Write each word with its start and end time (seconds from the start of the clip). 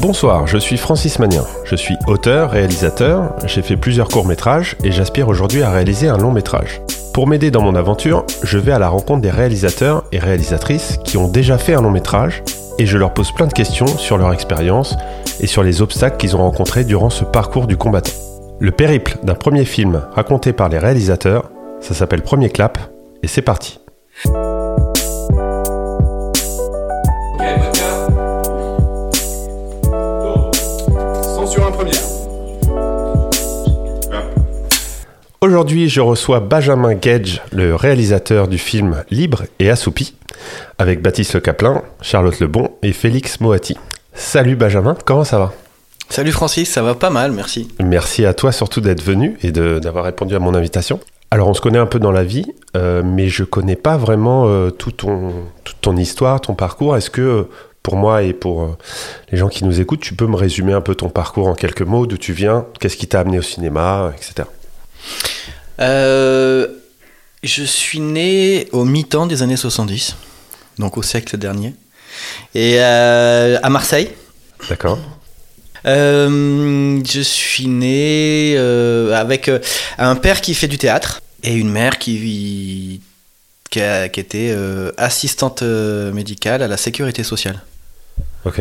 Bonsoir, 0.00 0.46
je 0.46 0.58
suis 0.58 0.76
Francis 0.76 1.18
Magnin. 1.18 1.44
Je 1.64 1.76
suis 1.76 1.96
auteur, 2.06 2.50
réalisateur, 2.50 3.34
j'ai 3.46 3.62
fait 3.62 3.76
plusieurs 3.76 4.08
courts-métrages 4.08 4.76
et 4.82 4.90
j'aspire 4.90 5.28
aujourd'hui 5.28 5.62
à 5.62 5.70
réaliser 5.70 6.08
un 6.08 6.16
long-métrage. 6.16 6.82
Pour 7.14 7.28
m'aider 7.28 7.50
dans 7.50 7.62
mon 7.62 7.74
aventure, 7.74 8.24
je 8.42 8.58
vais 8.58 8.72
à 8.72 8.78
la 8.78 8.88
rencontre 8.88 9.20
des 9.20 9.30
réalisateurs 9.30 10.04
et 10.10 10.18
réalisatrices 10.18 10.98
qui 11.04 11.18
ont 11.18 11.28
déjà 11.28 11.58
fait 11.58 11.74
un 11.74 11.82
long-métrage 11.82 12.42
et 12.78 12.86
je 12.86 12.98
leur 12.98 13.12
pose 13.12 13.32
plein 13.32 13.46
de 13.46 13.52
questions 13.52 13.86
sur 13.86 14.16
leur 14.18 14.32
expérience 14.32 14.96
et 15.40 15.46
sur 15.46 15.62
les 15.62 15.82
obstacles 15.82 16.16
qu'ils 16.16 16.36
ont 16.36 16.40
rencontrés 16.40 16.84
durant 16.84 17.10
ce 17.10 17.24
parcours 17.24 17.66
du 17.66 17.76
combattant. 17.76 18.12
Le 18.60 18.70
périple 18.70 19.18
d'un 19.22 19.34
premier 19.34 19.64
film 19.64 20.02
raconté 20.14 20.52
par 20.52 20.68
les 20.68 20.78
réalisateurs, 20.78 21.50
ça 21.80 21.94
s'appelle 21.94 22.22
Premier 22.22 22.48
Clap 22.48 22.78
et 23.22 23.28
c'est 23.28 23.42
parti. 23.42 23.78
Aujourd'hui, 35.42 35.88
je 35.88 36.00
reçois 36.00 36.38
Benjamin 36.38 36.94
Gage, 36.94 37.42
le 37.50 37.74
réalisateur 37.74 38.46
du 38.46 38.58
film 38.58 39.02
Libre 39.10 39.42
et 39.58 39.70
Assoupi, 39.70 40.14
avec 40.78 41.02
Baptiste 41.02 41.34
Le 41.34 41.40
Caplin, 41.40 41.82
Charlotte 42.00 42.38
Lebon 42.38 42.70
et 42.84 42.92
Félix 42.92 43.40
Moati. 43.40 43.76
Salut 44.14 44.54
Benjamin, 44.54 44.96
comment 45.04 45.24
ça 45.24 45.40
va? 45.40 45.52
Salut 46.08 46.30
Francis, 46.30 46.70
ça 46.70 46.80
va 46.80 46.94
pas 46.94 47.10
mal, 47.10 47.32
merci. 47.32 47.66
Merci 47.82 48.24
à 48.24 48.34
toi 48.34 48.52
surtout 48.52 48.80
d'être 48.80 49.02
venu 49.02 49.36
et 49.42 49.50
d'avoir 49.50 50.04
répondu 50.04 50.36
à 50.36 50.38
mon 50.38 50.54
invitation. 50.54 51.00
Alors 51.32 51.48
on 51.48 51.54
se 51.54 51.60
connaît 51.60 51.80
un 51.80 51.86
peu 51.86 51.98
dans 51.98 52.12
la 52.12 52.22
vie, 52.22 52.46
euh, 52.76 53.02
mais 53.04 53.26
je 53.26 53.42
connais 53.42 53.74
pas 53.74 53.96
vraiment 53.96 54.46
euh, 54.46 54.70
tout 54.70 54.92
ton, 54.92 55.32
toute 55.64 55.80
ton 55.80 55.96
histoire, 55.96 56.40
ton 56.40 56.54
parcours. 56.54 56.96
Est-ce 56.96 57.10
que 57.10 57.48
pour 57.82 57.96
moi 57.96 58.22
et 58.22 58.32
pour 58.32 58.62
euh, 58.62 58.76
les 59.32 59.38
gens 59.38 59.48
qui 59.48 59.64
nous 59.64 59.80
écoutent, 59.80 60.02
tu 60.02 60.14
peux 60.14 60.28
me 60.28 60.36
résumer 60.36 60.72
un 60.72 60.82
peu 60.82 60.94
ton 60.94 61.08
parcours 61.08 61.48
en 61.48 61.56
quelques 61.56 61.82
mots, 61.82 62.06
d'où 62.06 62.16
tu 62.16 62.32
viens, 62.32 62.64
qu'est-ce 62.78 62.96
qui 62.96 63.08
t'a 63.08 63.18
amené 63.18 63.40
au 63.40 63.42
cinéma, 63.42 64.12
etc. 64.16 64.46
Euh, 65.82 66.68
je 67.42 67.64
suis 67.64 68.00
né 68.00 68.68
au 68.72 68.84
mi-temps 68.84 69.26
des 69.26 69.42
années 69.42 69.56
70, 69.56 70.16
donc 70.78 70.96
au 70.96 71.02
siècle 71.02 71.36
dernier, 71.36 71.74
et 72.54 72.76
euh, 72.78 73.58
à 73.62 73.68
Marseille. 73.68 74.10
D'accord. 74.68 74.98
Euh, 75.84 77.00
je 77.04 77.20
suis 77.20 77.66
né 77.66 78.56
avec 79.12 79.50
un 79.98 80.14
père 80.14 80.40
qui 80.40 80.54
fait 80.54 80.68
du 80.68 80.78
théâtre 80.78 81.20
et 81.42 81.54
une 81.54 81.70
mère 81.70 81.98
qui, 81.98 83.00
qui, 83.68 83.80
a, 83.80 84.08
qui 84.08 84.20
était 84.20 84.56
assistante 84.96 85.62
médicale 85.62 86.62
à 86.62 86.68
la 86.68 86.76
sécurité 86.76 87.24
sociale. 87.24 87.60
Ok. 88.44 88.60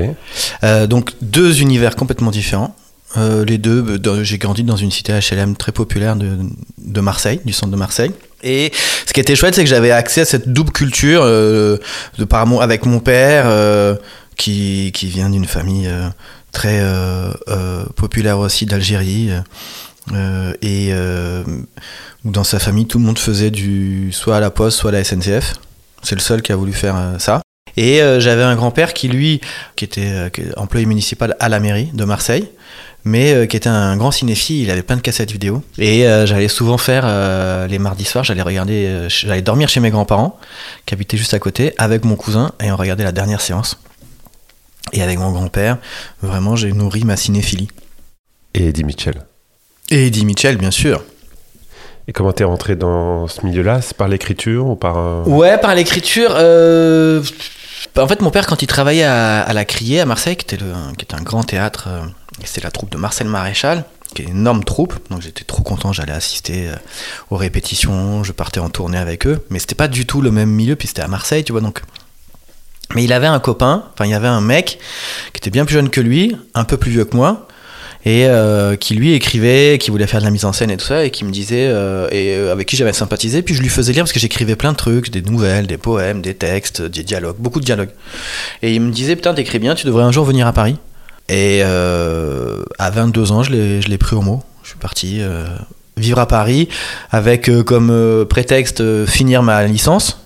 donc 0.88 1.11
deux 1.22 1.61
univers 1.61 1.95
complètement 1.95 2.31
différents. 2.31 2.75
Euh, 3.17 3.43
les 3.45 3.57
deux, 3.57 3.83
euh, 4.05 4.23
j'ai 4.23 4.37
grandi 4.37 4.63
dans 4.63 4.75
une 4.75 4.91
cité 4.91 5.13
HLM 5.13 5.55
très 5.55 5.71
populaire 5.71 6.15
de, 6.15 7.01
Marseille, 7.01 7.41
du 7.45 7.53
centre 7.53 7.71
de 7.71 7.77
Marseille. 7.77 8.11
Et 8.43 8.71
ce 9.05 9.13
qui 9.13 9.19
était 9.19 9.35
chouette, 9.35 9.55
c'est 9.55 9.63
que 9.63 9.69
j'avais 9.69 9.91
accès 9.91 10.21
à 10.21 10.25
cette 10.25 10.51
double 10.51 10.71
culture 10.71 11.21
euh, 11.23 11.77
de 12.17 12.25
par 12.25 12.47
mon, 12.47 12.59
avec 12.59 12.85
mon 12.85 12.99
père, 12.99 13.45
qui, 14.37 14.91
qui, 14.93 15.07
vient 15.07 15.29
d'une 15.29 15.45
famille 15.45 15.89
très 16.51 16.81
populaire 17.95 18.39
aussi 18.39 18.65
d'Algérie. 18.65 19.29
et 20.61 20.93
dans 22.23 22.43
sa 22.43 22.59
famille, 22.59 22.87
tout 22.87 22.97
le 22.97 23.05
monde 23.05 23.19
faisait 23.19 23.51
du 23.51 24.11
soit 24.11 24.37
à 24.37 24.39
la 24.39 24.49
poste, 24.49 24.79
soit 24.79 24.89
à 24.89 24.93
la 24.93 25.03
SNCF. 25.03 25.53
C'est 26.01 26.15
le 26.15 26.21
seul 26.21 26.41
qui 26.41 26.51
a 26.51 26.55
voulu 26.55 26.73
faire 26.73 26.97
ça. 27.19 27.41
Et 27.77 27.99
j'avais 28.17 28.43
un 28.43 28.55
grand-père 28.55 28.93
qui, 28.93 29.07
lui, 29.07 29.41
qui 29.75 29.85
était 29.85 30.31
employé 30.57 30.87
municipal 30.87 31.35
à 31.39 31.47
la 31.47 31.59
mairie 31.59 31.91
de 31.93 32.05
Marseille, 32.05 32.49
mais 33.03 33.33
euh, 33.33 33.45
qui 33.45 33.57
était 33.57 33.69
un 33.69 33.97
grand 33.97 34.11
cinéphile, 34.11 34.63
il 34.63 34.71
avait 34.71 34.83
plein 34.83 34.95
de 34.95 35.02
cassettes 35.02 35.31
vidéo. 35.31 35.63
Et 35.77 36.07
euh, 36.07 36.25
j'allais 36.25 36.47
souvent 36.47 36.77
faire 36.77 37.03
euh, 37.05 37.67
les 37.67 37.79
mardis 37.79 38.06
soirs, 38.06 38.23
j'allais 38.23 38.41
regarder, 38.41 39.07
j'allais 39.09 39.41
dormir 39.41 39.69
chez 39.69 39.79
mes 39.79 39.89
grands-parents, 39.89 40.39
qui 40.85 40.94
habitaient 40.94 41.17
juste 41.17 41.34
à 41.34 41.39
côté, 41.39 41.73
avec 41.78 42.06
mon 42.06 42.16
cousin, 42.16 42.51
et 42.63 42.72
on 42.72 42.75
regardait 42.75 43.03
la 43.03 43.12
dernière 43.12 43.41
séance. 43.41 43.79
Et 44.94 45.01
avec 45.01 45.17
mon 45.19 45.31
grand-père, 45.31 45.78
vraiment, 46.22 46.56
j'ai 46.56 46.72
nourri 46.73 47.03
ma 47.03 47.16
cinéphilie. 47.16 47.69
Et 48.53 48.67
Eddie 48.67 48.84
Mitchell. 48.84 49.22
Et 49.89 50.07
Eddie 50.07 50.25
Mitchell, 50.25 50.57
bien 50.57 50.72
sûr. 50.72 51.03
Et 52.07 52.13
comment 52.13 52.33
t'es 52.33 52.44
rentré 52.44 52.75
dans 52.75 53.28
ce 53.28 53.45
milieu-là? 53.45 53.81
C'est 53.81 53.95
par 53.95 54.09
l'écriture 54.09 54.68
ou 54.68 54.75
par... 54.75 55.28
Ouais, 55.28 55.57
par 55.57 55.75
l'écriture. 55.75 56.31
En 57.97 58.07
fait, 58.07 58.22
mon 58.22 58.31
père, 58.31 58.47
quand 58.47 58.62
il 58.62 58.68
travaillait 58.68 59.03
à, 59.03 59.51
la 59.53 59.66
Criée 59.66 60.01
à 60.01 60.06
Marseille, 60.06 60.35
qui 60.35 60.44
était, 60.44 60.63
le, 60.63 60.73
qui 60.97 61.06
était 61.06 61.16
un 61.16 61.22
grand 61.22 61.44
théâtre 61.44 61.88
c'était 62.46 62.62
la 62.62 62.72
troupe 62.72 62.91
de 62.91 62.97
Marcel 62.97 63.28
Maréchal, 63.28 63.85
qui 64.13 64.24
est 64.24 64.25
une 64.25 64.38
énorme 64.38 64.63
troupe. 64.63 64.96
Donc 65.09 65.22
j'étais 65.22 65.44
trop 65.44 65.63
content, 65.63 65.94
j'allais 65.94 66.12
assister 66.12 66.68
euh, 66.68 66.75
aux 67.29 67.38
répétitions, 67.38 68.24
je 68.24 68.31
partais 68.31 68.59
en 68.59 68.69
tournée 68.69 68.97
avec 68.97 69.28
eux. 69.28 69.44
Mais 69.50 69.59
c'était 69.59 69.75
pas 69.75 69.88
du 69.88 70.06
tout 70.06 70.22
le 70.22 70.31
même 70.31 70.50
milieu, 70.50 70.75
puis 70.75 70.88
c'était 70.88 71.01
à 71.01 71.07
Marseille, 71.07 71.44
tu 71.44 71.51
vois. 71.51 71.62
Donc. 71.62 71.81
Mais 72.94 73.06
il 73.06 73.13
avait 73.13 73.28
un 73.28 73.40
copain, 73.40 73.85
enfin 73.94 74.06
il 74.06 74.12
y 74.12 74.13
avait 74.13 74.28
un 74.28 74.41
mec 74.41 74.78
qui 75.31 75.38
était 75.38 75.50
bien 75.50 75.63
plus 75.63 75.75
jeune 75.75 75.90
que 75.90 76.01
lui, 76.01 76.35
un 76.53 76.66
peu 76.66 76.75
plus 76.75 76.91
vieux 76.91 77.06
que 77.06 77.16
moi, 77.16 77.47
et 78.03 78.25
euh, 78.25 78.75
qui 78.75 78.96
lui 78.96 79.13
écrivait, 79.13 79.78
qui 79.80 79.91
voulait 79.91 80.07
faire 80.07 80.19
de 80.19 80.25
la 80.25 80.31
mise 80.31 80.44
en 80.44 80.51
scène 80.51 80.72
et 80.72 80.75
tout 80.75 80.85
ça, 80.85 81.06
et 81.06 81.09
qui 81.09 81.24
me 81.24 81.31
disait, 81.31 81.68
euh, 81.69 82.09
et 82.12 82.35
avec 82.50 82.68
qui 82.68 82.75
j'avais 82.75 82.91
sympathisé, 82.91 83.44
puis 83.44 83.56
je 83.56 83.62
lui 83.62 83.69
faisais 83.69 83.94
lire 83.94 84.03
parce 84.03 84.12
que 84.12 84.19
j'écrivais 84.19 84.57
plein 84.57 84.74
de 84.74 84.78
trucs, 84.78 85.09
des 85.09 85.22
nouvelles, 85.22 85.68
des 85.68 85.78
poèmes, 85.78 86.22
des 86.22 86.34
textes, 86.34 86.81
des 86.81 87.03
dialogues, 87.03 87.38
beaucoup 87.40 87.62
de 87.62 87.66
dialogues. 87.66 87.91
Et 88.62 88.74
il 88.75 88.81
me 88.81 88.91
disait, 88.91 89.16
putain, 89.16 89.34
t'écris 89.34 89.59
bien, 89.59 89.74
tu 89.74 89.85
devrais 89.85 90.03
un 90.03 90.12
jour 90.12 90.25
venir 90.25 90.46
à 90.46 90.51
Paris. 90.51 90.75
Et 91.31 91.62
euh, 91.64 92.62
à 92.78 92.90
22 92.92 93.31
ans, 93.31 93.42
je 93.42 93.52
l'ai 93.52 93.97
pris 93.97 94.18
au 94.18 94.22
mot. 94.22 94.44
Je 94.64 94.69
suis 94.69 94.78
parti 94.78 95.22
euh, 95.22 95.46
vivre 95.96 96.19
à 96.19 96.28
Paris 96.28 96.68
avec 97.09 97.50
euh, 97.50 97.64
comme 97.64 98.25
prétexte 98.30 99.06
finir 99.06 99.42
ma 99.42 99.64
licence. 99.64 100.19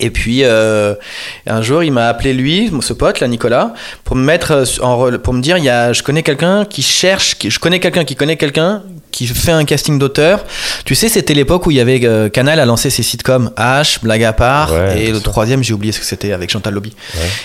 Et 0.00 0.10
puis 0.10 0.44
un 0.44 1.62
jour, 1.62 1.82
il 1.82 1.92
m'a 1.92 2.08
appelé 2.08 2.32
lui, 2.32 2.70
ce 2.80 2.92
pote 2.92 3.20
là, 3.20 3.28
Nicolas, 3.28 3.74
pour 4.04 4.16
me 4.16 4.22
mettre 4.24 4.64
en 4.80 5.10
pour 5.18 5.34
me 5.34 5.40
dire, 5.40 5.58
il 5.58 5.64
y 5.64 5.68
a, 5.68 5.92
je 5.92 6.02
connais 6.02 6.22
quelqu'un 6.22 6.64
qui 6.64 6.82
cherche, 6.82 7.36
qui, 7.36 7.50
je 7.50 7.58
connais 7.58 7.80
quelqu'un 7.80 8.04
qui 8.04 8.16
connaît 8.16 8.36
quelqu'un 8.36 8.82
qui 9.16 9.26
fait 9.26 9.52
un 9.52 9.64
casting 9.64 9.98
d'auteur. 9.98 10.44
Tu 10.84 10.94
sais, 10.94 11.08
c'était 11.08 11.32
l'époque 11.32 11.66
où 11.66 11.70
il 11.70 11.78
y 11.78 11.80
avait 11.80 12.00
euh, 12.04 12.28
Canal 12.28 12.60
a 12.60 12.66
lancé 12.66 12.90
ses 12.90 13.02
sitcoms 13.02 13.50
H, 13.56 14.00
Blague 14.02 14.24
à 14.24 14.34
part, 14.34 14.74
et 14.94 15.10
le 15.10 15.20
troisième, 15.20 15.62
j'ai 15.62 15.72
oublié 15.72 15.90
ce 15.90 16.00
que 16.00 16.04
c'était 16.04 16.32
avec 16.32 16.50
Chantal 16.50 16.74
Lobby. 16.74 16.94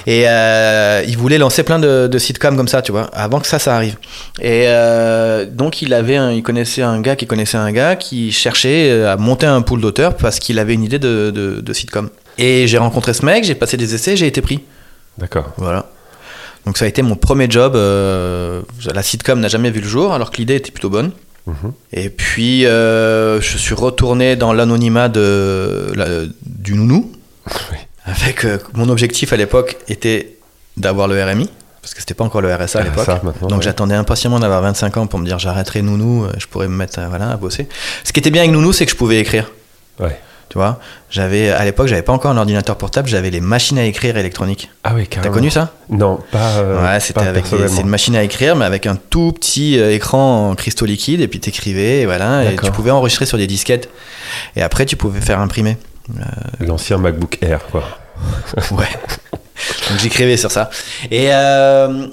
Et 0.06 0.26
euh, 0.28 1.02
il 1.08 1.18
voulait 1.18 1.38
lancer 1.38 1.64
plein 1.64 1.80
de, 1.80 2.08
de, 2.08 2.18
sitcoms 2.18 2.58
comme 2.58 2.68
ça, 2.68 2.82
tu 2.82 2.92
vois, 2.92 3.10
avant 3.14 3.40
que 3.40 3.48
ça, 3.48 3.58
ça 3.58 3.74
arrive. 3.74 3.96
Et 4.42 4.66
euh, 4.68 5.46
donc, 5.46 5.82
il 5.82 5.94
avait, 5.94 6.36
il 6.36 6.44
connaissait 6.44 6.82
un 6.82 7.00
gars 7.00 7.16
qui 7.16 7.26
connaissait 7.26 7.58
un 7.58 7.72
gars 7.72 7.96
qui 7.96 8.34
cherchait 8.34 9.06
à 9.06 9.16
monter 9.16 9.46
un 9.46 9.62
pool 9.62 9.80
d'auteurs 9.80 10.18
parce 10.18 10.40
qu'il 10.40 10.60
avait 10.60 10.74
une 10.74 10.84
idée 10.84 11.00
de, 11.00 11.32
de, 11.34 11.62
de 11.62 11.74
sitcom. 11.74 12.10
Et 12.38 12.68
j'ai 12.68 12.78
rencontré 12.78 13.14
ce 13.14 13.26
mec, 13.26 13.44
j'ai 13.44 13.56
passé 13.56 13.78
des 13.78 13.94
essais, 13.96 14.16
j'ai 14.16 14.28
été 14.28 14.42
pris. 14.42 14.62
D'accord. 15.18 15.52
Voilà. 15.58 15.90
Donc 16.66 16.78
ça 16.78 16.86
a 16.86 16.88
été 16.88 17.02
mon 17.02 17.16
premier 17.16 17.50
job. 17.50 17.74
la 17.74 19.04
sitcom 19.04 19.40
n'a 19.40 19.48
jamais 19.48 19.72
vu 19.72 19.82
le 19.82 19.88
jour, 19.88 20.14
alors 20.14 20.32
que 20.32 20.38
l'idée 20.38 20.56
était 20.56 20.72
plutôt 20.72 20.90
bonne. 20.90 21.12
Mhm. 21.48 21.74
Et 21.94 22.10
puis, 22.10 22.66
euh, 22.66 23.42
je 23.42 23.58
suis 23.58 23.74
retourné 23.74 24.36
dans 24.36 24.54
l'anonymat 24.54 25.10
de, 25.10 26.32
du 26.46 26.74
nounou. 26.76 27.12
Avec 28.06 28.46
euh, 28.46 28.58
mon 28.74 28.90
objectif 28.90 29.32
à 29.32 29.38
l'époque 29.38 29.78
était 29.88 30.38
d'avoir 30.76 31.08
le 31.08 31.24
RMI, 31.24 31.48
parce 31.82 31.94
que 31.94 32.00
c'était 32.00 32.16
pas 32.16 32.24
encore 32.24 32.42
le 32.42 32.54
RSA 32.54 32.80
à 32.80 32.84
l'époque. 32.84 33.08
Donc 33.48 33.62
j'attendais 33.62 33.94
impatiemment 33.94 34.40
d'avoir 34.40 34.62
25 34.62 34.98
ans 34.98 35.08
pour 35.08 35.20
me 35.20 35.26
dire 35.26 35.38
j'arrêterai 35.38 35.84
nounou, 35.84 36.26
euh, 36.26 36.32
je 36.40 36.48
pourrais 36.48 36.68
me 36.68 36.76
mettre 36.76 37.00
voilà, 37.10 37.30
à 37.30 37.38
bosser. 37.38 37.68
Ce 38.04 38.12
qui 38.12 38.20
était 38.20 38.32
bien 38.32 38.42
avec 38.42 38.54
nounou, 38.54 38.74
c'est 38.74 38.86
que 38.86 38.92
je 38.92 38.96
pouvais 38.96 39.20
écrire. 39.20 39.52
Ouais. 40.00 40.20
Tu 40.52 40.58
vois, 40.58 40.80
j'avais 41.10 41.50
à 41.50 41.64
l'époque, 41.64 41.88
j'avais 41.88 42.02
pas 42.02 42.12
encore 42.12 42.30
un 42.30 42.36
ordinateur 42.36 42.76
portable, 42.76 43.08
j'avais 43.08 43.30
les 43.30 43.40
machines 43.40 43.78
à 43.78 43.86
écrire 43.86 44.18
électroniques. 44.18 44.70
Ah 44.84 44.92
oui, 44.94 45.08
carrément. 45.08 45.32
T'as 45.32 45.40
connu 45.40 45.50
ça? 45.50 45.72
Non, 45.90 46.20
pas. 46.30 46.58
Euh, 46.58 46.94
ouais, 46.94 47.00
c'était 47.00 47.22
avec 47.22 47.46
c'est 47.46 47.80
une 47.80 47.88
machine 47.88 48.18
à 48.18 48.24
écrire, 48.24 48.58
mais 48.58 48.66
avec 48.66 48.86
un 48.86 48.98
tout 48.98 49.32
petit 49.32 49.80
euh, 49.80 49.94
écran 49.94 50.50
en 50.50 50.56
cristaux 50.56 50.86
liquides, 50.86 51.22
et 51.22 51.30
puis 51.30 51.40
t'écrivais, 51.40 52.02
et 52.02 52.06
voilà, 52.06 52.52
et 52.52 52.58
tu 52.58 52.70
pouvais 52.72 52.92
enregistrer 52.92 53.26
sur 53.26 53.38
des 53.38 53.48
disquettes, 53.48 53.88
et 54.58 54.62
après 54.62 54.86
tu 54.86 54.98
pouvais 54.98 55.22
faire 55.22 55.40
imprimer. 55.40 55.78
Euh, 56.20 56.24
L'ancien 56.60 56.98
MacBook 56.98 57.38
Air, 57.42 57.62
quoi. 57.72 57.86
ouais. 58.72 58.90
Donc 59.90 60.00
j'écrivais 60.00 60.36
sur 60.36 60.52
ça. 60.52 60.70
Et, 61.12 61.30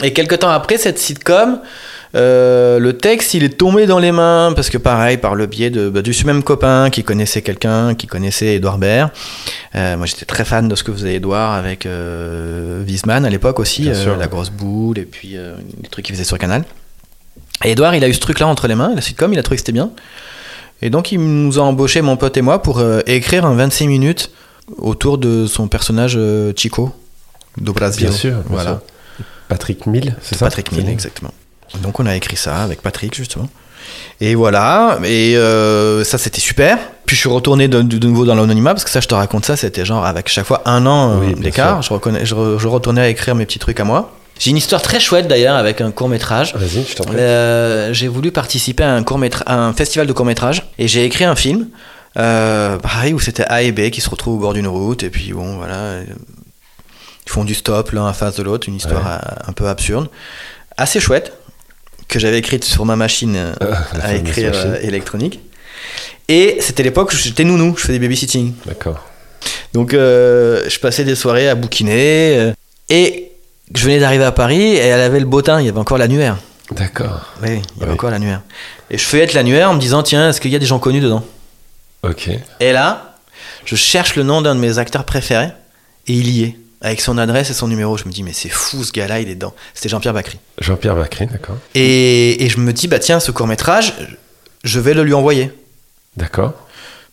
et 0.05 0.13
quelques 0.13 0.39
temps 0.39 0.51
après 0.51 0.79
cette 0.79 1.01
sitcom. 1.01 1.59
Euh, 2.15 2.79
le 2.79 2.97
texte, 2.97 3.35
il 3.35 3.45
est 3.45 3.59
tombé 3.59 3.87
dans 3.87 3.99
les 3.99 4.13
mains 4.13 4.53
parce 4.55 4.71
que 4.71 4.79
pareil, 4.79 5.19
par 5.19 5.35
le 5.35 5.47
biais 5.47 5.71
de, 5.71 5.89
bah, 5.91 6.03
du 6.03 6.13
même 6.25 6.43
copain 6.43 6.91
qui 6.91 7.05
connaissait 7.05 7.43
quelqu'un, 7.43 7.95
qui 7.95 8.07
connaissait 8.07 8.55
Edouard 8.55 8.79
Baird. 8.79 9.11
Euh, 9.75 9.97
moi, 9.97 10.07
j'étais 10.07 10.25
très 10.25 10.45
fan 10.45 10.69
de 10.69 10.75
ce 10.75 10.85
que 10.85 10.93
faisait 10.93 11.15
Edouard 11.15 11.53
avec 11.53 11.87
euh, 11.87 12.83
Wiesman 12.85 13.25
à 13.25 13.31
l'époque 13.31 13.61
aussi, 13.61 13.89
euh, 13.89 14.17
la 14.17 14.27
grosse 14.27 14.51
boule 14.51 14.99
et 14.99 15.05
puis 15.05 15.37
les 15.83 15.89
trucs 15.91 16.07
qu'il 16.07 16.15
faisait 16.15 16.25
sur 16.25 16.39
Canal. 16.39 16.65
Et 17.65 17.73
Edouard, 17.73 17.95
il 17.95 18.05
a 18.05 18.09
eu 18.09 18.15
ce 18.15 18.21
truc-là 18.21 18.47
entre 18.47 18.69
les 18.69 18.75
mains, 18.75 18.95
la 18.95 19.01
sitcom, 19.01 19.33
il 19.33 19.39
a 19.39 19.43
trouvé 19.43 19.57
que 19.57 19.61
c'était 19.61 19.73
bien. 19.73 19.91
Et 20.81 20.91
donc, 20.91 21.11
il 21.11 21.19
nous 21.19 21.59
a 21.59 21.63
embauché, 21.63 22.03
mon 22.03 22.17
pote 22.17 22.37
et 22.37 22.43
moi, 22.43 22.63
pour 22.63 22.83
écrire 23.07 23.45
un 23.45 23.55
26 23.55 23.89
minutes 23.89 24.31
autour 24.77 25.19
de 25.19 25.47
son 25.47 25.67
personnage 25.67 26.19
Chico, 26.57 26.95
do 27.61 27.73
Brasil. 27.73 28.07
Bien 28.07 28.17
sûr, 28.17 28.37
voilà. 28.47 28.81
Patrick 29.49 29.87
Mill, 29.87 30.15
c'est 30.23 30.37
ça? 30.37 30.47
Patrick 30.47 30.73
Mill, 30.73 30.89
exactement. 30.89 31.33
Donc 31.83 32.01
on 32.01 32.07
a 32.07 32.17
écrit 32.17 32.37
ça 32.37 32.59
avec 32.63 32.83
Patrick 32.83 33.15
justement. 33.15 33.49
Et 34.21 34.35
voilà, 34.35 34.99
et 35.05 35.37
euh, 35.37 36.05
ça 36.05 36.19
c'était 36.19 36.41
super. 36.41 36.79
Puis 37.07 37.17
je 37.17 37.21
suis 37.21 37.29
retourné 37.29 37.69
de, 37.69 37.81
de 37.81 38.07
nouveau 38.07 38.25
dans 38.27 38.35
l'anonymat 38.35 38.75
parce 38.75 38.85
que 38.85 38.91
ça, 38.91 39.01
je 39.01 39.07
te 39.09 39.15
raconte 39.15 39.45
ça, 39.47 39.57
c'était 39.57 39.85
genre 39.87 40.05
avec 40.05 40.29
chaque 40.29 40.45
fois 40.45 40.63
un 40.67 40.85
an 40.87 41.13
euh, 41.13 41.17
Oui, 41.21 41.35
d'écart. 41.35 41.81
Je, 41.83 41.93
reconnais- 41.93 42.27
je, 42.27 42.35
re- 42.35 42.59
je 42.59 42.69
retournais 42.69 43.01
à 43.01 43.09
écrire 43.09 43.35
mes 43.35 43.47
petits 43.47 43.59
trucs 43.59 43.81
à 43.81 43.85
moi. 43.85 44.13
J'ai 44.39 44.51
une 44.51 44.57
histoire 44.57 44.83
très 44.83 45.01
chouette 45.01 45.27
d'ailleurs 45.27 45.57
avec 45.57 45.81
un 45.81 45.91
court 45.91 46.09
métrage. 46.09 46.55
Vas-y, 46.55 46.85
je 46.85 46.95
t'en 46.97 47.05
prie. 47.05 47.17
Euh, 47.17 47.93
j'ai 47.93 48.09
voulu 48.09 48.31
participer 48.31 48.85
à 48.85 48.93
un, 48.95 49.03
court 49.03 49.21
à 49.47 49.55
un 49.57 49.73
festival 49.73 50.07
de 50.07 50.13
court 50.13 50.27
métrage 50.27 50.69
et 50.79 50.87
j'ai 50.89 51.05
écrit 51.05 51.25
un 51.25 51.35
film. 51.37 51.69
Euh, 52.17 52.77
pareil, 52.79 53.15
où 53.15 53.21
c'était 53.21 53.45
A 53.45 53.63
et 53.63 53.73
B 53.73 53.91
qui 53.91 54.01
se 54.01 54.11
retrouvent 54.11 54.35
au 54.37 54.39
bord 54.39 54.55
d'une 54.55 54.67
route 54.69 55.03
et 55.03 55.11
puis 55.11 55.33
bon, 55.33 55.57
voilà. 55.57 56.01
Ils 57.27 57.31
font 57.31 57.45
du 57.45 57.55
stop 57.55 57.91
l'un 57.93 58.07
en 58.07 58.13
face 58.13 58.37
de 58.37 58.43
l'autre, 58.43 58.69
une 58.69 58.77
histoire 58.77 59.05
Ouais. 59.05 59.29
un 59.49 59.53
peu 59.53 59.67
absurde. 59.69 60.09
Assez 60.77 61.01
chouette, 61.01 61.33
que 62.09 62.19
j'avais 62.19 62.39
écrite 62.39 62.65
sur 62.65 62.85
ma 62.85 62.97
machine 62.97 63.37
euh, 63.37 63.53
la 63.97 64.05
à 64.05 64.15
écrire 64.15 64.53
machine. 64.53 64.71
euh, 64.73 64.81
électronique. 64.83 65.41
Et 66.29 66.57
c'était 66.61 66.83
l'époque 66.83 67.13
où 67.13 67.17
j'étais 67.17 67.45
nounou, 67.45 67.75
je 67.77 67.83
faisais 67.87 67.99
babysitting. 67.99 68.55
D'accord. 68.67 69.05
Donc 69.73 69.95
euh, 69.95 70.65
je 70.69 70.79
passais 70.79 71.05
des 71.05 71.15
soirées 71.15 71.49
à 71.49 71.55
bouquiner. 71.55 72.53
et 72.89 73.33
je 73.75 73.85
venais 73.85 74.01
d'arriver 74.01 74.25
à 74.25 74.33
Paris 74.33 74.63
et 74.63 74.79
elle 74.79 75.01
avait 75.01 75.21
le 75.21 75.27
beau 75.27 75.43
teint, 75.43 75.61
il 75.61 75.67
y 75.67 75.69
avait 75.69 75.79
encore 75.79 75.99
l'annuaire. 75.99 76.39
D'accord. 76.73 77.35
Oui, 77.43 77.49
il 77.77 77.81
y 77.81 77.83
avait 77.83 77.91
Oui. 77.91 77.95
encore 77.95 78.11
l'annuaire. 78.11 78.43
Et 78.91 78.97
je 78.99 79.05
feuillette 79.05 79.35
l'annuaire 79.35 79.71
en 79.71 79.75
me 79.75 79.81
disant, 79.81 80.03
tiens, 80.03 80.31
est-ce 80.31 80.41
qu'il 80.41 80.51
y 80.51 80.57
a 80.57 80.59
des 80.59 80.67
gens 80.67 80.79
connus 80.79 81.01
dedans? 81.01 81.25
Ok. 82.03 82.31
Et 82.61 82.73
là, 82.73 83.17
je 83.67 83.75
cherche 83.77 84.17
le 84.17 84.23
nom 84.23 84.41
d'un 84.43 84.55
de 84.55 84.61
mes 84.61 84.79
acteurs 84.79 85.05
préférés 85.05 85.51
et 86.07 86.13
il 86.13 86.29
y 86.31 86.45
est, 86.45 86.57
avec 86.81 87.01
son 87.01 87.19
adresse 87.19 87.51
et 87.51 87.55
son 87.55 87.69
numéro. 87.69 87.97
Je 87.97 88.05
me 88.05 88.11
dis, 88.11 88.23
mais 88.23 88.33
c'est 88.33 88.49
fou, 88.49 88.85
ce 88.85 88.93
gars-là, 88.93 89.21
il 89.21 89.29
est 89.29 89.35
dedans. 89.35 89.55
C'était 89.75 89.89
Jean-Pierre 89.89 90.15
Bacry. 90.15 90.39
Jean-Pierre 90.61 90.95
Bacry, 90.97 91.27
d'accord. 91.27 91.57
Et, 91.75 92.45
et 92.45 92.49
je 92.49 92.59
me 92.59 92.73
dis, 92.73 92.89
bah 92.89 92.99
tiens, 92.99 93.21
ce 93.21 93.31
court-métrage, 93.31 93.95
je 94.65 94.81
vais 94.81 94.95
le 94.95 95.03
lui 95.05 95.15
envoyer, 95.15 95.53
D'accord. 96.17 96.53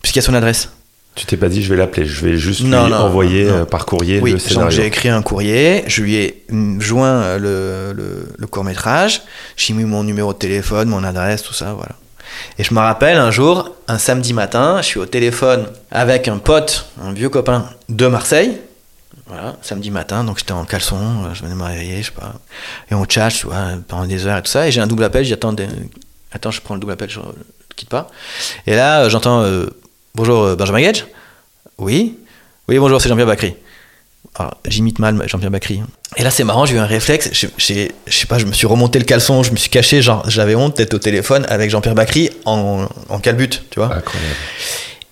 puisqu'il 0.02 0.18
y 0.18 0.22
a 0.22 0.26
son 0.26 0.34
adresse. 0.34 0.70
Tu 1.14 1.24
t'es 1.24 1.38
pas 1.38 1.48
dit, 1.48 1.62
je 1.62 1.70
vais 1.70 1.76
l'appeler, 1.76 2.04
je 2.04 2.24
vais 2.26 2.36
juste 2.36 2.60
Non, 2.62 2.84
lui 2.84 2.92
non, 2.92 2.98
envoyer 2.98 3.44
non. 3.46 3.54
euh, 3.54 3.64
par 3.64 3.86
courrier 3.86 4.20
Oui, 4.20 4.32
le 4.32 4.38
scénario. 4.38 4.70
j'ai 4.70 4.84
écrit 4.84 5.08
un 5.08 5.22
courrier, 5.22 5.82
je 5.86 6.02
lui 6.02 6.16
ai 6.16 6.44
joint 6.78 7.08
euh, 7.22 7.38
le, 7.38 7.96
le- 7.96 8.28
le 8.36 8.46
court-métrage, 8.46 9.22
j'ai 9.56 9.72
mis 9.72 9.84
mon 9.84 10.04
numéro 10.04 10.34
de 10.34 10.38
téléphone, 10.38 10.88
mon 10.90 11.02
adresse, 11.04 11.42
tout 11.42 11.54
ça, 11.54 11.72
voilà. 11.72 11.92
Et 12.58 12.64
je 12.64 12.74
me 12.74 12.80
rappelle 12.80 13.16
un 13.16 13.30
jour, 13.30 13.70
un 13.88 13.96
samedi 13.96 14.34
matin, 14.34 14.78
je 14.82 14.86
suis 14.86 14.98
au 15.00 15.06
téléphone 15.06 15.66
avec 15.90 16.28
un 16.28 16.36
pote, 16.36 16.86
un 17.02 17.12
vieux 17.14 17.30
copain 17.30 17.70
de 17.88 18.06
Marseille. 18.08 18.58
Voilà, 19.28 19.56
samedi 19.60 19.90
matin, 19.90 20.22
donc 20.22 20.38
j'étais 20.38 20.52
en 20.52 20.64
caleçon, 20.64 20.96
euh, 21.24 21.34
je 21.34 21.42
venais 21.42 21.54
me 21.56 21.64
réveiller, 21.64 22.00
je 22.00 22.06
sais 22.06 22.12
pas. 22.12 22.34
Et 22.90 22.94
on 22.94 23.04
chat, 23.08 23.28
tu 23.30 23.46
vois, 23.46 23.70
pendant 23.88 24.06
des 24.06 24.24
heures 24.26 24.38
et 24.38 24.42
tout 24.42 24.50
ça. 24.50 24.68
Et 24.68 24.72
j'ai 24.72 24.80
un 24.80 24.86
double 24.86 25.02
appel, 25.02 25.24
j'attends, 25.24 25.54
attends, 26.32 26.50
je 26.52 26.60
prends 26.60 26.74
le 26.74 26.80
double 26.80 26.92
appel, 26.92 27.10
je 27.10 27.18
ne 27.18 27.24
quitte 27.74 27.88
pas. 27.88 28.08
Et 28.68 28.76
là, 28.76 29.02
euh, 29.02 29.08
j'entends 29.10 29.42
euh, 29.42 29.66
Bonjour 30.14 30.56
Benjamin 30.56 30.80
Gage? 30.80 31.06
Oui 31.78 32.18
Oui, 32.68 32.78
bonjour, 32.78 33.00
c'est 33.02 33.08
Jean-Pierre 33.08 33.26
Bacry. 33.26 33.54
Alors, 34.36 34.54
j'imite 34.66 34.98
mal 34.98 35.20
Jean-Pierre 35.28 35.50
Bacry. 35.50 35.82
Et 36.16 36.22
là, 36.22 36.30
c'est 36.30 36.44
marrant, 36.44 36.64
j'ai 36.64 36.76
eu 36.76 36.78
un 36.78 36.86
réflexe. 36.86 37.28
j'ai- 37.32 37.50
j'ai- 37.58 37.92
Je 38.06 38.16
sais 38.16 38.26
pas, 38.26 38.38
je 38.38 38.46
me 38.46 38.52
suis 38.52 38.66
remonté 38.66 38.98
le 38.98 39.04
caleçon, 39.04 39.42
je 39.42 39.50
me 39.50 39.56
suis 39.56 39.70
caché, 39.70 40.02
genre, 40.02 40.22
j'avais 40.30 40.54
honte 40.54 40.76
d'être 40.76 40.94
au 40.94 40.98
téléphone 40.98 41.44
avec 41.48 41.68
Jean-Pierre 41.70 41.94
Bacry 41.96 42.30
en, 42.44 42.86
en 43.08 43.18
calbute, 43.18 43.64
tu 43.70 43.80
vois. 43.80 43.92
Incroyable. 43.94 44.36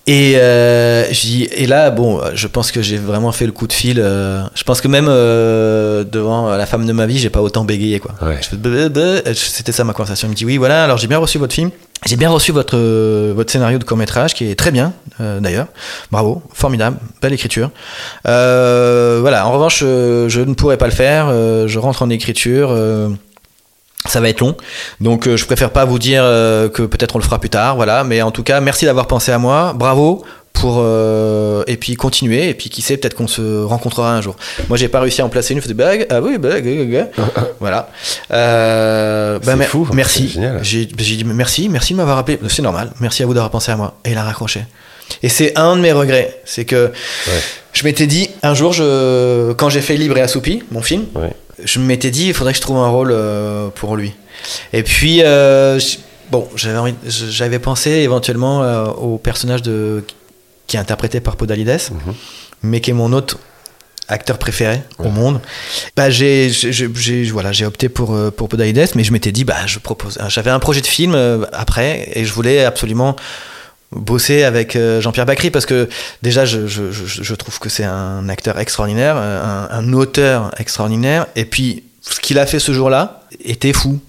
Et, 0.07 0.33
euh, 0.37 1.05
je 1.11 1.19
dis- 1.21 1.49
et 1.51 1.65
là, 1.65 1.89
bon, 1.89 2.21
je 2.35 2.45
pense 2.47 2.71
que 2.71 2.81
j'ai 2.83 2.97
vraiment 2.97 3.31
fait 3.31 3.47
le 3.47 3.51
coup 3.51 3.65
de 3.65 3.73
fil. 3.73 3.99
euh, 3.99 4.43
je 4.53 4.63
pense 4.63 4.79
que 4.79 4.87
même 4.87 5.07
euh, 5.09 6.03
devant 6.03 6.49
la 6.55 6.65
femme 6.67 6.85
de 6.85 6.93
ma 6.93 7.07
vie, 7.07 7.17
j'ai 7.17 7.31
pas 7.31 7.41
autant 7.41 7.63
bégayé, 7.65 7.99
quoi. 7.99 8.11
Ouais. 8.21 8.37
C'était 9.33 9.71
ça 9.71 9.83
ma 9.83 9.93
conversation. 9.93 10.27
Il 10.27 10.31
me 10.31 10.35
dit 10.35 10.45
oui, 10.45 10.57
voilà. 10.57 10.83
Alors 10.83 10.97
j'ai 10.99 11.07
bien 11.07 11.17
reçu 11.17 11.39
votre 11.39 11.53
film. 11.55 11.71
J'ai 12.05 12.17
bien 12.17 12.29
reçu 12.29 12.51
votre 12.51 12.77
euh, 12.77 13.33
votre 13.35 13.51
scénario 13.51 13.79
de 13.79 13.83
court 13.83 13.97
métrage 13.97 14.35
qui 14.35 14.47
est 14.51 14.55
très 14.55 14.69
bien, 14.69 14.93
euh, 15.21 15.39
d'ailleurs. 15.39 15.67
Bravo, 16.11 16.43
formidable, 16.53 16.97
belle 17.21 17.33
écriture. 17.33 17.71
Euh, 18.27 19.17
voilà. 19.21 19.47
En 19.47 19.51
revanche, 19.53 19.79
euh, 19.83 20.29
je 20.29 20.41
ne 20.41 20.53
pourrais 20.53 20.77
pas 20.77 20.85
le 20.85 20.91
faire. 20.93 21.27
euh, 21.29 21.67
je 21.67 21.79
rentre 21.79 22.03
en 22.03 22.09
écriture. 22.11 22.67
Ça 24.07 24.19
va 24.21 24.29
être 24.29 24.39
long, 24.41 24.55
donc 25.01 25.27
euh, 25.27 25.35
je 25.37 25.45
préfère 25.45 25.71
pas 25.71 25.85
vous 25.85 25.99
dire 25.99 26.21
euh, 26.23 26.69
que 26.69 26.83
peut-être 26.83 27.15
on 27.15 27.19
le 27.19 27.23
fera 27.23 27.39
plus 27.39 27.49
tard, 27.49 27.75
voilà. 27.75 28.03
Mais 28.03 28.21
en 28.21 28.31
tout 28.31 28.43
cas, 28.43 28.59
merci 28.61 28.85
d'avoir 28.85 29.07
pensé 29.07 29.31
à 29.31 29.37
moi, 29.37 29.73
bravo 29.75 30.23
pour 30.53 30.77
euh, 30.79 31.65
et 31.67 31.75
puis 31.75 31.95
continuer 31.95 32.47
et 32.47 32.53
puis 32.53 32.69
qui 32.69 32.81
sait 32.81 32.95
peut-être 32.95 33.13
qu'on 33.13 33.27
se 33.27 33.63
rencontrera 33.63 34.13
un 34.15 34.21
jour. 34.21 34.37
Moi 34.69 34.77
j'ai 34.77 34.87
pas 34.87 35.01
réussi 35.01 35.21
à 35.21 35.25
en 35.25 35.29
placer 35.29 35.53
une, 35.53 35.61
je 35.61 35.73
bague, 35.73 36.07
ah 36.09 36.21
oui 36.21 36.37
bague. 36.37 37.09
voilà. 37.59 37.89
Euh, 38.31 39.37
bah, 39.45 39.55
mer- 39.57 39.67
fou, 39.67 39.87
merci. 39.93 40.29
génial. 40.29 40.59
J'ai 40.63 40.87
j'ai 40.97 41.15
dit 41.17 41.23
merci, 41.25 41.67
merci 41.67 41.91
de 41.93 41.97
m'avoir 41.97 42.17
appelé, 42.19 42.39
c'est 42.47 42.61
normal. 42.61 42.91
Merci 43.01 43.23
à 43.23 43.25
vous 43.25 43.33
d'avoir 43.33 43.51
pensé 43.51 43.71
à 43.71 43.75
moi. 43.75 43.95
Et 44.05 44.11
il 44.11 44.17
a 44.17 44.23
raccroché. 44.23 44.61
Et 45.25 45.29
c'est 45.29 45.57
un 45.57 45.75
de 45.75 45.81
mes 45.81 45.91
regrets, 45.91 46.39
c'est 46.45 46.65
que 46.65 46.81
Ouais. 47.27 47.41
je 47.73 47.83
m'étais 47.83 48.05
dit 48.05 48.29
un 48.43 48.53
jour, 48.53 48.73
je, 48.73 49.53
quand 49.53 49.69
j'ai 49.69 49.81
fait 49.81 49.97
Libre 49.97 50.17
et 50.19 50.21
Assoupi, 50.21 50.61
mon 50.71 50.83
film, 50.83 51.05
Ouais. 51.15 51.31
je 51.63 51.79
m'étais 51.79 52.11
dit 52.11 52.27
il 52.27 52.33
faudrait 52.35 52.53
que 52.53 52.57
je 52.57 52.61
trouve 52.61 52.77
un 52.77 52.89
rôle 52.89 53.11
euh, 53.11 53.69
pour 53.79 53.95
lui. 53.95 54.13
Et 54.71 54.83
puis 54.83 55.21
euh, 55.23 55.79
bon, 56.29 56.47
j'avais 56.55 57.59
pensé 57.59 57.89
éventuellement 57.89 58.61
euh, 58.63 58.85
au 58.85 59.17
personnage 59.17 59.63
de 59.63 60.03
qui 60.67 60.77
est 60.77 60.79
interprété 60.79 61.19
par 61.21 61.35
Podalides, 61.37 61.79
Mhm. 61.91 62.13
mais 62.63 62.81
qui 62.81 62.91
est 62.91 62.93
mon 63.03 63.11
autre 63.11 63.39
acteur 64.07 64.37
préféré 64.37 64.81
au 64.99 65.09
monde. 65.09 65.39
Bah 65.97 66.11
j'ai 66.11 66.51
voilà, 67.31 67.51
j'ai 67.51 67.65
opté 67.65 67.89
pour 67.89 68.15
pour 68.37 68.47
Podalides, 68.49 68.89
mais 68.95 69.03
je 69.03 69.11
m'étais 69.11 69.31
dit 69.31 69.43
bah 69.43 69.65
je 69.65 69.79
propose 69.79 70.19
j'avais 70.27 70.51
un 70.51 70.59
projet 70.59 70.81
de 70.81 70.87
film 70.97 71.15
après 71.51 72.09
et 72.13 72.25
je 72.25 72.31
voulais 72.33 72.63
absolument 72.63 73.15
bosser 73.95 74.43
avec 74.43 74.75
euh, 74.75 75.01
Jean-Pierre 75.01 75.25
Bacry 75.25 75.49
parce 75.51 75.65
que 75.65 75.89
déjà 76.21 76.45
je, 76.45 76.67
je, 76.67 76.91
je, 76.91 77.35
trouve 77.35 77.59
que 77.59 77.69
c'est 77.69 77.83
un 77.83 78.27
acteur 78.29 78.59
extraordinaire, 78.59 79.17
un, 79.17 79.67
un 79.71 79.93
auteur 79.93 80.51
extraordinaire 80.59 81.27
et 81.35 81.45
puis 81.45 81.83
ce 82.01 82.19
qu'il 82.19 82.37
a 82.39 82.45
fait 82.45 82.59
ce 82.59 82.71
jour-là 82.73 83.21
était 83.43 83.73
fou. 83.73 83.99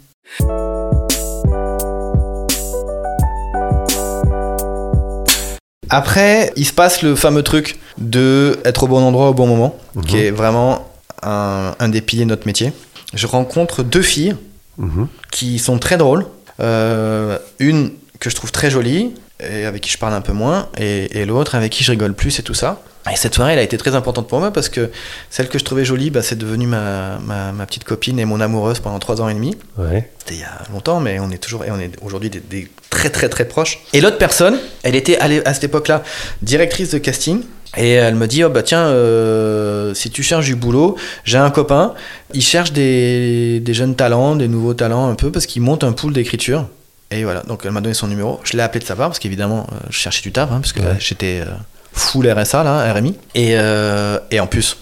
Après, 5.88 6.52
il 6.56 6.66
se 6.66 6.72
passe 6.72 7.02
le 7.02 7.14
fameux 7.14 7.42
truc 7.42 7.78
de 7.98 8.58
être 8.64 8.84
au 8.84 8.86
bon 8.88 9.02
endroit 9.02 9.30
au 9.30 9.34
bon 9.34 9.46
moment, 9.46 9.76
qui 10.06 10.18
est 10.18 10.30
vraiment 10.30 10.88
un, 11.22 11.74
un 11.78 11.88
des 11.88 12.00
piliers 12.00 12.24
de 12.24 12.30
notre 12.30 12.46
métier. 12.46 12.72
Je 13.14 13.26
rencontre 13.26 13.82
deux 13.82 14.02
filles 14.02 14.36
Mhm. 14.78 15.08
qui 15.30 15.58
sont 15.58 15.78
très 15.78 15.96
drôles. 15.96 16.26
Euh, 16.60 17.38
une 17.58 17.92
que 18.20 18.28
je 18.28 18.34
trouve 18.34 18.52
très 18.52 18.70
jolie 18.70 19.14
et 19.40 19.66
avec 19.66 19.82
qui 19.82 19.90
je 19.90 19.98
parle 19.98 20.14
un 20.14 20.20
peu 20.20 20.32
moins, 20.32 20.68
et, 20.78 21.20
et 21.20 21.24
l'autre 21.26 21.54
avec 21.54 21.72
qui 21.72 21.84
je 21.84 21.90
rigole 21.90 22.14
plus 22.14 22.38
et 22.38 22.42
tout 22.42 22.54
ça. 22.54 22.82
Et 23.12 23.14
cette 23.14 23.36
soirée, 23.36 23.52
elle 23.52 23.60
a 23.60 23.62
été 23.62 23.78
très 23.78 23.94
importante 23.94 24.26
pour 24.26 24.40
moi 24.40 24.52
parce 24.52 24.68
que 24.68 24.90
celle 25.30 25.48
que 25.48 25.60
je 25.60 25.64
trouvais 25.64 25.84
jolie, 25.84 26.10
bah, 26.10 26.22
c'est 26.22 26.36
devenu 26.36 26.66
ma, 26.66 27.18
ma, 27.24 27.52
ma 27.52 27.64
petite 27.64 27.84
copine 27.84 28.18
et 28.18 28.24
mon 28.24 28.40
amoureuse 28.40 28.80
pendant 28.80 28.98
trois 28.98 29.20
ans 29.20 29.28
et 29.28 29.34
demi. 29.34 29.56
Ouais. 29.78 30.10
C'était 30.18 30.34
il 30.34 30.40
y 30.40 30.42
a 30.42 30.62
longtemps, 30.72 30.98
mais 30.98 31.20
on 31.20 31.30
est 31.30 31.38
toujours 31.38 31.64
et 31.64 31.70
on 31.70 31.78
est 31.78 31.92
aujourd'hui 32.02 32.30
des, 32.30 32.40
des 32.40 32.68
très 32.90 33.10
très 33.10 33.28
très 33.28 33.44
proches. 33.44 33.78
Et 33.92 34.00
l'autre 34.00 34.18
personne, 34.18 34.58
elle 34.82 34.96
était 34.96 35.18
à 35.20 35.54
cette 35.54 35.64
époque-là 35.64 36.02
directrice 36.42 36.90
de 36.90 36.98
casting. 36.98 37.42
Et 37.76 37.92
elle 37.92 38.14
me 38.14 38.26
dit, 38.26 38.42
oh 38.42 38.48
bah 38.48 38.62
tiens, 38.62 38.86
euh, 38.86 39.92
si 39.92 40.10
tu 40.10 40.22
cherches 40.22 40.46
du 40.46 40.56
boulot, 40.56 40.96
j'ai 41.24 41.38
un 41.38 41.50
copain, 41.50 41.94
il 42.32 42.42
cherche 42.42 42.72
des, 42.72 43.60
des 43.60 43.74
jeunes 43.74 43.94
talents, 43.94 44.34
des 44.34 44.48
nouveaux 44.48 44.74
talents 44.74 45.08
un 45.08 45.14
peu, 45.14 45.30
parce 45.30 45.46
qu'il 45.46 45.62
monte 45.62 45.84
un 45.84 45.92
pool 45.92 46.12
d'écriture. 46.12 46.68
Et 47.10 47.22
voilà, 47.24 47.42
donc 47.42 47.62
elle 47.64 47.70
m'a 47.70 47.80
donné 47.80 47.94
son 47.94 48.08
numéro. 48.08 48.40
Je 48.44 48.56
l'ai 48.56 48.62
appelé 48.62 48.80
de 48.80 48.84
sa 48.84 48.96
part, 48.96 49.08
parce 49.08 49.18
qu'évidemment, 49.20 49.66
euh, 49.72 49.76
je 49.90 49.96
cherchais 49.96 50.22
du 50.22 50.32
taf, 50.32 50.50
hein, 50.50 50.58
parce 50.60 50.72
que 50.72 50.80
Ouais. 50.80 50.96
j'étais 50.98 51.40
euh, 51.40 51.50
full 51.92 52.28
RSA, 52.28 52.64
là, 52.64 52.92
RMI. 52.92 53.14
Et, 53.34 53.50
euh, 53.56 54.18
et 54.30 54.40
en 54.40 54.46
plus, 54.48 54.76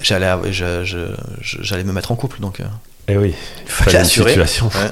j'allais 0.00 0.30
je- 0.50 0.84
je- 0.84 0.98
j'allais 1.40 1.84
me 1.84 1.92
mettre 1.92 2.12
en 2.12 2.16
couple, 2.16 2.40
donc... 2.40 2.60
euh, 2.60 2.64
Eh 3.08 3.16
oui. 3.16 3.34
il 3.64 3.70
fallait 3.70 3.96
assurer. 3.98 4.30
situation. 4.32 4.66
Ouais. 4.66 4.90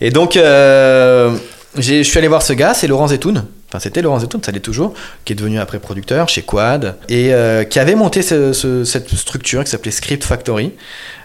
Et 0.00 0.10
donc, 0.10 0.36
euh, 0.36 1.36
j'ai- 1.76 2.04
je 2.04 2.08
suis 2.08 2.18
allé 2.18 2.28
voir 2.28 2.42
ce 2.42 2.52
gars, 2.52 2.74
c'est 2.74 2.86
Laurent 2.86 3.08
Zetoun. 3.08 3.44
Enfin, 3.68 3.80
c'était 3.80 4.02
Laurent 4.02 4.20
Zetoun, 4.20 4.40
ça 4.44 4.52
l'est 4.52 4.60
toujours, 4.60 4.94
qui 5.24 5.32
est 5.32 5.36
devenu 5.36 5.58
après 5.58 5.78
producteur 5.80 6.28
chez 6.28 6.42
Quad, 6.42 6.96
et 7.08 7.32
qui 7.70 7.78
avait 7.80 7.94
monté 7.96 8.22
ce- 8.22 8.52
ce- 8.52 8.84
cette 8.84 9.08
structure 9.16 9.64
qui 9.64 9.70
s'appelait 9.70 9.90
Script 9.90 10.22
Factory, 10.24 10.72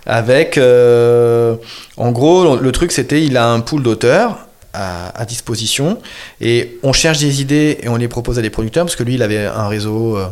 avec, 0.05 0.57
en 0.57 2.11
gros, 2.11 2.55
le 2.57 2.71
truc 2.71 2.91
c'était, 2.91 3.21
il 3.23 3.35
a 3.37 3.47
un 3.49 3.59
pool 3.59 3.83
d'auteurs 3.83 4.46
à, 4.83 5.21
à 5.21 5.25
disposition, 5.25 5.87
et 6.41 6.77
on 6.83 6.93
cherche 6.93 7.19
des 7.19 7.41
idées 7.41 7.79
et 7.83 7.89
on 7.89 7.97
les 7.97 8.07
propose 8.07 8.37
à 8.39 8.41
des 8.41 8.49
producteurs, 8.57 8.85
parce 8.85 8.95
que 8.95 9.03
lui, 9.03 9.15
il 9.15 9.23
avait 9.23 9.45
un 9.45 9.67
réseau... 9.67 10.17
euh, 10.17 10.27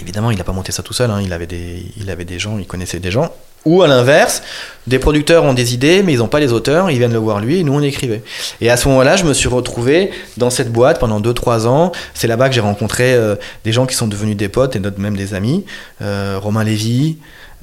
Évidemment, 0.00 0.30
il 0.32 0.38
n'a 0.38 0.44
pas 0.44 0.52
monté 0.52 0.72
ça 0.72 0.82
tout 0.82 0.94
seul, 0.94 1.10
hein, 1.10 1.20
il, 1.22 1.32
avait 1.32 1.46
des, 1.46 1.86
il 2.00 2.08
avait 2.10 2.24
des 2.24 2.38
gens, 2.38 2.58
il 2.58 2.66
connaissait 2.66 3.00
des 3.00 3.10
gens. 3.12 3.30
Ou 3.64 3.82
à 3.82 3.86
l'inverse, 3.86 4.42
des 4.86 4.98
producteurs 4.98 5.44
ont 5.44 5.54
des 5.54 5.72
idées, 5.72 6.02
mais 6.02 6.12
ils 6.14 6.18
n'ont 6.18 6.26
pas 6.36 6.40
les 6.40 6.52
auteurs, 6.52 6.90
ils 6.90 6.98
viennent 6.98 7.12
le 7.12 7.18
voir 7.18 7.38
lui, 7.40 7.60
et 7.60 7.64
nous 7.64 7.74
on 7.74 7.82
écrivait. 7.82 8.22
Et 8.60 8.70
à 8.70 8.76
ce 8.76 8.88
moment-là, 8.88 9.16
je 9.16 9.24
me 9.24 9.32
suis 9.34 9.48
retrouvé 9.48 10.10
dans 10.36 10.50
cette 10.50 10.70
boîte 10.72 10.98
pendant 10.98 11.20
2-3 11.20 11.66
ans. 11.66 11.92
C'est 12.14 12.26
là-bas 12.26 12.48
que 12.48 12.54
j'ai 12.54 12.60
rencontré 12.60 13.14
euh, 13.14 13.36
des 13.64 13.72
gens 13.72 13.86
qui 13.86 13.94
sont 13.94 14.08
devenus 14.08 14.36
des 14.36 14.48
potes 14.48 14.74
et 14.74 14.80
même 14.80 15.16
des 15.16 15.32
amis. 15.34 15.64
Euh, 16.02 16.38
Romain 16.42 16.64
Lévy, 16.64 17.18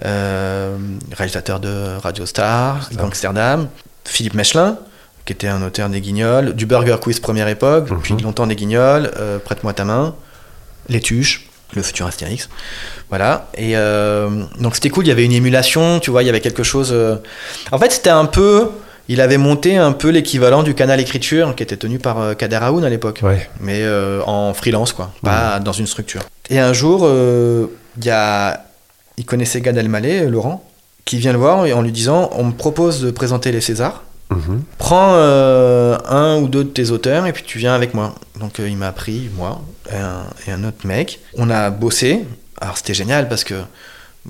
euh, 0.05 0.77
réalisateur 1.11 1.59
de 1.59 1.97
Radio 2.01 2.25
Star, 2.25 2.89
Gangsterdam, 2.95 3.67
Philippe 4.05 4.35
Mechelin, 4.35 4.77
qui 5.25 5.33
était 5.33 5.47
un 5.47 5.61
auteur 5.61 5.89
des 5.89 6.01
Guignols, 6.01 6.53
du 6.53 6.65
Burger 6.65 6.97
Quiz 7.01 7.19
première 7.19 7.47
époque, 7.47 7.89
Mhm. 7.91 7.99
puis 8.01 8.15
longtemps 8.17 8.47
des 8.47 8.55
Guignols, 8.55 9.11
euh, 9.17 9.39
Prête-moi 9.39 9.73
ta 9.73 9.85
main, 9.85 10.15
Les 10.89 10.99
Tuches, 10.99 11.47
le 11.75 11.81
futur 11.83 12.05
Astérix. 12.07 12.49
Voilà. 13.09 13.47
Et 13.55 13.77
euh, 13.77 14.43
donc 14.59 14.75
c'était 14.75 14.89
cool, 14.89 15.05
il 15.05 15.09
y 15.09 15.11
avait 15.11 15.23
une 15.25 15.31
émulation, 15.31 15.99
tu 15.99 16.11
vois, 16.11 16.23
il 16.23 16.25
y 16.25 16.29
avait 16.29 16.41
quelque 16.41 16.63
chose. 16.63 16.89
euh, 16.91 17.15
En 17.71 17.77
fait, 17.79 17.91
c'était 17.91 18.09
un 18.09 18.25
peu. 18.25 18.69
Il 19.07 19.19
avait 19.19 19.37
monté 19.37 19.75
un 19.77 19.91
peu 19.91 20.09
l'équivalent 20.09 20.63
du 20.63 20.73
canal 20.73 20.99
écriture 21.01 21.53
qui 21.55 21.63
était 21.63 21.75
tenu 21.75 21.99
par 21.99 22.35
Kader 22.37 22.59
Aoun 22.61 22.83
à 22.85 22.89
l'époque 22.89 23.19
Ouais. 23.23 23.49
mais 23.59 23.83
en 24.25 24.53
freelance, 24.53 24.93
quoi, 24.93 25.11
pas 25.21 25.59
dans 25.59 25.73
une 25.73 25.87
structure. 25.87 26.21
Et 26.49 26.59
un 26.59 26.71
jour, 26.71 27.09
il 27.97 28.05
y 28.05 28.09
a, 28.09 28.63
il 29.17 29.25
connaissait 29.25 29.59
Gad 29.59 29.75
Elmaleh, 29.77 30.27
Laurent, 30.27 30.63
qui 31.03 31.17
vient 31.17 31.33
le 31.33 31.39
voir 31.39 31.65
et 31.65 31.73
en 31.73 31.81
lui 31.81 31.91
disant, 31.91 32.29
on 32.33 32.45
me 32.45 32.51
propose 32.53 33.01
de 33.01 33.11
présenter 33.11 33.51
les 33.51 33.59
Césars. 33.59 34.03
Mhm. 34.31 34.63
Prends 34.77 35.13
euh, 35.15 35.97
un 36.07 36.37
ou 36.37 36.47
deux 36.47 36.63
de 36.63 36.69
tes 36.69 36.89
auteurs 36.89 37.25
et 37.27 37.33
puis 37.33 37.43
tu 37.43 37.57
viens 37.59 37.75
avec 37.75 37.93
moi. 37.93 38.15
Donc 38.39 38.59
euh, 38.59 38.69
il 38.69 38.77
m'a 38.77 38.91
pris, 38.91 39.29
moi, 39.35 39.61
et 39.91 39.97
un, 39.97 40.23
et 40.47 40.51
un 40.51 40.63
autre 40.63 40.87
mec. 40.87 41.19
On 41.35 41.49
a 41.49 41.69
bossé. 41.69 42.25
Alors 42.59 42.77
c'était 42.77 42.93
génial 42.93 43.27
parce 43.27 43.43
que 43.43 43.55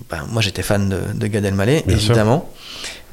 ben, 0.10 0.26
moi 0.30 0.42
j'étais 0.42 0.64
fan 0.64 0.90
de, 0.90 1.00
de 1.14 1.28
Gad 1.28 1.46
Elmaleh, 1.46 1.84
Bien 1.86 1.96
évidemment. 1.96 2.50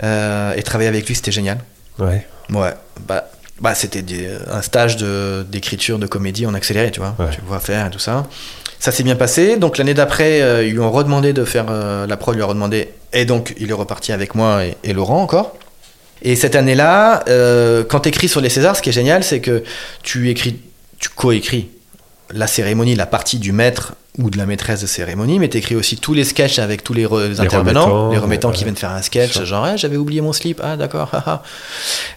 Euh, 0.03 0.55
et 0.57 0.63
travailler 0.63 0.89
avec 0.89 1.07
lui 1.07 1.15
c'était 1.15 1.33
génial. 1.33 1.59
Ouais. 1.99 2.27
Ouais, 2.51 2.73
bah, 3.07 3.29
bah 3.61 3.75
c'était 3.75 4.03
un 4.51 4.63
stage 4.63 4.97
d'écriture 4.97 5.99
de, 5.99 6.07
comédie 6.07 6.47
en 6.47 6.55
accéléré, 6.55 6.91
tu 6.91 7.01
vois. 7.01 7.15
Ouais. 7.19 7.31
Tu 7.33 7.41
vois 7.47 7.61
faire 7.61 7.87
et 7.87 7.91
tout 7.91 7.99
ça. 7.99 8.27
Ça 8.79 8.93
s'est 8.93 9.03
bien 9.03 9.17
passé. 9.17 9.57
Donc 9.57 9.77
l'année 9.77 9.93
d'après, 9.93 10.67
ils 10.67 10.73
lui 10.73 10.81
ont 10.81 10.93
redemandé 10.93 11.35
de 11.35 11.45
faire 11.45 11.67
la 12.07 12.17
prod, 12.17 12.35
lui 12.35 12.43
a 12.43 12.47
redemandé. 12.47 12.95
Et 13.13 13.27
donc 13.27 13.55
il 13.59 13.69
est 13.69 13.75
reparti 13.75 14.13
avec 14.13 14.35
moi 14.35 14.65
et, 14.65 14.77
et 14.85 14.95
Laurent 14.95 15.21
encore. 15.21 15.57
Et 16.23 16.37
cette 16.37 16.57
année-là, 16.57 17.23
euh, 17.29 17.85
quand 17.89 18.01
tu 18.01 18.09
écris 18.09 18.29
sur 18.29 18.41
les 18.41 18.49
Césars, 18.49 18.77
ce 18.77 18.83
qui 18.83 18.89
est 18.89 18.93
génial, 18.93 19.23
c'est 19.25 19.41
que 19.41 19.63
tu 20.03 20.29
écris, 20.31 20.57
tu 20.99 21.09
coécris 21.11 21.69
la 22.35 22.47
cérémonie, 22.47 22.95
la 22.95 23.07
partie 23.07 23.39
du 23.39 23.53
maître 23.53 23.95
ou 24.19 24.31
de 24.31 24.37
la 24.37 24.47
maîtresse 24.47 24.81
de 24.81 24.87
cérémonie, 24.89 25.39
mais 25.39 25.49
tu 25.49 25.59
écris 25.59 25.77
aussi 25.77 25.97
tous 25.97 26.13
les 26.13 26.25
sketchs 26.25 26.59
avec 26.59 26.83
tous 26.83 26.93
les, 26.93 27.07
re- 27.07 27.41
intervenants, 27.41 27.85
remettants, 27.85 28.11
les 28.11 28.19
remettants 28.19 28.51
qui 28.51 28.65
viennent 28.65 28.75
faire 28.77 28.91
un 28.91 29.01
sketch, 29.01 29.31
Sûr. 29.33 29.47
genre 29.47 29.69
Eh, 29.69 29.79
j'avais 29.79 29.97
oublié 29.97 30.21
mon 30.21 30.33
slip, 30.33 30.61
ah 30.63 30.77
d'accord, 30.77 31.09
haha. 31.15 31.43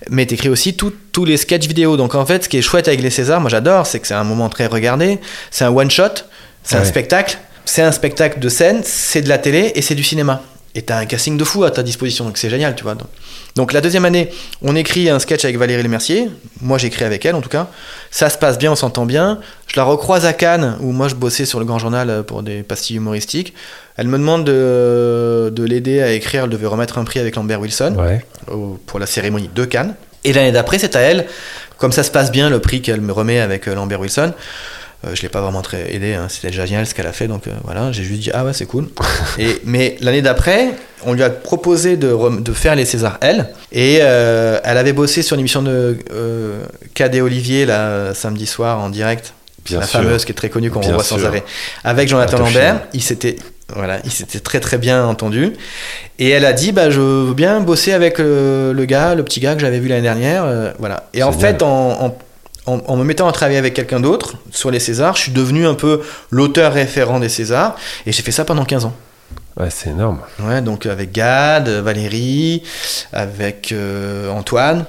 mais 0.09 0.25
tu 0.25 0.33
écris 0.33 0.49
aussi 0.49 0.75
tous 0.75 1.25
les 1.25 1.37
sketchs 1.37 1.67
vidéo. 1.67 1.97
Donc 1.97 2.15
en 2.15 2.25
fait, 2.25 2.43
ce 2.45 2.49
qui 2.49 2.57
est 2.57 2.61
chouette 2.63 2.87
avec 2.87 3.01
les 3.01 3.11
Césars, 3.11 3.39
moi 3.39 3.51
j'adore, 3.51 3.85
c'est 3.85 3.99
que 3.99 4.07
c'est 4.07 4.15
un 4.15 4.23
moment 4.23 4.49
très 4.49 4.65
regardé, 4.65 5.19
c'est 5.51 5.63
un 5.63 5.69
one 5.69 5.91
shot, 5.91 6.03
c'est 6.63 6.75
un 6.75 6.79
Ouais. 6.79 6.85
spectacle, 6.85 7.37
c'est 7.65 7.83
un 7.83 7.91
spectacle 7.91 8.39
de 8.39 8.49
scène, 8.49 8.81
c'est 8.83 9.21
de 9.21 9.29
la 9.29 9.37
télé 9.37 9.71
et 9.75 9.81
c'est 9.83 9.95
du 9.95 10.03
cinéma. 10.03 10.41
Et 10.73 10.81
t'as 10.83 10.97
un 10.99 11.05
casting 11.05 11.37
de 11.37 11.43
fou 11.43 11.63
à 11.65 11.71
ta 11.71 11.83
disposition, 11.83 12.23
donc 12.25 12.37
c'est 12.37 12.49
génial, 12.49 12.75
tu 12.75 12.83
vois. 12.83 12.95
Donc, 12.95 13.07
donc 13.55 13.73
la 13.73 13.81
deuxième 13.81 14.05
année, 14.05 14.29
on 14.61 14.73
écrit 14.77 15.09
un 15.09 15.19
sketch 15.19 15.43
avec 15.43 15.57
Valérie 15.57 15.83
Lemercier. 15.83 16.29
Moi, 16.61 16.77
j'écris 16.77 17.03
avec 17.03 17.25
elle, 17.25 17.35
en 17.35 17.41
tout 17.41 17.49
cas. 17.49 17.67
Ça 18.09 18.29
se 18.29 18.37
passe 18.37 18.57
bien, 18.57 18.71
on 18.71 18.75
s'entend 18.75 19.05
bien. 19.05 19.39
Je 19.67 19.75
la 19.75 19.83
recroise 19.83 20.25
à 20.25 20.31
Cannes, 20.31 20.77
où 20.79 20.91
moi, 20.93 21.09
je 21.09 21.15
bossais 21.15 21.45
sur 21.45 21.59
le 21.59 21.65
Grand 21.65 21.77
Journal 21.77 22.09
euh, 22.09 22.23
pour 22.23 22.41
des 22.41 22.63
pastilles 22.63 22.95
humoristiques. 22.97 23.53
Elle 23.97 24.07
me 24.07 24.17
demande 24.17 24.45
de, 24.45 25.51
de 25.53 25.63
l'aider 25.65 26.01
à 26.01 26.11
écrire. 26.13 26.45
Elle 26.45 26.49
devait 26.49 26.67
remettre 26.67 26.97
un 26.97 27.03
prix 27.03 27.19
avec 27.19 27.35
Lambert 27.35 27.59
Wilson 27.59 27.95
Ouais. 27.99 28.25
pour 28.85 28.97
la 28.99 29.05
cérémonie 29.05 29.49
de 29.53 29.65
Cannes. 29.65 29.95
Et 30.23 30.31
l'année 30.31 30.51
d'après, 30.53 30.79
c'est 30.79 30.95
à 30.95 30.99
elle, 31.01 31.25
comme 31.77 31.91
ça 31.91 32.03
se 32.03 32.11
passe 32.11 32.31
bien, 32.31 32.49
le 32.49 32.59
prix 32.59 32.81
qu'elle 32.81 33.01
me 33.01 33.11
remet 33.11 33.39
avec 33.41 33.67
euh, 33.67 33.75
Lambert 33.75 33.99
Wilson. 33.99 34.31
Euh, 35.03 35.15
je 35.15 35.21
l'ai 35.23 35.29
pas 35.29 35.41
vraiment 35.41 35.63
très 35.63 35.93
aidé, 35.95 36.13
hein, 36.13 36.27
c'était 36.29 36.49
déjà 36.49 36.65
génial 36.67 36.85
ce 36.85 36.93
qu'elle 36.93 37.07
a 37.07 37.11
fait, 37.11 37.27
donc 37.27 37.47
euh, 37.47 37.51
voilà, 37.63 37.91
j'ai 37.91 38.03
juste 38.03 38.21
dit 38.21 38.29
ah 38.33 38.45
ouais 38.45 38.53
c'est 38.53 38.67
cool. 38.67 38.87
et, 39.39 39.59
mais 39.65 39.97
l'année 39.99 40.21
d'après, 40.21 40.69
on 41.05 41.13
lui 41.13 41.23
a 41.23 41.31
proposé 41.31 41.97
de, 41.97 42.39
de 42.39 42.53
faire 42.53 42.75
les 42.75 42.85
Césars 42.85 43.17
elle, 43.21 43.47
et 43.71 43.97
euh, 44.01 44.59
elle 44.63 44.77
avait 44.77 44.93
bossé 44.93 45.23
sur 45.23 45.35
l'émission 45.35 45.63
de 45.63 45.97
euh, 46.13 46.63
Cadet 46.93 47.21
Olivier 47.21 47.65
là 47.65 48.13
samedi 48.13 48.45
soir 48.45 48.79
en 48.79 48.89
direct, 48.89 49.33
Bien 49.65 49.79
la 49.79 49.87
sûr. 49.87 50.01
fameuse 50.01 50.23
qui 50.25 50.33
est 50.33 50.35
très 50.35 50.49
connue 50.49 50.69
qu'on 50.69 50.81
revoit 50.81 51.03
sans 51.03 51.23
arrêt, 51.25 51.43
avec 51.83 52.07
Jonathan. 52.07 52.37
Lambert. 52.37 52.81
Il 52.93 53.01
s'était 53.01 53.37
voilà, 53.73 53.99
il 54.03 54.11
s'était 54.11 54.39
très 54.41 54.59
très 54.59 54.77
bien 54.77 55.05
entendu. 55.05 55.53
Et 56.19 56.29
elle 56.29 56.45
a 56.45 56.53
dit 56.53 56.73
bah 56.73 56.89
je 56.91 56.99
veux 56.99 57.33
bien 57.33 57.59
bosser 57.61 57.93
avec 57.93 58.19
euh, 58.19 58.71
le 58.73 58.85
gars, 58.85 59.15
le 59.15 59.23
petit 59.23 59.39
gars 59.39 59.55
que 59.55 59.61
j'avais 59.61 59.79
vu 59.79 59.87
l'année 59.87 60.01
dernière, 60.01 60.43
euh, 60.45 60.71
voilà. 60.77 61.07
Et 61.15 61.23
en 61.23 61.31
fait 61.31 61.63
en, 61.63 62.03
en- 62.05 62.17
en- 62.65 62.79
en 62.87 62.95
me 62.97 63.03
mettant 63.03 63.27
à 63.27 63.31
travailler 63.31 63.57
avec 63.57 63.73
quelqu'un 63.73 63.99
d'autre 63.99 64.35
sur 64.51 64.69
les 64.71 64.79
Césars, 64.79 65.15
je 65.15 65.23
suis 65.23 65.31
devenu 65.31 65.65
un 65.67 65.73
peu 65.73 66.01
l'auteur 66.29 66.73
référent 66.73 67.19
des 67.19 67.29
Césars 67.29 67.75
et 68.05 68.11
j'ai 68.11 68.21
fait 68.23 68.31
ça 68.31 68.45
pendant 68.45 68.65
15 68.65 68.85
ans. 68.85 68.93
Ouais, 69.57 69.69
c'est 69.69 69.89
énorme. 69.89 70.19
Ouais, 70.39 70.61
donc 70.61 70.85
avec 70.85 71.11
Gad, 71.11 71.67
Valérie, 71.67 72.63
avec 73.11 73.71
euh, 73.71 74.29
Antoine, 74.29 74.85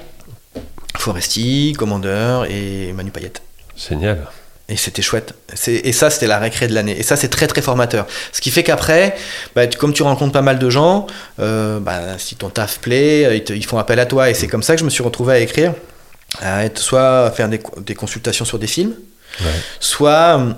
Foresti, 0.97 1.73
Commandeur 1.77 2.45
et 2.49 2.93
Manu 2.93 3.11
Payette. 3.11 3.41
Génial. 3.75 4.27
Et 4.69 4.77
c'était 4.77 5.01
chouette. 5.01 5.33
Et 5.67 5.91
ça, 5.91 6.09
c'était 6.09 6.27
la 6.27 6.39
récré 6.39 6.67
de 6.67 6.73
l'année. 6.73 6.97
Et 6.97 7.03
ça, 7.03 7.17
c'est 7.17 7.27
très 7.27 7.47
très 7.47 7.61
formateur. 7.61 8.07
Ce 8.31 8.39
qui 8.39 8.49
fait 8.49 8.63
qu'après, 8.63 9.13
bah, 9.55 9.67
comme 9.67 9.91
tu 9.93 10.03
rencontres 10.03 10.31
pas 10.31 10.41
mal 10.41 10.57
de 10.57 10.69
gens, 10.69 11.05
euh, 11.39 11.79
bah, 11.79 11.99
si 12.17 12.35
ton 12.35 12.49
taf 12.49 12.79
plaît, 12.79 13.37
ils, 13.37 13.43
te- 13.43 13.51
ils 13.53 13.65
font 13.65 13.77
appel 13.77 13.99
à 13.99 14.05
toi. 14.05 14.29
Et 14.29 14.33
c'est 14.33 14.47
comme 14.47 14.63
ça 14.63 14.73
que 14.75 14.79
je 14.79 14.85
me 14.85 14.89
suis 14.89 15.03
retrouvé 15.03 15.33
à 15.33 15.39
écrire, 15.39 15.73
à 16.41 16.65
être 16.65 16.79
soit 16.79 17.25
à 17.27 17.31
faire 17.31 17.49
des, 17.49 17.59
co- 17.59 17.79
des 17.81 17.95
consultations 17.95 18.45
sur 18.45 18.59
des 18.59 18.67
films, 18.67 18.95
Ouais. 19.41 19.47
soit 19.79 20.39
euh, 20.39 20.53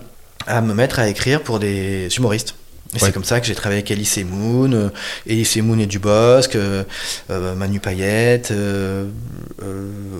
à 0.47 0.61
me 0.61 0.73
mettre 0.73 0.99
à 0.99 1.07
écrire 1.07 1.41
pour 1.41 1.59
des 1.59 2.07
humoristes. 2.17 2.55
Et 2.91 2.95
Ouais. 2.95 2.99
c'est 3.07 3.11
comme 3.11 3.23
ça 3.23 3.39
que 3.41 3.47
j'ai 3.47 3.55
travaillé 3.55 3.79
avec 3.79 3.91
Elise 3.91 4.23
Moon, 4.25 4.71
euh, 4.71 4.89
Elise 5.27 5.57
Moon 5.57 5.77
et 5.79 5.85
Dubosc, 5.85 6.55
euh, 6.55 6.83
euh, 7.29 7.55
Manu 7.55 7.79
Payette, 7.79 8.53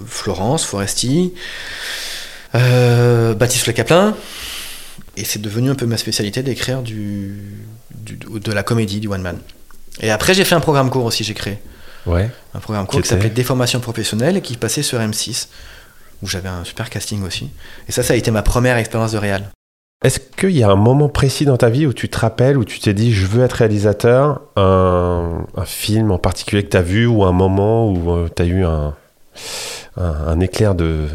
Florence 0.07 0.65
Foresti, 0.65 1.33
Baptiste 2.53 3.67
Le 3.67 3.73
Caplin. 3.73 4.15
Et 5.17 5.23
c'est 5.23 5.39
devenu 5.41 5.69
un 5.69 5.75
peu 5.75 5.85
ma 5.85 5.97
spécialité 5.97 6.43
d'écrire 6.43 6.81
du, 6.81 7.39
du- 7.93 8.17
de 8.39 8.51
la 8.51 8.63
comédie, 8.63 8.99
du 8.99 9.07
one 9.07 9.21
man. 9.21 9.37
Et 10.01 10.11
après, 10.11 10.33
j'ai 10.33 10.43
fait 10.43 10.55
un 10.55 10.59
programme 10.59 10.89
court 10.89 11.05
aussi, 11.05 11.23
j'ai 11.23 11.33
créé. 11.33 11.57
Ouais. 12.05 12.29
Un 12.53 12.59
programme 12.59 12.85
court 12.85 13.01
Qui 13.01 13.07
s'appelait 13.07 13.29
Déformation 13.29 13.79
professionnelle 13.79 14.37
et 14.37 14.41
qui 14.41 14.57
passait 14.57 14.83
sur 14.83 14.99
M6, 14.99 15.47
où 16.21 16.27
j'avais 16.27 16.49
un 16.49 16.63
super 16.63 16.89
casting 16.89 17.23
aussi. 17.25 17.49
Et 17.87 17.91
ça, 17.91 18.03
ça 18.03 18.13
a 18.13 18.15
été 18.15 18.31
ma 18.31 18.41
première 18.41 18.77
expérience 18.77 19.11
de 19.11 19.17
réal. 19.17 19.49
Est-ce 20.03 20.19
qu'il 20.19 20.51
y 20.51 20.63
a 20.63 20.69
un 20.69 20.75
moment 20.75 21.09
précis 21.09 21.45
dans 21.45 21.57
ta 21.57 21.69
vie 21.69 21.87
où 21.87 21.93
tu 21.93 22.09
te 22.09 22.19
rappelles, 22.19 22.57
où 22.57 22.65
tu 22.65 22.79
t'es 22.79 22.93
dit 22.93 23.13
je 23.13 23.25
veux 23.25 23.43
être 23.43 23.53
réalisateur, 23.53 24.41
un, 24.55 25.45
un 25.55 25.65
film 25.65 26.11
en 26.11 26.19
particulier 26.19 26.63
que 26.63 26.69
tu 26.69 26.77
as 26.77 26.81
vu 26.81 27.07
ou 27.07 27.23
un 27.23 27.31
moment 27.31 27.89
où 27.89 28.29
tu 28.29 28.41
as 28.41 28.45
eu 28.45 28.65
un, 28.65 28.93
un, 29.97 30.03
un 30.03 30.39
éclair 30.41 30.75
de, 30.75 31.07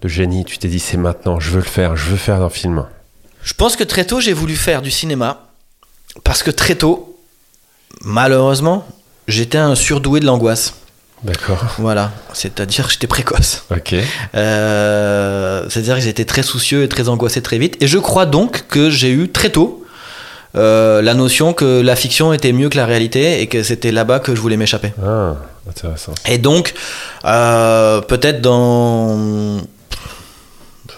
de 0.00 0.08
génie, 0.08 0.44
tu 0.44 0.58
t'es 0.58 0.68
dit 0.68 0.80
c'est 0.80 0.96
maintenant, 0.96 1.38
je 1.38 1.50
veux 1.50 1.58
le 1.60 1.62
faire, 1.62 1.94
je 1.94 2.10
veux 2.10 2.16
faire 2.16 2.42
un 2.42 2.50
film? 2.50 2.84
Je 3.42 3.54
pense 3.54 3.76
que 3.76 3.84
très 3.84 4.04
tôt, 4.04 4.20
j'ai 4.20 4.32
voulu 4.32 4.56
faire 4.56 4.82
du 4.82 4.90
cinéma, 4.90 5.46
parce 6.24 6.42
que 6.42 6.50
très 6.50 6.74
tôt, 6.74 7.16
malheureusement, 8.00 8.86
j'étais 9.28 9.58
un 9.58 9.74
surdoué 9.74 10.20
de 10.20 10.26
l'angoisse. 10.26 10.74
D'accord. 11.24 11.64
Voilà, 11.78 12.10
c'est-à-dire 12.32 12.86
que 12.86 12.92
j'étais 12.92 13.06
précoce. 13.06 13.64
Ok. 13.70 13.94
Euh, 14.34 15.66
c'est-à-dire 15.68 15.94
que 15.96 16.00
j'étais 16.00 16.24
très 16.24 16.42
soucieux 16.42 16.82
et 16.82 16.88
très 16.88 17.08
angoissé 17.08 17.40
très 17.40 17.58
vite. 17.58 17.76
Et 17.80 17.86
je 17.86 17.98
crois 17.98 18.26
donc 18.26 18.64
que 18.68 18.90
j'ai 18.90 19.10
eu 19.10 19.28
très 19.30 19.50
tôt 19.50 19.86
euh, 20.56 21.00
la 21.00 21.14
notion 21.14 21.52
que 21.52 21.80
la 21.80 21.94
fiction 21.94 22.32
était 22.32 22.52
mieux 22.52 22.68
que 22.68 22.76
la 22.76 22.86
réalité 22.86 23.40
et 23.40 23.46
que 23.46 23.62
c'était 23.62 23.92
là-bas 23.92 24.18
que 24.18 24.34
je 24.34 24.40
voulais 24.40 24.56
m'échapper. 24.56 24.92
Ah, 25.02 25.36
intéressant. 25.68 26.12
Et 26.28 26.38
donc, 26.38 26.74
euh, 27.24 28.00
peut-être 28.00 28.40
dans. 28.40 29.58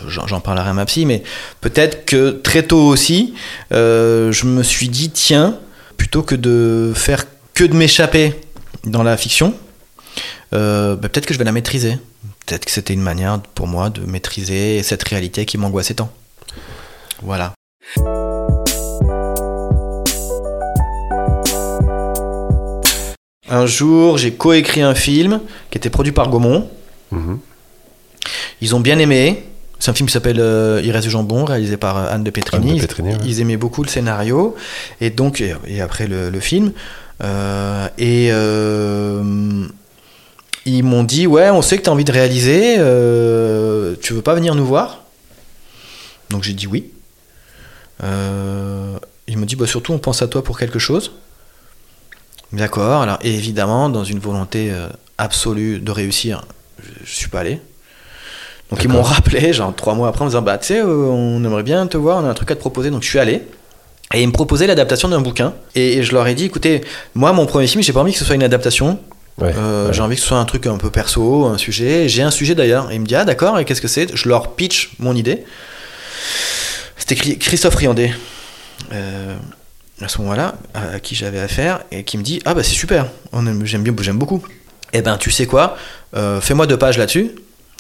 J'en 0.09 0.41
parlerai 0.41 0.71
à 0.71 0.73
ma 0.73 0.85
psy, 0.87 1.07
mais 1.07 1.23
peut-être 1.61 2.05
que 2.05 2.31
très 2.31 2.63
tôt 2.63 2.81
aussi, 2.81 3.35
je 3.71 4.45
me 4.45 4.63
suis 4.63 4.89
dit, 4.89 5.11
tiens, 5.11 5.57
plutôt 5.97 6.23
que 6.23 6.35
de 6.35 6.93
faire 6.95 7.25
que 7.55 7.65
de 7.65 7.75
m'échapper 7.75 8.35
dans 8.85 9.03
la 9.03 9.17
fiction, 9.17 9.55
euh, 10.53 10.97
bah, 10.97 11.09
peut-être 11.09 11.27
que 11.27 11.35
je 11.35 11.39
vais 11.39 11.45
la 11.45 11.53
maîtriser. 11.53 11.99
Peut-être 12.47 12.67
que 12.67 12.71
c'était 12.71 12.93
une 12.93 13.01
manière 13.01 13.41
pour 13.55 13.67
moi 13.67 13.91
de 13.91 14.03
maîtriser 14.03 14.83
cette 14.83 15.03
réalité 15.05 15.47
qui 15.47 15.57
m'angoissait 15.57 15.95
tant. 15.95 16.13
Voilà. 17.23 17.55
Un 23.49 23.67
jour, 23.67 24.19
j'ai 24.19 24.33
coécrit 24.33 24.83
un 24.83 24.95
film 24.95 25.41
qui 25.71 25.79
était 25.79 25.91
produit 25.91 26.13
par 26.13 26.29
Gaumont. 26.29 26.69
Mhm. 27.13 27.39
Ils 28.61 28.75
ont 28.75 28.81
bien 28.81 28.99
aimé. 28.99 29.45
C'est 29.79 29.91
un 29.91 29.95
film 29.95 30.07
qui 30.09 30.13
s'appelle 30.13 30.41
euh, 30.41 30.81
Il 30.83 30.91
reste 30.91 31.05
du 31.05 31.11
jambon, 31.11 31.45
réalisé 31.45 31.77
par 31.77 31.97
euh, 31.99 32.07
Anne 32.11 32.25
de 32.25 32.31
Petrini. 32.31 32.73
Anne 32.73 32.77
de 32.79 32.83
Petrini, 32.87 33.11
ouais. 33.11 33.21
Ils 33.25 33.41
aimaient 33.41 33.57
beaucoup 33.57 33.83
le 33.83 33.89
scénario. 33.89 34.57
Et 35.01 35.11
donc, 35.11 35.41
et, 35.41 35.55
et 35.67 35.81
après 35.81 36.07
le, 36.07 36.31
le 36.31 36.41
film. 36.41 36.73
Euh, 37.25 37.89
et 37.97 38.29
euh, 38.33 39.67
ils 40.67 40.83
m'ont 40.85 41.05
dit 41.05 41.27
Ouais, 41.27 41.49
on 41.51 41.63
sait 41.63 41.79
que 41.79 41.83
tu 41.83 41.89
as 41.89 41.93
envie 41.93 42.05
de 42.05 42.13
réaliser. 42.13 42.77
euh, 42.79 43.95
tu 44.03 44.13
veux 44.13 44.23
pas 44.23 44.35
venir 44.35 44.55
nous 44.55 44.67
voir? 44.67 45.01
Donc 46.31 46.43
j'ai 46.43 46.53
dit 46.53 46.67
oui. 46.67 46.91
Euh, 48.03 48.99
ils 49.27 49.39
m'ont 49.39 49.47
dit 49.47 49.57
bah, 49.57 49.67
Surtout, 49.67 49.93
on 49.93 49.99
pense 49.99 50.21
à 50.23 50.29
toi 50.29 50.45
pour 50.45 50.59
quelque 50.59 50.79
chose. 50.79 51.13
D'accord. 52.53 53.03
Alors 53.03 53.19
évidemment, 53.23 53.89
dans 53.89 54.05
une 54.05 54.19
volonté 54.19 54.71
euh, 54.71 54.89
absolue 55.19 55.79
de 55.81 55.91
réussir, 55.91 56.45
je, 56.83 56.91
je 57.05 57.15
suis 57.15 57.29
pas 57.29 57.41
allé. 57.41 57.61
Donc 58.71 58.83
ils 58.83 58.89
m'ont 58.89 59.03
rappelé, 59.03 59.53
genre 59.53 59.75
trois 59.75 59.95
mois 59.95 60.09
après, 60.09 60.23
en 60.23 60.25
me 60.25 60.31
disant 60.31 60.43
Bah, 60.43 60.59
tu 60.59 60.67
sais, 60.69 60.83
on 60.83 61.43
aimerait 61.45 61.63
bien 61.63 61.87
te 61.87 61.97
voir, 61.97 62.23
on 62.23 62.27
a 62.27 62.31
un 62.31 62.35
truc 62.35 62.51
à 62.51 62.55
te 62.55 62.61
proposer. 62.61 62.91
Donc 62.91 63.03
je 63.03 63.09
suis 63.09 63.19
allé. 63.19 63.43
Et 64.15 64.23
ils 64.23 64.27
me 64.27 64.33
proposaient 64.33 64.67
l'adaptation 64.67 65.09
d'un 65.09 65.21
bouquin. 65.21 65.55
Et 65.75 66.03
je 66.03 66.13
leur 66.13 66.27
ai 66.27 66.35
dit 66.35 66.45
Écoutez, 66.47 66.83
moi, 67.15 67.33
mon 67.33 67.47
premier 67.47 67.67
film, 67.67 67.83
j'ai 67.83 67.93
pas 67.93 68.01
envie 68.01 68.13
que 68.13 68.19
ce 68.19 68.25
soit 68.25 68.35
une 68.37 68.43
adaptation. 68.43 68.99
Ouais, 69.39 69.53
Euh, 69.57 69.89
ouais. 69.89 69.93
J'ai 69.93 70.01
envie 70.03 70.15
que 70.15 70.21
ce 70.23 70.29
soit 70.29 70.39
un 70.39 70.45
truc 70.45 70.67
un 70.67 70.77
peu 70.79 70.91
perso, 70.91 71.47
un 71.47 71.59
sujet. 71.59 72.09
J'ai 72.09 72.23
un 72.23 72.31
sujet 72.31 72.55
d'ailleurs. 72.55 72.91
Et 72.91 72.95
il 72.95 73.01
me 73.01 73.07
dit 73.07 73.17
Ah, 73.17 73.25
d'accord, 73.25 73.59
et 73.59 73.65
qu'est-ce 73.65 73.83
que 73.83 73.89
c'est? 73.89 74.15
Je 74.17 74.29
leur 74.29 74.53
pitch 74.53 74.93
mon 74.99 75.15
idée. 75.15 75.45
C'était 76.97 77.17
Christophe 77.17 77.75
Riandé, 77.75 78.15
euh, 78.93 79.37
à 80.01 80.09
ce 80.09 80.19
moment-là, 80.23 80.55
à, 80.73 81.01
qui 81.01 81.15
j'avais 81.15 81.41
affaire, 81.41 81.81
et 81.91 82.03
qui 82.05 82.17
me 82.17 82.23
dit 82.23 82.41
Ah, 82.47 82.55
bah 82.55 82.63
c'est 82.63 82.71
super, 82.73 83.07
j'aime 83.65 83.83
bien, 83.83 83.95
j'aime 84.01 84.17
beaucoup. 84.19 84.43
Eh 84.95 85.03
ben, 85.03 85.19
tu 85.19 85.31
sais 85.31 85.47
quoi? 85.47 85.77
Euh, 86.17 86.41
Fais-moi 86.41 86.67
deux 86.67 86.79
pages 86.79 86.97
là-dessus, 86.97 87.33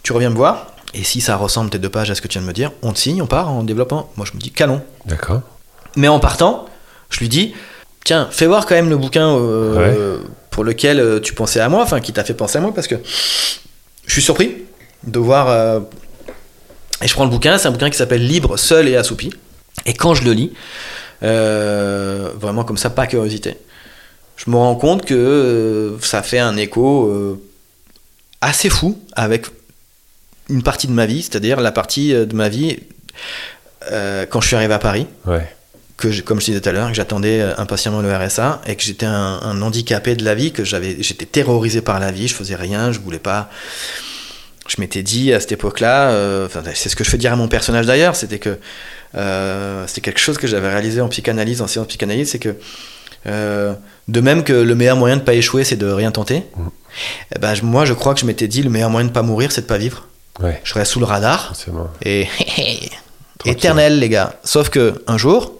tu 0.02 0.12
reviens 0.12 0.28
me 0.30 0.34
voir, 0.34 0.72
et 0.92 1.04
si 1.04 1.20
ça 1.22 1.36
ressemble 1.36 1.70
tes 1.70 1.78
deux 1.78 1.88
pages 1.88 2.10
à 2.10 2.14
ce 2.14 2.20
que 2.20 2.28
tu 2.28 2.34
viens 2.38 2.42
de 2.42 2.48
me 2.48 2.52
dire, 2.52 2.70
on 2.82 2.92
te 2.92 2.98
signe, 2.98 3.22
on 3.22 3.26
part 3.26 3.48
en 3.50 3.62
développement. 3.62 4.10
Moi, 4.16 4.26
je 4.30 4.36
me 4.36 4.40
dis 4.42 4.50
Calons. 4.50 4.82
D'accord. 5.06 5.40
Mais 5.96 6.08
en 6.08 6.18
partant, 6.20 6.66
je 7.10 7.20
lui 7.20 7.28
dis 7.28 7.54
Tiens, 8.04 8.28
fais 8.30 8.46
voir 8.46 8.66
quand 8.66 8.74
même 8.74 8.90
le 8.90 8.98
bouquin 8.98 9.34
euh, 9.34 10.18
pour 10.50 10.62
lequel 10.62 11.00
euh, 11.00 11.20
tu 11.20 11.32
pensais 11.32 11.60
à 11.60 11.68
moi, 11.70 11.82
enfin 11.82 12.00
qui 12.00 12.12
t'a 12.12 12.22
fait 12.22 12.34
penser 12.34 12.58
à 12.58 12.60
moi, 12.60 12.72
parce 12.74 12.86
que 12.86 12.96
je 14.06 14.12
suis 14.12 14.20
surpris 14.22 14.56
de 15.04 15.18
voir. 15.18 15.48
euh, 15.48 15.80
Et 17.02 17.08
je 17.08 17.14
prends 17.14 17.24
le 17.24 17.30
bouquin, 17.30 17.56
c'est 17.56 17.66
un 17.68 17.70
bouquin 17.70 17.88
qui 17.88 17.96
s'appelle 17.96 18.26
Libre, 18.26 18.58
seul 18.58 18.88
et 18.88 18.96
assoupi. 18.96 19.32
Et 19.86 19.94
quand 19.94 20.14
je 20.14 20.22
le 20.24 20.32
lis, 20.32 20.52
euh, 21.22 22.30
vraiment 22.38 22.64
comme 22.64 22.76
ça, 22.76 22.90
pas 22.90 23.06
curiosité, 23.06 23.56
je 24.36 24.50
me 24.50 24.56
rends 24.56 24.76
compte 24.76 25.04
que 25.06 25.96
ça 26.02 26.22
fait 26.22 26.38
un 26.40 26.56
écho 26.58 27.38
assez 28.42 28.68
fou 28.68 28.98
avec 29.14 29.46
une 30.50 30.62
partie 30.62 30.86
de 30.88 30.92
ma 30.92 31.06
vie, 31.06 31.22
c'est-à-dire 31.22 31.60
la 31.60 31.72
partie 31.72 32.12
de 32.12 32.34
ma 32.34 32.48
vie 32.50 32.80
quand 33.90 34.40
je 34.42 34.46
suis 34.46 34.56
arrivé 34.56 34.74
à 34.74 34.78
Paris 34.78 35.06
Ouais. 35.26 35.48
Que 35.96 36.10
je- 36.10 36.22
comme 36.22 36.40
je 36.40 36.46
disais 36.46 36.60
tout 36.60 36.68
à 36.68 36.72
l'heure, 36.72 36.88
que 36.88 36.94
j'attendais 36.94 37.40
euh, 37.40 37.54
impatiemment 37.58 38.00
le 38.00 38.14
RSA 38.14 38.60
et 38.66 38.74
que 38.76 38.82
j'étais 38.82 39.06
un, 39.06 39.12
un 39.42 39.62
handicapé 39.62 40.14
de 40.16 40.24
la 40.24 40.34
vie, 40.34 40.52
que 40.52 40.64
j'avais, 40.64 40.96
j'étais 41.00 41.26
terrorisé 41.26 41.80
par 41.82 42.00
la 42.00 42.10
vie, 42.10 42.28
je 42.28 42.34
faisais 42.34 42.56
rien, 42.56 42.90
je 42.92 42.98
voulais 43.00 43.18
pas. 43.18 43.48
Je 44.66 44.80
m'étais 44.80 45.02
dit 45.02 45.32
à 45.32 45.40
cette 45.40 45.52
époque-là, 45.52 46.10
euh, 46.10 46.48
c'est 46.74 46.88
ce 46.88 46.96
que 46.96 47.04
je 47.04 47.10
fais 47.10 47.18
dire 47.18 47.32
à 47.32 47.36
mon 47.36 47.48
personnage 47.48 47.84
d'ailleurs, 47.86 48.16
c'était 48.16 48.38
que 48.38 48.58
euh, 49.14 49.86
c'était 49.86 50.00
quelque 50.00 50.20
chose 50.20 50.38
que 50.38 50.46
j'avais 50.46 50.68
réalisé 50.70 51.00
en 51.02 51.08
psychanalyse, 51.08 51.60
en 51.60 51.66
séance 51.66 51.86
psychanalyse, 51.86 52.30
c'est 52.30 52.38
que 52.38 52.56
euh, 53.26 53.74
de 54.08 54.20
même 54.20 54.42
que 54.42 54.52
le 54.54 54.74
meilleur 54.74 54.96
moyen 54.96 55.16
de 55.16 55.22
pas 55.22 55.34
échouer, 55.34 55.64
c'est 55.64 55.76
de 55.76 55.86
rien 55.86 56.10
tenter. 56.10 56.44
Mhm. 56.56 56.70
eh 57.36 57.38
ben, 57.38 57.54
moi, 57.62 57.84
je 57.84 57.92
crois 57.92 58.14
que 58.14 58.20
je 58.20 58.26
m'étais 58.26 58.48
dit 58.48 58.62
le 58.62 58.70
meilleur 58.70 58.90
moyen 58.90 59.06
de 59.06 59.12
pas 59.12 59.22
mourir, 59.22 59.52
c'est 59.52 59.62
de 59.62 59.66
pas 59.66 59.78
vivre. 59.78 60.08
Ouais. 60.40 60.60
Je 60.64 60.74
reste 60.74 60.92
sous 60.92 60.98
le 61.00 61.06
radar 61.06 61.52
et 62.04 62.26
éternel 63.44 63.98
les 63.98 64.08
gars. 64.08 64.34
Sauf 64.44 64.68
que 64.70 65.02
un 65.06 65.18
jour, 65.18 65.52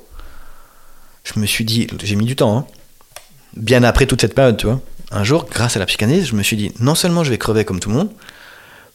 je 1.24 1.40
me 1.40 1.46
suis 1.46 1.64
dit, 1.64 1.86
j'ai 2.02 2.16
mis 2.16 2.26
du 2.26 2.36
temps, 2.36 2.56
hein, 2.56 2.66
bien 3.56 3.82
après 3.82 4.06
toute 4.06 4.20
cette 4.20 4.34
période, 4.34 4.56
tu 4.56 4.66
vois. 4.66 4.80
Un 5.10 5.24
jour, 5.24 5.46
grâce 5.50 5.76
à 5.76 5.78
la 5.78 5.86
psychanalyse, 5.86 6.26
je 6.26 6.34
me 6.34 6.42
suis 6.42 6.56
dit, 6.56 6.72
non 6.80 6.94
seulement 6.94 7.24
je 7.24 7.30
vais 7.30 7.38
crever 7.38 7.64
comme 7.64 7.80
tout 7.80 7.88
le 7.88 7.96
monde, 7.96 8.10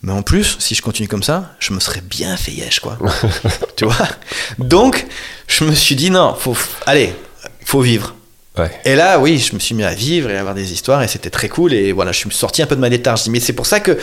mais 0.02 0.14
en 0.14 0.22
plus, 0.22 0.58
si 0.60 0.76
je 0.76 0.82
continue 0.82 1.08
comme 1.08 1.24
ça, 1.24 1.56
je 1.60 1.74
me 1.74 1.80
serais 1.80 2.02
bien 2.02 2.38
fait 2.38 2.52
yesh, 2.52 2.80
quoi. 2.80 2.98
tu 3.76 3.86
vois 3.86 4.08
Donc, 4.58 5.06
je 5.48 5.66
me 5.66 5.74
suis 5.74 5.96
dit, 5.96 6.10
non, 6.10 6.36
faut, 6.36 6.56
allez, 6.86 7.14
faut 7.66 7.82
vivre. 7.82 8.16
Ouais. 8.58 8.72
Et 8.86 8.96
là, 8.96 9.20
oui, 9.20 9.38
je 9.40 9.54
me 9.54 9.60
suis 9.60 9.76
mis 9.76 9.84
à 9.84 9.94
vivre 9.94 10.30
et 10.30 10.38
à 10.38 10.40
avoir 10.40 10.56
des 10.56 10.72
histoires 10.72 11.04
et 11.04 11.08
c'était 11.08 11.30
très 11.30 11.50
cool. 11.50 11.74
Et 11.74 11.92
voilà, 11.92 12.12
je 12.12 12.20
suis 12.20 12.32
sorti 12.32 12.62
un 12.62 12.66
peu 12.66 12.76
de 12.76 12.82
ma 12.82 12.90
léthargie. 12.90 13.30
Mais 13.30 13.40
c'est 13.42 13.54
pour 13.54 13.66
ça 13.66 13.82
que, 13.82 13.98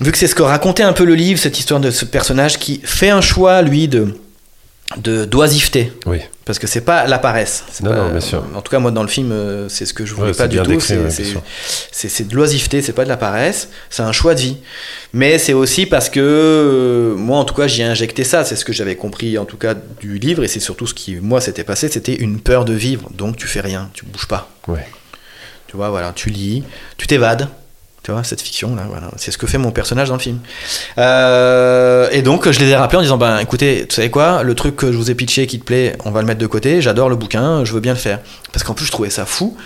vu 0.00 0.12
que 0.12 0.18
c'est 0.18 0.28
ce 0.28 0.34
que 0.34 0.42
racontait 0.42 0.82
un 0.84 0.92
peu 0.92 1.04
le 1.04 1.14
livre, 1.14 1.40
cette 1.40 1.58
histoire 1.58 1.80
de 1.80 1.90
ce 1.90 2.04
personnage 2.04 2.58
qui 2.58 2.80
fait 2.84 3.10
un 3.10 3.20
choix, 3.20 3.62
lui, 3.62 3.88
de, 3.88 4.16
de 4.98 5.24
d'oisiveté. 5.24 5.92
Oui. 6.06 6.18
Parce 6.44 6.58
que 6.58 6.66
c'est 6.66 6.82
pas 6.82 7.06
la 7.06 7.18
paresse. 7.18 7.64
Non, 7.82 7.90
pas- 7.90 7.96
non, 7.96 8.10
bien 8.10 8.20
sûr. 8.20 8.44
En 8.54 8.60
tout 8.60 8.70
cas, 8.70 8.78
moi, 8.78 8.90
dans 8.90 9.02
le 9.02 9.08
film, 9.08 9.32
euh, 9.32 9.66
c'est 9.70 9.86
ce 9.86 9.94
que 9.94 10.04
je 10.04 10.12
voulais 10.14 10.32
Ouais, 10.32 10.36
pas 10.36 10.46
du 10.46 10.58
tout. 10.60 10.70
ouais, 10.70 10.78
c'est 11.90 12.28
de 12.28 12.34
l'oisiveté, 12.36 12.82
c'est 12.82 12.92
pas 12.92 13.04
de 13.04 13.08
la 13.08 13.16
paresse. 13.16 13.70
C'est 13.88 14.02
un 14.02 14.12
choix 14.12 14.34
de 14.34 14.40
vie. 14.40 14.56
Mais 15.14 15.38
c'est 15.38 15.54
aussi 15.54 15.86
parce 15.86 16.10
que 16.10 16.20
euh, 16.20 17.14
moi, 17.16 17.38
en 17.38 17.44
tout 17.44 17.54
cas, 17.54 17.66
j'y 17.66 17.80
ai 17.80 17.84
injecté 17.84 18.24
ça. 18.24 18.44
C'est 18.44 18.56
ce 18.56 18.64
que 18.66 18.74
j'avais 18.74 18.94
compris, 18.96 19.38
en 19.38 19.46
tout 19.46 19.56
cas, 19.56 19.74
du 20.00 20.18
livre. 20.18 20.44
Et 20.44 20.48
c'est 20.48 20.60
surtout 20.60 20.86
ce 20.86 20.92
qui, 20.94 21.16
moi, 21.16 21.40
s'était 21.40 21.64
passé. 21.64 21.88
C'était 21.88 22.14
une 22.16 22.38
peur 22.40 22.66
de 22.66 22.74
vivre. 22.74 23.08
Donc, 23.14 23.36
tu 23.36 23.46
fais 23.46 23.60
rien, 23.60 23.88
tu 23.94 24.04
bouges 24.04 24.26
pas. 24.28 24.50
Ouais. 24.68 24.86
Tu 25.66 25.76
vois, 25.76 25.88
voilà, 25.88 26.12
tu 26.14 26.28
lis, 26.28 26.62
tu 26.98 27.06
t'évades. 27.06 27.48
Tu 28.04 28.12
vois, 28.12 28.22
cette 28.22 28.42
fiction, 28.42 28.76
là, 28.76 28.82
voilà. 28.86 29.10
C'est 29.16 29.30
ce 29.30 29.38
que 29.38 29.46
fait 29.46 29.56
mon 29.56 29.70
personnage 29.70 30.08
dans 30.08 30.16
le 30.16 30.20
film. 30.20 30.38
Euh, 30.98 32.06
et 32.12 32.20
donc, 32.20 32.50
je 32.50 32.60
les 32.60 32.68
ai 32.68 32.76
rappelés 32.76 32.98
en 32.98 33.02
disant, 33.02 33.16
ben, 33.16 33.38
écoutez, 33.38 33.86
tu 33.88 33.94
savez 33.94 34.10
quoi, 34.10 34.42
le 34.42 34.54
truc 34.54 34.76
que 34.76 34.92
je 34.92 34.96
vous 34.98 35.10
ai 35.10 35.14
pitché 35.14 35.46
qui 35.46 35.58
te 35.58 35.64
plaît, 35.64 35.96
on 36.04 36.10
va 36.10 36.20
le 36.20 36.26
mettre 36.26 36.40
de 36.40 36.46
côté, 36.46 36.82
j'adore 36.82 37.08
le 37.08 37.16
bouquin, 37.16 37.64
je 37.64 37.72
veux 37.72 37.80
bien 37.80 37.94
le 37.94 37.98
faire. 37.98 38.20
Parce 38.52 38.62
qu'en 38.62 38.74
plus, 38.74 38.84
je 38.84 38.92
trouvais 38.92 39.08
ça 39.08 39.24
fou 39.24 39.56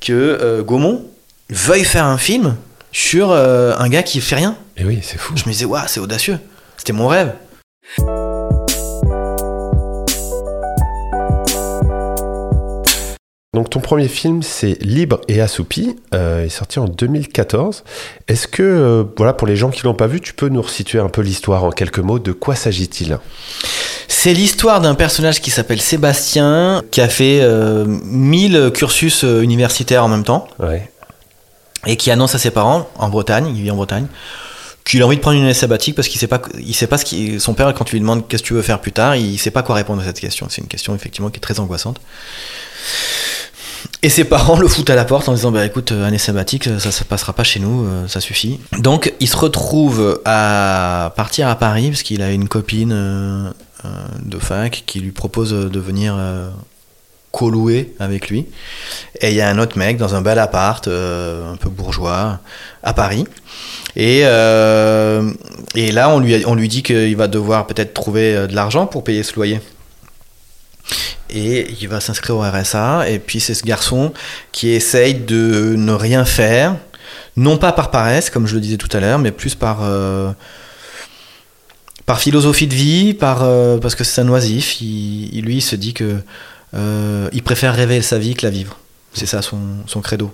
que 0.00 0.12
euh, 0.12 0.64
Gaumont 0.64 1.04
veuille 1.50 1.84
faire 1.84 2.06
un 2.06 2.18
film 2.18 2.56
sur 2.90 3.30
euh, 3.30 3.74
un 3.78 3.88
gars 3.88 4.02
qui 4.02 4.20
fait 4.20 4.36
rien. 4.36 4.56
Et 4.76 4.84
oui, 4.84 4.98
c'est 5.00 5.18
fou. 5.18 5.34
Je 5.36 5.44
me 5.44 5.52
disais, 5.52 5.64
waouh, 5.64 5.84
c'est 5.86 6.00
audacieux. 6.00 6.40
C'était 6.76 6.92
mon 6.92 7.06
rêve. 7.06 7.32
Donc 13.54 13.70
ton 13.70 13.80
premier 13.80 14.08
film, 14.08 14.42
c'est 14.42 14.76
Libre 14.82 15.20
et 15.28 15.40
assoupi, 15.40 15.96
euh, 16.12 16.40
il 16.42 16.46
est 16.46 16.48
sorti 16.48 16.80
en 16.80 16.86
2014. 16.86 17.84
Est-ce 18.26 18.48
que, 18.48 18.62
euh, 18.62 19.04
voilà, 19.16 19.32
pour 19.32 19.46
les 19.46 19.54
gens 19.54 19.70
qui 19.70 19.84
l'ont 19.84 19.94
pas 19.94 20.08
vu, 20.08 20.20
tu 20.20 20.34
peux 20.34 20.48
nous 20.48 20.60
resituer 20.60 20.98
un 20.98 21.08
peu 21.08 21.22
l'histoire 21.22 21.62
en 21.62 21.70
quelques 21.70 22.00
mots? 22.00 22.18
De 22.18 22.32
quoi 22.32 22.56
s'agit-il? 22.56 23.16
C'est 24.08 24.34
l'histoire 24.34 24.80
d'un 24.80 24.94
personnage 24.96 25.40
qui 25.40 25.50
s'appelle 25.50 25.80
Sébastien, 25.80 26.82
qui 26.90 27.00
a 27.00 27.08
fait 27.08 27.40
euh, 27.42 27.84
1000 27.86 28.72
cursus 28.74 29.22
euh, 29.22 29.40
universitaires 29.42 30.04
en 30.04 30.08
même 30.08 30.24
temps. 30.24 30.48
Ouais. 30.58 30.90
et 31.86 31.96
qui 31.96 32.10
annonce 32.10 32.34
à 32.34 32.38
ses 32.38 32.50
parents 32.50 32.88
en 32.96 33.08
Bretagne, 33.08 33.46
il 33.54 33.62
vit 33.62 33.70
en 33.70 33.76
Bretagne, 33.76 34.06
qu'il 34.84 35.02
a 35.02 35.06
envie 35.06 35.16
de 35.16 35.20
prendre 35.20 35.36
une 35.36 35.44
année 35.44 35.54
sabbatique 35.54 35.94
parce 35.94 36.08
qu'il 36.08 36.18
sait 36.18 36.26
pas, 36.26 36.40
il 36.58 36.74
sait 36.74 36.86
pas 36.86 36.98
ce 36.98 37.04
qui, 37.04 37.38
son 37.38 37.54
père 37.54 37.72
quand 37.74 37.84
tu 37.84 37.94
lui 37.96 38.00
demandes 38.00 38.26
qu'est-ce 38.26 38.42
que 38.42 38.48
tu 38.48 38.54
veux 38.54 38.62
faire 38.62 38.80
plus 38.80 38.92
tard, 38.92 39.16
il 39.16 39.38
sait 39.38 39.50
pas 39.50 39.62
quoi 39.62 39.74
répondre 39.74 40.02
à 40.02 40.04
cette 40.04 40.18
question. 40.18 40.46
C'est 40.50 40.62
une 40.62 40.68
question 40.68 40.94
effectivement 40.94 41.30
qui 41.30 41.36
est 41.36 41.40
très 41.40 41.60
angoissante. 41.60 42.00
Et 44.04 44.10
ses 44.10 44.24
parents 44.24 44.58
le 44.58 44.68
foutent 44.68 44.90
à 44.90 44.96
la 44.96 45.06
porte 45.06 45.30
en 45.30 45.32
disant 45.32 45.50
bah 45.50 45.64
écoute 45.64 45.90
euh, 45.92 46.06
année 46.06 46.18
sabbatique 46.18 46.64
ça 46.78 46.92
ça 46.92 47.06
passera 47.06 47.32
pas 47.32 47.42
chez 47.42 47.58
nous 47.58 47.86
euh, 47.86 48.06
ça 48.06 48.20
suffit. 48.20 48.60
Donc 48.78 49.14
il 49.18 49.26
se 49.26 49.36
retrouve 49.36 50.20
à 50.26 51.10
partir 51.16 51.48
à 51.48 51.54
Paris 51.54 51.88
parce 51.88 52.02
qu'il 52.02 52.20
a 52.20 52.30
une 52.30 52.46
copine 52.46 52.92
euh, 52.92 53.48
euh, 53.86 53.88
de 54.22 54.38
fac 54.38 54.82
qui 54.84 55.00
lui 55.00 55.10
propose 55.10 55.52
de 55.52 55.80
venir 55.80 56.16
euh, 56.18 56.50
co-louer 57.34 57.94
avec 57.98 58.28
lui. 58.28 58.46
Et 59.20 59.30
il 59.30 59.34
y 59.34 59.40
a 59.40 59.48
un 59.48 59.58
autre 59.58 59.76
mec 59.76 59.96
dans 59.96 60.14
un 60.14 60.22
bel 60.22 60.38
appart, 60.38 60.86
euh, 60.86 61.52
un 61.52 61.56
peu 61.56 61.68
bourgeois, 61.68 62.38
à 62.82 62.92
Paris. 62.92 63.24
Et, 63.96 64.20
euh, 64.24 65.32
et 65.74 65.90
là, 65.90 66.10
on 66.10 66.20
lui, 66.20 66.44
on 66.46 66.54
lui 66.54 66.68
dit 66.68 66.84
qu'il 66.84 67.16
va 67.16 67.26
devoir 67.26 67.66
peut-être 67.66 67.92
trouver 67.92 68.36
euh, 68.36 68.46
de 68.46 68.54
l'argent 68.54 68.86
pour 68.86 69.02
payer 69.02 69.24
ce 69.24 69.34
loyer. 69.34 69.60
Et 71.30 71.70
il 71.80 71.88
va 71.88 72.00
s'inscrire 72.00 72.36
au 72.36 72.42
RSA. 72.42 73.08
Et 73.08 73.18
puis 73.18 73.40
c'est 73.40 73.54
ce 73.54 73.64
garçon 73.64 74.12
qui 74.52 74.70
essaye 74.70 75.14
de 75.14 75.74
ne 75.76 75.92
rien 75.92 76.24
faire, 76.24 76.76
non 77.36 77.56
pas 77.56 77.72
par 77.72 77.90
paresse, 77.90 78.30
comme 78.30 78.46
je 78.46 78.54
le 78.54 78.60
disais 78.60 78.76
tout 78.76 78.94
à 78.96 79.00
l'heure, 79.00 79.18
mais 79.18 79.32
plus 79.32 79.54
par, 79.54 79.80
euh, 79.82 80.32
par 82.06 82.20
philosophie 82.20 82.66
de 82.66 82.74
vie, 82.74 83.14
par, 83.14 83.42
euh, 83.42 83.78
parce 83.78 83.94
que 83.94 84.04
c'est 84.04 84.20
un 84.20 84.28
oisif. 84.28 84.80
Il, 84.80 85.42
lui, 85.44 85.56
il 85.56 85.62
se 85.62 85.76
dit 85.76 85.94
que 85.94 86.18
euh, 86.74 87.28
il 87.32 87.42
préfère 87.42 87.74
rêver 87.74 88.02
sa 88.02 88.18
vie 88.18 88.34
que 88.34 88.46
la 88.46 88.50
vivre. 88.50 88.78
C'est 89.12 89.26
ça 89.26 89.42
son, 89.42 89.58
son 89.86 90.00
credo. 90.00 90.32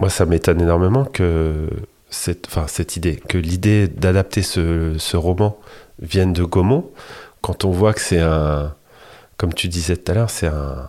Moi, 0.00 0.10
ça 0.10 0.26
m'étonne 0.26 0.60
énormément 0.60 1.04
que 1.04 1.68
cette 2.10 2.96
idée, 2.96 3.16
que 3.28 3.36
l'idée 3.36 3.88
d'adapter 3.88 4.42
ce, 4.42 4.94
ce 4.98 5.16
roman 5.16 5.58
vienne 6.00 6.32
de 6.32 6.44
Gaumont, 6.44 6.90
quand 7.40 7.64
on 7.64 7.70
voit 7.70 7.92
que 7.92 8.00
c'est 8.00 8.20
un, 8.20 8.72
comme 9.38 9.54
tu 9.54 9.68
disais 9.68 9.96
tout 9.96 10.12
à 10.12 10.14
l'heure, 10.16 10.30
c'est 10.30 10.48
un, 10.48 10.88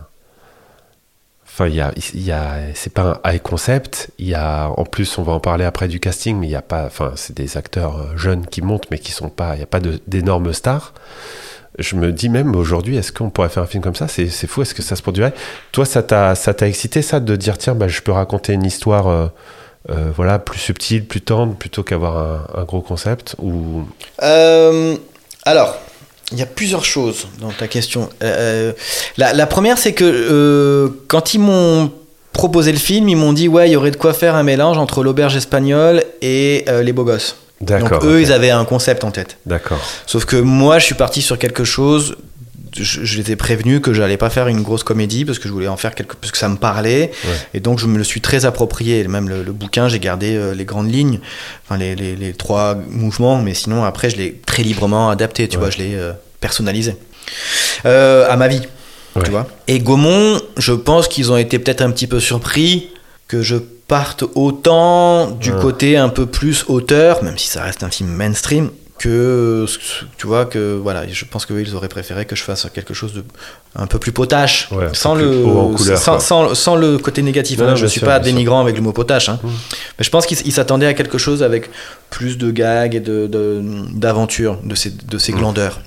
enfin, 1.46 1.68
il 1.68 1.76
y 1.76 1.80
a, 1.80 1.92
y 2.14 2.32
a, 2.32 2.74
c'est 2.74 2.92
pas 2.92 3.20
un 3.24 3.32
high 3.32 3.40
concept. 3.40 4.10
Il 4.18 4.28
y 4.28 4.34
a, 4.34 4.68
en 4.76 4.84
plus, 4.84 5.16
on 5.18 5.22
va 5.22 5.32
en 5.32 5.40
parler 5.40 5.64
après 5.64 5.88
du 5.88 6.00
casting, 6.00 6.36
mais 6.36 6.48
il 6.48 6.50
y 6.50 6.56
a 6.56 6.62
pas, 6.62 6.84
enfin, 6.84 7.12
c'est 7.14 7.34
des 7.34 7.56
acteurs 7.56 7.96
euh, 7.96 8.16
jeunes 8.16 8.44
qui 8.46 8.60
montent, 8.60 8.90
mais 8.90 8.98
qui 8.98 9.12
sont 9.12 9.30
pas, 9.30 9.54
il 9.54 9.60
y 9.60 9.62
a 9.62 9.66
pas 9.66 9.80
d'énormes 10.06 10.52
stars. 10.52 10.92
Je 11.78 11.94
me 11.94 12.12
dis 12.12 12.28
même 12.28 12.56
aujourd'hui, 12.56 12.96
est-ce 12.96 13.12
qu'on 13.12 13.30
pourrait 13.30 13.48
faire 13.48 13.62
un 13.62 13.66
film 13.66 13.82
comme 13.82 13.94
ça? 13.94 14.08
C'est 14.08 14.28
fou, 14.48 14.62
est-ce 14.62 14.74
que 14.74 14.82
ça 14.82 14.96
se 14.96 15.02
produirait? 15.02 15.32
Toi, 15.70 15.86
ça 15.86 16.02
t'a 16.02 16.34
ça 16.34 16.52
t'a 16.52 16.66
excité 16.66 17.00
ça 17.00 17.20
de 17.20 17.36
dire 17.36 17.56
tiens, 17.56 17.76
bah, 17.76 17.86
je 17.86 18.02
peux 18.02 18.12
raconter 18.12 18.52
une 18.52 18.64
histoire 18.64 19.06
euh, 19.06 19.28
euh, 19.90 20.10
voilà, 20.14 20.40
plus 20.40 20.58
subtile, 20.58 21.06
plus 21.06 21.20
tendre, 21.20 21.54
plutôt 21.54 21.84
qu'avoir 21.84 22.48
un, 22.58 22.64
gros 22.64 22.82
concept 22.82 23.36
ou... 23.38 23.84
Alors, 25.46 25.78
il 26.32 26.38
y 26.38 26.42
a 26.42 26.46
plusieurs 26.46 26.84
choses 26.84 27.26
dans 27.40 27.50
ta 27.50 27.66
question. 27.68 28.08
Euh, 28.22 28.72
la, 29.16 29.32
la 29.32 29.46
première, 29.46 29.78
c'est 29.78 29.92
que 29.92 30.04
euh, 30.04 30.88
quand 31.08 31.34
ils 31.34 31.40
m'ont 31.40 31.90
proposé 32.32 32.72
le 32.72 32.78
film, 32.78 33.08
ils 33.08 33.16
m'ont 33.16 33.32
dit 33.32 33.48
ouais, 33.48 33.68
il 33.68 33.72
y 33.72 33.76
aurait 33.76 33.90
de 33.90 33.96
quoi 33.96 34.12
faire 34.12 34.34
un 34.34 34.42
mélange 34.42 34.78
entre 34.78 35.02
l'auberge 35.02 35.36
espagnole 35.36 36.04
et 36.22 36.64
euh, 36.68 36.82
les 36.82 36.92
beaux 36.92 37.04
gosses. 37.04 37.36
D'accord. 37.60 38.00
Donc 38.00 38.04
eux, 38.04 38.20
ils 38.22 38.32
avaient 38.32 38.50
un 38.50 38.64
concept 38.64 39.04
en 39.04 39.10
tête. 39.10 39.36
D'accord. 39.44 39.80
Sauf 40.06 40.24
que 40.24 40.36
moi, 40.36 40.78
je 40.78 40.86
suis 40.86 40.94
parti 40.94 41.20
sur 41.20 41.38
quelque 41.38 41.64
chose. 41.64 42.16
Je, 42.76 43.04
je 43.04 43.20
les 43.20 43.32
ai 43.32 43.36
prévenus 43.36 43.80
que 43.80 43.92
j'allais 43.92 44.16
pas 44.16 44.30
faire 44.30 44.46
une 44.48 44.62
grosse 44.62 44.82
comédie 44.84 45.24
parce 45.24 45.38
que 45.38 45.48
je 45.48 45.52
voulais 45.52 45.68
en 45.68 45.76
faire 45.76 45.94
quelque 45.94 46.14
parce 46.16 46.30
que 46.30 46.38
ça 46.38 46.48
me 46.48 46.56
parlait 46.56 47.10
Ouais. 47.24 47.30
et 47.54 47.60
donc 47.60 47.78
je 47.78 47.86
me 47.86 47.98
le 47.98 48.04
suis 48.04 48.20
très 48.20 48.44
approprié. 48.44 49.06
Même 49.08 49.28
le, 49.28 49.42
le 49.42 49.52
bouquin, 49.52 49.88
j'ai 49.88 49.98
gardé 49.98 50.36
euh, 50.36 50.54
les 50.54 50.64
grandes 50.64 50.92
lignes, 50.92 51.20
enfin 51.66 51.78
les, 51.78 51.94
les- 51.96 52.16
les 52.16 52.32
trois 52.32 52.74
mouvements, 52.88 53.40
mais 53.42 53.54
sinon 53.54 53.84
après 53.84 54.10
je 54.10 54.16
l'ai 54.16 54.40
très 54.46 54.62
librement 54.62 55.10
adapté. 55.10 55.48
Tu 55.48 55.56
Ouais. 55.56 55.62
vois, 55.62 55.70
je 55.70 55.78
l'ai 55.78 55.94
euh, 55.94 56.12
personnalisé 56.40 56.96
Euh, 57.86 58.26
à 58.30 58.36
ma 58.36 58.48
vie. 58.48 58.62
Ouais. 59.16 59.22
Tu 59.24 59.30
vois. 59.30 59.48
Et 59.66 59.78
Gaumont, 59.80 60.40
je 60.56 60.72
pense 60.72 61.08
qu'ils 61.08 61.32
ont 61.32 61.36
été 61.36 61.58
peut-être 61.58 61.80
un 61.82 61.90
petit 61.90 62.06
peu 62.06 62.20
surpris 62.20 62.90
que 63.28 63.42
je 63.42 63.56
parte 63.56 64.22
autant 64.36 65.30
du 65.32 65.50
côté 65.52 65.96
un 65.96 66.08
peu 66.08 66.26
plus 66.26 66.64
auteur, 66.68 67.24
même 67.24 67.36
si 67.36 67.48
ça 67.48 67.62
reste 67.64 67.82
un 67.82 67.90
film 67.90 68.08
mainstream, 68.10 68.70
que 69.00 69.64
tu 70.18 70.26
vois 70.26 70.44
que 70.44 70.78
voilà, 70.80 71.08
je 71.08 71.24
pense 71.24 71.46
qu'ils 71.46 71.74
auraient 71.74 71.88
préféré 71.88 72.26
que 72.26 72.36
je 72.36 72.42
fasse 72.42 72.66
quelque 72.74 72.92
chose 72.92 73.14
de 73.14 73.24
un 73.74 73.86
peu 73.86 73.98
plus 73.98 74.12
potache, 74.12 74.68
Ouais, 74.72 74.88
sans 74.92 75.14
le 75.14 75.42
couleur, 75.74 75.98
sans, 75.98 76.20
sans, 76.20 76.54
sans 76.54 76.76
le 76.76 76.98
côté 76.98 77.22
négatif. 77.22 77.58
Non, 77.58 77.64
hein. 77.64 77.68
non, 77.70 77.76
je 77.76 77.82
bien 77.82 77.88
suis 77.88 78.00
sûr, 78.00 78.06
pas 78.08 78.16
sûr. 78.16 78.24
dénigrant 78.24 78.60
avec 78.60 78.76
le 78.76 78.82
mot 78.82 78.92
potache, 78.92 79.28
hein. 79.30 79.38
Mm. 79.42 79.48
mais 79.98 80.04
je 80.04 80.10
pense 80.10 80.26
qu'ils 80.26 80.38
ils 80.44 80.52
s'attendaient 80.52 80.86
à 80.86 80.94
quelque 80.94 81.16
chose 81.18 81.42
avec 81.42 81.70
plus 82.10 82.36
de 82.36 82.50
gags 82.50 82.94
et 82.94 83.00
de 83.00 83.26
de- 83.26 83.62
d'aventure 83.94 84.58
de, 84.64 84.74
ces 84.74 84.90
de 84.90 85.18
ces 85.18 85.32
Mm. 85.32 85.36
glandeurs. 85.38 85.80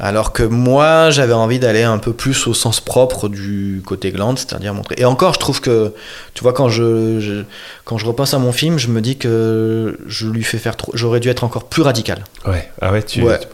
Alors 0.00 0.32
que 0.32 0.42
moi, 0.42 1.10
j'avais 1.10 1.32
envie 1.32 1.58
d'aller 1.58 1.82
un 1.82 1.98
peu 1.98 2.12
plus 2.12 2.46
au 2.46 2.54
sens 2.54 2.80
propre 2.80 3.28
du 3.28 3.82
côté 3.84 4.10
glande, 4.12 4.38
c'est-à-dire 4.38 4.72
montrer. 4.74 4.94
Et 4.98 5.04
encore, 5.04 5.34
je 5.34 5.38
trouve 5.38 5.60
que, 5.60 5.92
tu 6.34 6.42
vois, 6.42 6.52
quand 6.52 6.68
je, 6.68 7.18
je- 7.20 7.42
quand 7.84 7.98
je 7.98 8.06
repense 8.06 8.32
à 8.34 8.38
mon 8.38 8.52
film, 8.52 8.78
je 8.78 8.88
me 8.88 9.00
dis 9.00 9.16
que 9.18 9.98
je 10.06 10.26
lui 10.28 10.44
fais 10.44 10.58
faire 10.58 10.76
trop. 10.76 10.92
J'aurais 10.94 11.20
dû 11.20 11.28
être 11.28 11.44
encore 11.44 11.64
plus 11.64 11.82
radical. 11.82 12.24
Ouais. 12.46 12.68
Ah 12.80 12.92
ouais, 12.92 13.02
tu. 13.02 13.22
Ouais. 13.22 13.38
tu 13.40 13.46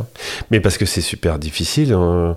Mais 0.50 0.61
parce 0.61 0.77
que 0.79 0.87
c'est 0.87 1.00
super 1.00 1.38
difficile. 1.38 1.92
hein. 1.92 2.37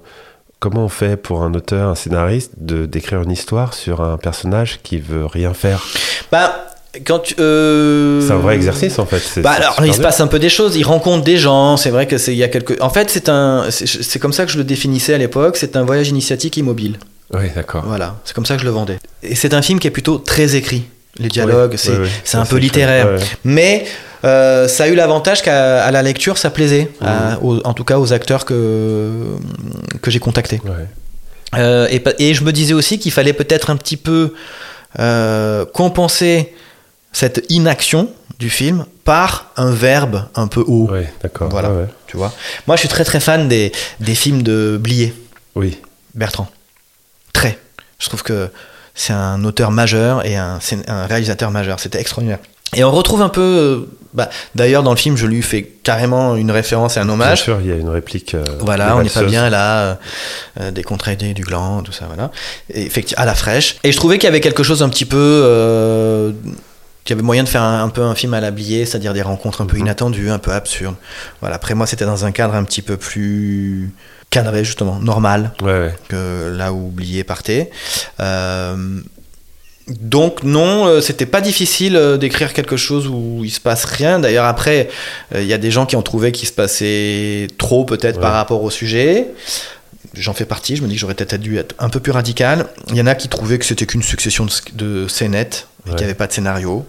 Comment 0.59 0.85
on 0.85 0.89
fait 0.89 1.17
pour 1.17 1.43
un 1.43 1.53
auteur, 1.53 1.89
un 1.89 1.93
scénariste, 1.95 2.53
de 2.57 2.87
d'écrire 2.87 3.21
une 3.21 3.29
histoire 3.29 3.75
sur 3.75 4.01
un 4.01 4.17
personnage 4.17 4.79
qui 4.81 4.97
veut 4.97 5.25
rien 5.27 5.53
faire? 5.53 5.85
Bah, 6.31 6.65
quand 7.05 7.21
euh, 7.39 8.21
C'est 8.25 8.33
un 8.33 8.37
vrai 8.37 8.55
exercice 8.55 8.97
en 8.99 9.05
fait. 9.05 9.41
Bah 9.41 9.51
alors, 9.51 9.75
il 9.85 9.93
se 9.93 10.01
passe 10.01 10.19
un 10.21 10.27
peu 10.27 10.39
des 10.39 10.49
choses. 10.49 10.75
Il 10.75 10.83
rencontre 10.83 11.23
des 11.23 11.37
gens. 11.37 11.77
C'est 11.77 11.89
vrai 11.91 12.07
que 12.07 12.17
c'est 12.17 12.31
il 12.33 12.37
y 12.37 12.43
a 12.43 12.47
quelques. 12.47 12.81
En 12.81 12.89
fait, 12.89 13.09
c'est 13.09 13.29
un. 13.29 13.65
C'est 13.69 14.19
comme 14.19 14.33
ça 14.33 14.45
que 14.45 14.51
je 14.51 14.57
le 14.57 14.63
définissais 14.63 15.13
à 15.13 15.17
l'époque. 15.17 15.57
C'est 15.57 15.75
un 15.75 15.83
voyage 15.83 16.09
initiatique 16.09 16.57
immobile. 16.57 16.97
Oui, 17.33 17.45
d'accord. 17.55 17.83
Voilà. 17.85 18.15
C'est 18.23 18.33
comme 18.33 18.45
ça 18.45 18.55
que 18.55 18.61
je 18.61 18.65
le 18.65 18.71
vendais. 18.71 18.99
Et 19.21 19.35
c'est 19.35 19.53
un 19.53 19.61
film 19.61 19.79
qui 19.79 19.87
est 19.87 19.91
plutôt 19.91 20.17
très 20.17 20.55
écrit. 20.55 20.83
Les 21.19 21.29
dialogues, 21.29 21.71
Ouais, 21.87 22.07
c'est 22.23 22.37
un 22.37 22.45
peu 22.45 22.57
littéraire. 22.57 23.07
Mais 23.43 23.85
euh, 24.23 24.67
ça 24.67 24.83
a 24.83 24.87
eu 24.87 24.93
l'avantage 24.95 25.41
qu'à 25.41 25.89
la 25.89 26.01
lecture, 26.03 26.37
ça 26.37 26.51
plaisait, 26.51 26.91
à- 27.01 27.39
aux- 27.41 27.59
en 27.65 27.73
tout 27.73 27.83
cas 27.83 27.97
aux 27.97 28.13
acteurs 28.13 28.45
que, 28.45 29.09
que 30.01 30.11
j'ai 30.11 30.19
contactés. 30.19 30.61
Euh, 31.55 31.87
et, 32.19 32.33
je 32.35 32.43
me 32.43 32.51
disais 32.51 32.75
aussi 32.75 32.99
qu'il 32.99 33.11
fallait 33.11 33.33
peut-être 33.33 33.71
un 33.71 33.77
petit 33.77 33.97
peu 33.97 34.33
compenser 35.73 36.53
cette 37.19 37.43
inaction 37.49 38.09
du 38.37 38.51
film 38.51 38.85
par 39.03 39.47
un 39.57 39.71
verbe 39.71 40.25
un 40.35 40.45
peu 40.47 40.63
haut, 40.67 40.87
Ouais, 40.91 41.11
d'accord. 41.23 41.49
Voilà. 41.49 41.71
Ouais. 41.71 41.87
tu 42.05 42.15
vois. 42.15 42.31
Moi, 42.67 42.75
je 42.75 42.81
suis 42.81 42.89
très 42.89 43.03
très 43.03 43.19
fan 43.19 43.47
des, 43.47 43.71
des 43.99 44.13
films 44.13 44.43
de 44.43 44.77
Blier, 44.79 45.15
Oui. 45.55 45.79
Bertrand. 46.13 46.47
Très. 47.33 47.57
Je 47.97 48.05
trouve 48.07 48.21
que 48.21 48.49
c'est 48.93 49.13
un 49.13 49.43
auteur 49.45 49.71
majeur 49.71 50.23
et 50.27 50.35
un, 50.35 50.59
réalisateur 51.07 51.49
majeur. 51.49 51.79
C'était 51.79 51.99
extraordinaire. 51.99 52.37
Et 52.75 52.83
on 52.83 52.91
retrouve 52.91 53.23
un 53.23 53.29
peu. 53.29 53.41
euh, 53.41 53.89
bah, 54.13 54.29
D'ailleurs, 54.53 54.83
dans 54.83 54.91
le 54.91 54.97
film, 54.97 55.17
je 55.17 55.25
lui 55.25 55.41
fais 55.41 55.63
carrément 55.63 56.35
une 56.35 56.51
référence 56.51 56.97
et 56.97 56.99
un 56.99 57.05
Bien 57.05 57.13
hommage. 57.13 57.41
sûr, 57.41 57.59
il 57.61 57.67
y 57.67 57.71
a 57.71 57.75
une 57.77 57.89
réplique. 57.89 58.35
euh, 58.35 58.43
Voilà, 58.59 58.95
on 58.95 59.01
n'est 59.01 59.09
pas 59.09 59.23
bien 59.23 59.49
là, 59.49 59.97
euh, 60.59 60.69
des 60.71 60.83
contre-aidés, 60.83 61.33
du 61.33 61.41
gland, 61.43 61.81
tout 61.81 61.91
ça, 61.93 62.05
voilà. 62.05 62.29
Et 62.71 62.83
effectivement, 62.85 63.23
à 63.23 63.25
la 63.25 63.33
fraîche. 63.33 63.77
Et 63.83 63.91
je 63.91 63.97
trouvais 63.97 64.17
qu'il 64.19 64.25
y 64.27 64.29
avait 64.29 64.41
quelque 64.41 64.61
chose 64.63 64.83
un 64.83 64.89
petit 64.89 65.05
peu. 65.05 65.17
Euh, 65.43 66.31
qu'il 67.07 67.15
y 67.15 67.19
avait 67.19 67.25
moyen 67.25 67.43
de 67.43 67.49
faire 67.49 67.61
un, 67.63 67.83
un 67.83 67.89
peu 67.89 68.01
un 68.03 68.13
film 68.15 68.33
à 68.33 68.41
l'habillé, 68.41 68.85
c'est-à-dire 68.85 69.13
des 69.13 69.21
rencontres 69.21 69.61
un 69.61 69.65
peu 69.65 69.77
Mhm. 69.77 69.83
inattendues, 69.83 70.29
un 70.29 70.39
peu 70.39 70.51
absurdes. 70.51 70.95
Voilà, 71.39 71.55
après 71.55 71.73
moi, 71.73 71.87
c'était 71.87 72.05
dans 72.05 72.25
un 72.25 72.31
cadre 72.31 72.53
un 72.53 72.65
petit 72.65 72.81
peu 72.81 72.97
plus 72.97 73.91
cadré, 74.29 74.65
justement, 74.65 74.99
normal, 74.99 75.53
Ouais, 75.61 75.67
ouais. 75.79 75.95
que 76.09 76.49
là 76.53 76.73
où 76.73 76.87
Oublié 76.89 77.23
partait. 77.23 77.71
Euh, 78.19 78.99
donc 79.87 80.43
non, 80.43 80.85
euh, 80.85 80.99
c'était 80.99 81.25
pas 81.25 81.39
difficile 81.39 81.95
euh, 81.95 82.17
d'écrire 82.17 82.51
quelque 82.51 82.75
chose 82.75 83.07
où 83.07 83.43
il 83.45 83.49
se 83.51 83.61
passe 83.61 83.85
rien. 83.85 84.19
D'ailleurs 84.19 84.43
après, 84.45 84.89
il 85.33 85.45
y 85.45 85.53
a 85.53 85.57
des 85.57 85.71
gens 85.71 85.85
qui 85.85 85.95
ont 85.95 86.01
trouvé 86.01 86.33
qu'il 86.33 86.45
se 86.47 86.53
passait 86.53 87.47
trop 87.57 87.85
peut-être 87.85 88.19
par 88.19 88.33
rapport 88.33 88.61
au 88.63 88.69
sujet. 88.69 89.27
J'en 90.13 90.33
fais 90.33 90.45
partie, 90.45 90.75
je 90.75 90.81
me 90.81 90.87
dis 90.89 90.95
que 90.95 90.99
j'aurais 90.99 91.13
peut-être 91.13 91.39
dû 91.39 91.57
être 91.57 91.73
un 91.79 91.87
peu 91.89 92.01
plus 92.01 92.11
radical. 92.11 92.65
Il 92.89 92.95
y 92.97 93.01
en 93.01 93.07
a 93.07 93.15
qui 93.15 93.29
trouvaient 93.29 93.59
que 93.59 93.65
c'était 93.65 93.85
qu'une 93.85 94.03
succession 94.03 94.45
de, 94.45 94.51
de 94.73 95.07
scénettes 95.07 95.67
et 95.87 95.91
Ouais. 95.91 95.95
qu'il 95.95 96.05
n'y 96.05 96.11
avait 96.11 96.13
pas 96.17 96.27
de 96.27 96.33
scénario. 96.33 96.85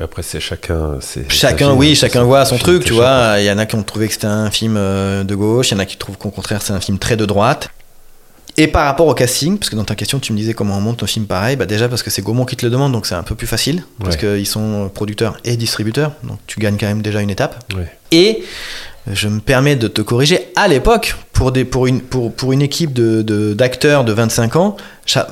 Après, 0.00 0.22
c'est 0.22 0.40
chacun. 0.40 0.94
c'est- 1.00 1.30
Chacun, 1.30 1.72
oui, 1.72 1.90
hein, 1.92 1.94
chacun 1.94 2.22
voit 2.22 2.44
son 2.46 2.56
truc, 2.56 2.84
tu 2.84 2.92
vois. 2.94 3.34
Il 3.38 3.44
y 3.44 3.50
en 3.50 3.58
a 3.58 3.66
qui 3.66 3.74
ont 3.74 3.82
trouvé 3.82 4.06
que 4.06 4.14
c'était 4.14 4.26
un 4.28 4.50
film 4.50 4.76
euh, 4.78 5.24
de 5.24 5.34
gauche, 5.34 5.70
il 5.70 5.74
y 5.74 5.76
en 5.76 5.80
a 5.80 5.84
qui 5.84 5.96
trouvent 5.98 6.16
qu'au 6.16 6.30
contraire 6.30 6.62
c'est 6.62 6.72
un 6.72 6.80
film 6.80 6.98
très 6.98 7.16
de 7.16 7.26
droite. 7.26 7.68
Et 8.56 8.66
par 8.66 8.84
rapport 8.86 9.06
au 9.06 9.14
casting, 9.14 9.58
parce 9.58 9.70
que 9.70 9.76
dans 9.76 9.84
ta 9.84 9.94
question 9.94 10.18
tu 10.18 10.32
me 10.32 10.38
disais 10.38 10.54
comment 10.54 10.76
on 10.76 10.80
monte 10.80 11.02
un 11.02 11.06
film 11.06 11.26
pareil, 11.26 11.56
bah 11.56 11.66
déjà 11.66 11.88
parce 11.88 12.02
que 12.02 12.10
c'est 12.10 12.22
Gaumont 12.22 12.44
qui 12.44 12.56
te 12.56 12.64
le 12.64 12.70
demande, 12.70 12.92
donc 12.92 13.06
c'est 13.06 13.14
un 13.14 13.22
peu 13.22 13.34
plus 13.34 13.46
facile, 13.46 13.84
parce 14.00 14.16
Ouais. 14.16 14.20
qu'ils 14.38 14.46
sont 14.46 14.90
producteurs 14.92 15.36
et 15.44 15.56
distributeurs, 15.56 16.12
donc 16.24 16.38
tu 16.46 16.58
gagnes 16.60 16.76
quand 16.78 16.86
même 16.86 17.02
déjà 17.02 17.20
une 17.20 17.30
étape. 17.30 17.62
Ouais. 17.76 17.90
Et 18.10 18.42
je 19.10 19.28
me 19.28 19.40
permets 19.40 19.76
de 19.76 19.86
te 19.88 20.02
corriger, 20.02 20.48
à 20.56 20.66
l'époque, 20.66 21.14
pour, 21.32 21.52
des, 21.52 21.64
pour, 21.64 21.86
une, 21.86 22.00
pour, 22.00 22.32
pour 22.34 22.52
une 22.52 22.60
équipe 22.62 22.92
d'acteurs 22.92 23.24
de, 23.24 23.54
d'acteurs 23.54 24.04
de 24.04 24.12
25 24.12 24.56
ans, 24.56 24.76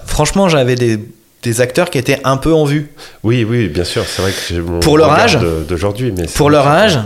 franchement 0.06 0.48
j'avais 0.48 0.74
des, 0.76 1.00
des 1.42 1.60
acteurs 1.60 1.90
qui 1.90 1.98
étaient 1.98 2.20
un 2.24 2.36
peu 2.36 2.52
en 2.52 2.64
vue. 2.64 2.90
Oui, 3.22 3.44
oui, 3.48 3.68
bien 3.68 3.84
sûr. 3.84 4.04
C'est 4.06 4.22
vrai 4.22 4.32
que 4.32 4.38
j'ai 4.48 4.60
mon 4.60 4.80
Pour 4.80 4.98
leur 4.98 5.12
âge 5.12 5.38
d'aujourd'hui, 5.68 6.12
mais 6.16 6.26
Pour 6.26 6.50
leur 6.50 6.66
âge, 6.66 6.98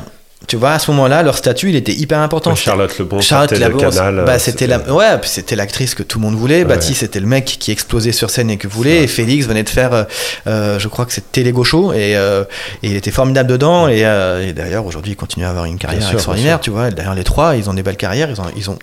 tu 0.49 0.57
vois, 0.57 0.73
à 0.73 0.79
ce 0.81 0.91
moment-là, 0.91 1.23
leur 1.23 1.37
statut, 1.39 1.69
il 1.69 1.77
était 1.77 1.93
hyper 1.93 2.19
important. 2.19 2.51
Ouais, 2.51 2.57
Charlotte 2.57 2.99
Lebon, 2.99 3.21
Charlotte 3.21 3.53
Labon, 3.53 3.79
Canal. 3.79 4.25
bah, 4.27 4.41
c'était 4.41 4.67
la, 4.67 4.79
ouais, 4.93 5.07
c'était 5.23 5.55
l'actrice 5.55 5.95
que 5.95 6.03
tout 6.03 6.19
le 6.19 6.25
monde 6.25 6.35
voulait. 6.35 6.59
Ouais. 6.59 6.65
Baptiste, 6.65 7.01
c'était 7.01 7.21
le 7.21 7.27
mec 7.27 7.45
qui 7.45 7.71
explosait 7.71 8.11
sur 8.11 8.29
scène 8.29 8.51
et 8.51 8.57
que 8.57 8.67
voulait. 8.67 9.05
Et 9.05 9.07
Félix 9.07 9.47
venait 9.47 9.63
de 9.63 9.69
faire, 9.69 9.93
euh, 9.93 10.05
euh, 10.49 10.79
je 10.81 10.89
crois 10.89 11.05
que 11.07 11.13
c'est 11.13 11.31
Télé 11.31 11.53
Gaucho, 11.53 11.93
et, 11.93 12.17
euh, 12.17 12.43
et 12.83 12.89
il 12.89 12.97
était 12.97 13.13
formidable 13.13 13.51
dedans. 13.51 13.87
Et, 13.87 14.05
euh, 14.05 14.49
et 14.49 14.53
d'ailleurs, 14.53 14.85
aujourd'hui, 14.85 15.13
il 15.13 15.17
continue 15.17 15.45
à 15.45 15.51
avoir 15.51 15.67
une 15.67 15.79
carrière 15.79 16.03
sûr, 16.03 16.15
extraordinaire, 16.15 16.59
tu 16.61 16.71
vois. 16.71 16.91
D'ailleurs, 16.91 17.15
les 17.15 17.25
trois, 17.25 17.55
ils 17.57 17.71
ont 17.71 17.75
des 17.75 17.85
belles 17.85 17.97
carrières. 17.97 18.29
Ils 18.29 18.41
ont, 18.41 18.45
ils 18.57 18.69
ont, 18.69 18.79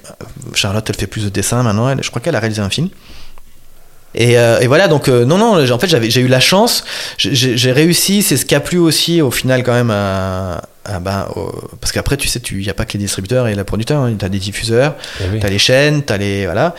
Charlotte, 0.54 0.86
elle 0.90 0.96
fait 0.96 1.08
plus 1.08 1.26
de 1.26 1.30
dessins 1.30 1.62
maintenant. 1.62 1.90
Elle, 1.90 2.02
je 2.02 2.10
crois 2.10 2.22
qu'elle 2.22 2.36
a 2.36 2.40
réalisé 2.40 2.62
un 2.62 2.70
film. 2.70 2.88
Et, 4.16 4.40
euh, 4.40 4.60
et 4.60 4.68
voilà, 4.68 4.88
donc 4.88 5.08
euh, 5.08 5.24
non, 5.26 5.38
non, 5.38 5.72
en 5.72 5.80
fait, 5.80 5.88
j'avais, 5.88 6.10
j'ai 6.10 6.22
eu 6.22 6.28
la 6.28 6.40
chance, 6.40 6.84
j'ai- 7.18 7.72
réussi, 7.72 8.24
c'est 8.24 8.38
ce 8.38 8.46
qui 8.46 8.56
a 8.56 8.60
plu 8.60 8.80
aussi 8.80 9.22
au 9.22 9.30
final 9.30 9.64
quand 9.64 9.74
même 9.74 9.92
à, 9.92 10.64
à- 10.84 11.00
ben, 11.00 11.28
au- 11.36 11.52
parce 11.80 11.92
qu'après, 11.92 12.18
tu 12.18 12.28
sais, 12.28 12.40
il 12.52 12.58
n'y 12.58 12.70
a 12.70 12.74
pas 12.74 12.86
que 12.86 12.94
les 12.94 13.00
distributeurs 13.00 13.48
et 13.48 13.54
les 13.54 13.64
producteurs, 13.64 14.02
hein, 14.02 14.14
tu 14.18 14.26
as 14.26 14.30
des 14.30 14.40
diffuseurs, 14.40 14.96
Eh 15.22 15.26
oui. 15.34 15.40
T'as 15.40 15.50
les 15.50 15.60
chaînes, 15.60 16.02
t'as 16.02 16.18
les. 16.18 16.46
Voilà. 16.46 16.74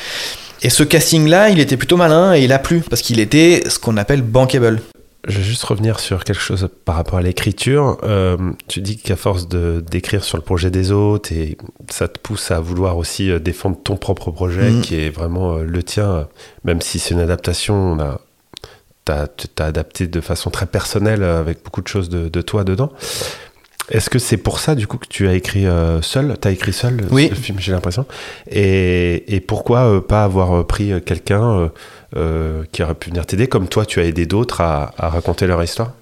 Et 0.62 0.70
ce 0.70 0.82
casting-là, 0.82 1.50
il 1.50 1.60
était 1.60 1.76
plutôt 1.76 1.96
malin 1.96 2.34
et 2.34 2.42
il 2.42 2.52
a 2.52 2.58
plu 2.58 2.80
parce 2.90 3.00
qu'il 3.00 3.20
était 3.20 3.62
ce 3.68 3.78
qu'on 3.78 3.96
appelle 3.96 4.22
bankable. 4.22 4.80
Je 5.28 5.36
vais 5.38 5.44
juste 5.44 5.64
revenir 5.64 6.00
sur 6.00 6.24
quelque 6.24 6.40
chose 6.40 6.68
par 6.86 6.94
rapport 6.96 7.18
à 7.18 7.22
l'écriture. 7.22 7.98
Euh, 8.04 8.38
tu 8.68 8.80
dis 8.80 8.96
qu'à 8.96 9.16
force 9.16 9.48
de 9.48 9.84
d'écrire 9.90 10.24
sur 10.24 10.38
le 10.38 10.42
projet 10.42 10.70
des 10.70 10.92
autres, 10.92 11.30
et 11.32 11.58
ça 11.90 12.08
te 12.08 12.18
pousse 12.18 12.50
à 12.50 12.58
vouloir 12.60 12.96
aussi 12.96 13.30
euh, 13.30 13.38
défendre 13.38 13.76
ton 13.84 13.96
propre 13.96 14.30
projet, 14.30 14.70
Mhm. 14.70 14.80
qui 14.80 14.96
est 14.96 15.10
vraiment 15.10 15.56
euh, 15.58 15.64
le 15.64 15.82
tien, 15.82 16.26
même 16.64 16.80
si 16.80 16.98
c'est 16.98 17.12
une 17.14 17.20
adaptation. 17.20 17.74
On 17.74 18.00
a, 18.00 18.20
t'as, 19.04 19.26
t'as 19.26 19.66
adapté 19.66 20.06
de 20.06 20.20
façon 20.22 20.48
très 20.50 20.66
personnelle, 20.66 21.22
avec 21.22 21.62
beaucoup 21.64 21.82
de 21.82 21.88
choses 21.88 22.08
de, 22.08 22.28
de 22.30 22.40
toi 22.40 22.64
dedans. 22.64 22.90
Est-ce 23.90 24.08
que 24.08 24.18
c'est 24.18 24.36
pour 24.36 24.60
ça, 24.60 24.74
du 24.74 24.86
coup, 24.86 24.98
que 24.98 25.06
tu 25.08 25.28
as 25.28 25.34
écrit 25.34 25.66
euh, 25.66 26.00
seul? 26.02 26.36
T'as 26.40 26.50
écrit 26.52 26.72
seul 26.72 26.96
le- 26.96 27.06
Oui. 27.10 27.30
film, 27.34 27.58
j'ai 27.60 27.72
l'impression. 27.72 28.06
Et, 28.50 29.34
et 29.34 29.40
pourquoi 29.40 29.80
euh, 29.80 30.00
pas 30.00 30.22
avoir 30.24 30.56
euh, 30.56 30.62
pris 30.64 30.92
euh, 30.92 31.00
quelqu'un 31.00 31.42
euh, 31.42 31.68
euh, 32.16 32.62
qui 32.72 32.82
aurait 32.82 32.94
pu 32.94 33.10
venir 33.10 33.26
t'aider, 33.26 33.46
comme 33.48 33.68
toi, 33.68 33.84
tu 33.84 34.00
as 34.00 34.04
aidé 34.04 34.26
d'autres 34.26 34.60
à, 34.60 34.92
à 34.96 35.08
raconter 35.08 35.46
leur 35.46 35.62
histoire? 35.62 35.92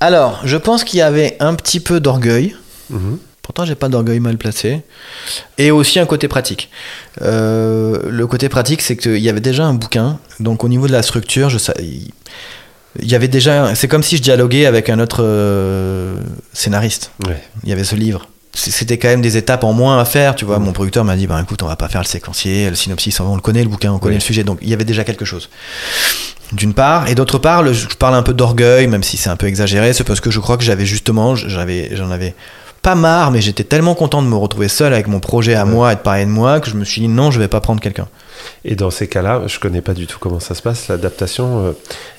Alors, 0.00 0.40
je 0.44 0.56
pense 0.56 0.84
qu'il 0.84 0.98
y 0.98 1.02
avait 1.02 1.36
un 1.40 1.54
petit 1.54 1.80
peu 1.80 2.00
d'orgueil. 2.00 2.56
Mhm. 2.90 3.18
Pourtant, 3.42 3.64
j'ai 3.64 3.74
pas 3.74 3.88
d'orgueil 3.88 4.20
mal 4.20 4.38
placé. 4.38 4.82
Et 5.58 5.72
aussi 5.72 5.98
un 5.98 6.06
côté 6.06 6.28
pratique. 6.28 6.70
Euh, 7.22 7.98
le 8.08 8.26
côté 8.28 8.48
pratique, 8.48 8.82
c'est 8.82 8.96
qu'il 8.96 9.18
y 9.18 9.28
avait 9.28 9.40
déjà 9.40 9.64
un 9.64 9.74
bouquin. 9.74 10.18
Donc, 10.38 10.62
au 10.62 10.68
niveau 10.68 10.86
de 10.86 10.92
la 10.92 11.02
structure, 11.02 11.50
je 11.50 11.58
sa- 11.58 11.74
il 13.00 13.10
y 13.10 13.14
avait 13.14 13.28
déjà. 13.28 13.74
C'est 13.74 13.88
comme 13.88 14.02
si 14.02 14.16
je 14.16 14.22
dialoguais 14.22 14.66
avec 14.66 14.88
un 14.90 14.98
autre 15.00 15.22
euh, 15.22 16.14
scénariste. 16.52 17.10
Ouais. 17.26 17.40
il 17.64 17.70
y 17.70 17.72
avait 17.72 17.84
ce 17.84 17.94
livre. 17.94 18.26
C'était 18.54 18.98
quand 18.98 19.08
même 19.08 19.22
des 19.22 19.38
étapes 19.38 19.64
en 19.64 19.72
moins 19.72 19.98
à 19.98 20.04
faire, 20.04 20.34
tu 20.34 20.44
vois. 20.44 20.58
Mm. 20.58 20.64
Mon 20.64 20.72
producteur 20.72 21.04
m'a 21.04 21.16
dit, 21.16 21.26
bah 21.26 21.40
écoute, 21.42 21.62
on 21.62 21.66
va 21.66 21.76
pas 21.76 21.88
faire 21.88 22.02
le 22.02 22.06
séquencier, 22.06 22.68
le 22.68 22.76
synopsis, 22.76 23.18
on 23.20 23.34
le 23.34 23.40
connaît, 23.40 23.62
le 23.62 23.70
bouquin, 23.70 23.90
on 23.92 23.98
connaît 23.98 24.16
Oui. 24.16 24.20
le 24.20 24.24
sujet, 24.24 24.44
donc 24.44 24.58
il 24.60 24.68
y 24.68 24.74
avait 24.74 24.84
déjà 24.84 25.04
quelque 25.04 25.24
chose. 25.24 25.48
d'une 26.52 26.74
part, 26.74 27.08
et 27.08 27.14
d'autre 27.14 27.38
part, 27.38 27.62
le- 27.62 27.72
je 27.72 27.86
parle 27.98 28.14
un 28.14 28.22
peu 28.22 28.34
d'orgueil, 28.34 28.86
même 28.86 29.02
si 29.02 29.16
c'est 29.16 29.30
un 29.30 29.36
peu 29.36 29.46
exagéré, 29.46 29.94
c'est 29.94 30.04
parce 30.04 30.20
que 30.20 30.30
je 30.30 30.38
crois 30.38 30.58
que 30.58 30.64
j'avais 30.64 30.84
justement, 30.84 31.34
j'avais, 31.34 31.96
j'en 31.96 32.10
avais 32.10 32.34
pas 32.82 32.94
marre, 32.94 33.30
mais 33.30 33.40
j'étais 33.40 33.64
tellement 33.64 33.94
content 33.94 34.20
de 34.20 34.26
me 34.28 34.34
retrouver 34.36 34.68
seul 34.68 34.92
avec 34.92 35.06
mon 35.06 35.18
projet 35.18 35.54
à 35.54 35.64
Ouais. 35.64 35.70
moi 35.70 35.92
et 35.92 35.96
de 35.96 36.00
parler 36.00 36.26
de 36.26 36.30
moi 36.30 36.60
que 36.60 36.68
je 36.68 36.74
me 36.74 36.84
suis 36.84 37.00
dit 37.00 37.08
non, 37.08 37.30
je 37.30 37.38
vais 37.38 37.48
pas 37.48 37.62
prendre 37.62 37.80
quelqu'un. 37.80 38.06
Et 38.64 38.76
dans 38.76 38.90
ces 38.90 39.06
cas-là, 39.08 39.42
je 39.46 39.58
connais 39.58 39.80
pas 39.82 39.94
du 39.94 40.06
tout 40.06 40.18
comment 40.20 40.40
ça 40.40 40.54
se 40.54 40.62
passe, 40.62 40.88
l'adaptation. 40.88 41.66
euh, 41.66 41.72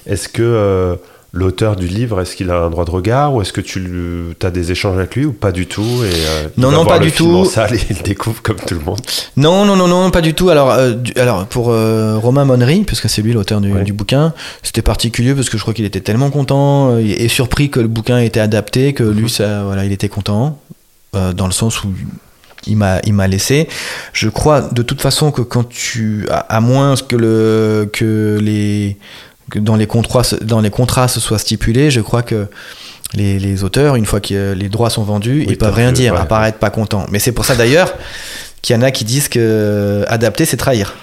Est-ce 0.06 0.28
que 0.30 0.42
euh, 0.44 0.96
l'auteur 1.36 1.76
du 1.76 1.88
livre, 1.88 2.22
est-ce 2.22 2.36
qu'il 2.36 2.52
a 2.52 2.60
un 2.60 2.70
droit 2.70 2.86
de 2.86 2.92
regard 2.92 3.34
ou 3.34 3.42
est-ce 3.42 3.52
que 3.52 3.62
tu 3.62 4.36
as 4.44 4.52
des 4.52 4.72
échanges 4.72 4.98
avec 4.98 5.16
lui 5.16 5.26
ou 5.26 5.34
pas 5.34 5.52
du 5.52 5.66
tout 5.66 5.82
et, 5.82 6.12
euh, 6.14 6.48
Non, 6.58 6.70
non, 6.70 6.86
pas 6.86 7.00
le 7.00 7.06
du 7.06 7.10
film 7.12 7.32
tout. 7.32 7.36
en 7.38 7.46
salle 7.46 7.74
et 7.74 7.80
il 7.90 8.04
découvre 8.04 8.40
comme 8.44 8.58
tout 8.58 8.76
le 8.76 8.82
monde. 8.82 9.00
Non, 9.36 9.66
non, 9.66 9.76
non, 9.76 9.88
non, 9.88 10.12
pas 10.12 10.22
du 10.22 10.36
tout. 10.36 10.50
Alors, 10.52 10.70
euh, 10.72 10.92
du- 10.92 11.14
alors 11.20 11.48
pour 11.48 11.72
euh, 11.72 12.18
Romain 12.20 12.46
Monnery, 12.46 12.84
puisque 12.86 13.10
c'est 13.10 13.24
lui 13.24 13.34
l'auteur 13.34 13.62
du, 13.62 13.94
bouquin, 13.94 14.34
c'était 14.62 14.84
particulier 14.84 15.34
parce 15.34 15.50
que 15.50 15.58
je 15.58 15.64
crois 15.64 15.74
qu'il 15.74 15.86
était 15.86 16.02
tellement 16.02 16.30
content 16.30 17.00
et 17.00 17.28
surpris 17.30 17.72
que 17.72 17.80
le 17.80 17.88
bouquin 17.88 18.20
ait 18.20 18.28
été 18.28 18.40
adapté 18.40 18.94
que 18.94 19.04
lui, 19.04 19.24
Mhm. 19.24 19.30
ça, 19.30 19.64
voilà, 19.64 19.86
il 19.86 19.92
était 19.92 20.10
content 20.10 20.60
dans 21.14 21.46
le 21.48 21.52
sens 21.52 21.84
où 21.84 21.88
il 22.68 22.78
m'a, 22.78 23.00
il 23.06 23.14
m'a 23.14 23.28
laissé. 23.28 23.68
Je 24.14 24.30
crois 24.30 24.62
de 24.62 24.82
toute 24.82 25.02
façon 25.02 25.32
que 25.32 25.42
quand 25.42 25.68
tu, 25.70 26.26
à, 26.32 26.40
à 26.40 26.60
moins 26.62 26.96
que 26.96 27.16
le, 27.16 27.90
que 27.92 28.40
les, 28.42 28.98
que 29.52 29.60
dans 29.60 29.76
les 29.76 29.88
contrats, 29.88 30.24
se- 30.24 30.36
dans 30.44 30.62
les 30.62 30.70
contrats 30.70 31.08
se 31.08 31.20
soit 31.20 31.40
stipulé, 31.40 31.92
je 31.92 32.02
crois 32.02 32.24
que 32.24 32.48
les, 33.14 33.38
les 33.40 33.64
auteurs, 33.64 33.96
une 33.96 34.06
fois 34.06 34.20
que 34.20 34.34
euh, 34.34 34.56
les 34.56 34.70
droits 34.70 34.90
sont 34.90 35.04
vendus, 35.04 35.40
Oui, 35.46 35.46
ils 35.50 35.58
peuvent 35.58 35.74
rien 35.74 35.92
que- 35.92 35.98
dire, 35.98 36.14
ouais. 36.14 36.20
à 36.20 36.26
part 36.26 36.44
être 36.46 36.58
pas 36.58 36.70
contents. 36.72 37.06
Mais 37.12 37.20
c'est 37.20 37.32
pour 37.32 37.46
ça 37.46 37.56
d'ailleurs 37.56 37.94
qu'il 38.62 38.76
y 38.76 38.80
en 38.80 38.82
a 38.82 38.92
qui 38.92 39.04
disent 39.06 39.28
que 39.28 39.40
euh, 39.40 40.04
adapter, 40.08 40.46
c'est 40.46 40.58
trahir. 40.58 40.96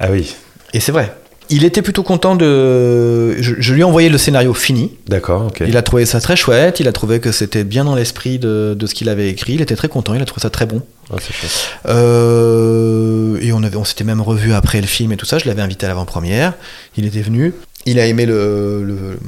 Ah 0.00 0.08
oui, 0.10 0.34
Et 0.72 0.80
c'est 0.80 0.92
vrai. 0.92 1.14
Il 1.50 1.64
était 1.64 1.82
plutôt 1.82 2.02
content 2.02 2.36
de. 2.36 3.40
Je, 3.40 3.54
je 3.58 3.74
lui 3.74 3.82
ai 3.82 3.84
envoyé 3.84 4.08
le 4.08 4.18
scénario 4.18 4.54
fini. 4.54 4.92
d'accord, 5.08 5.46
ok. 5.46 5.62
Il 5.66 5.76
a 5.76 5.82
trouvé 5.82 6.06
ça 6.06 6.20
très 6.20 6.36
chouette. 6.36 6.80
Il 6.80 6.88
a 6.88 6.92
trouvé 6.92 7.20
que 7.20 7.32
c'était 7.32 7.64
bien 7.64 7.84
dans 7.84 7.94
l'esprit 7.94 8.38
de, 8.38 8.74
de 8.78 8.86
ce 8.86 8.94
qu'il 8.94 9.08
avait 9.08 9.28
écrit. 9.28 9.54
Il 9.54 9.60
était 9.60 9.76
très 9.76 9.88
content. 9.88 10.14
Il 10.14 10.22
a 10.22 10.24
trouvé 10.24 10.42
ça 10.42 10.50
très 10.50 10.66
bon. 10.66 10.82
Ah, 11.12 11.16
c'est 11.20 11.34
chouette. 11.34 11.70
Euh, 11.86 13.38
et 13.40 13.52
on, 13.52 13.62
avait, 13.62 13.76
on 13.76 13.84
s'était 13.84 14.04
même 14.04 14.22
revu 14.22 14.52
après 14.54 14.80
le 14.80 14.86
film 14.86 15.12
et 15.12 15.16
tout 15.16 15.26
ça. 15.26 15.38
Je 15.38 15.46
l'avais 15.46 15.62
invité 15.62 15.86
à 15.86 15.90
l'avant-première. 15.90 16.54
Il 16.96 17.04
était 17.04 17.22
venu. 17.22 17.52
Il 17.86 17.98
a 18.00 18.06
aimé 18.06 18.24
le, 18.24 18.82
le, 18.82 19.18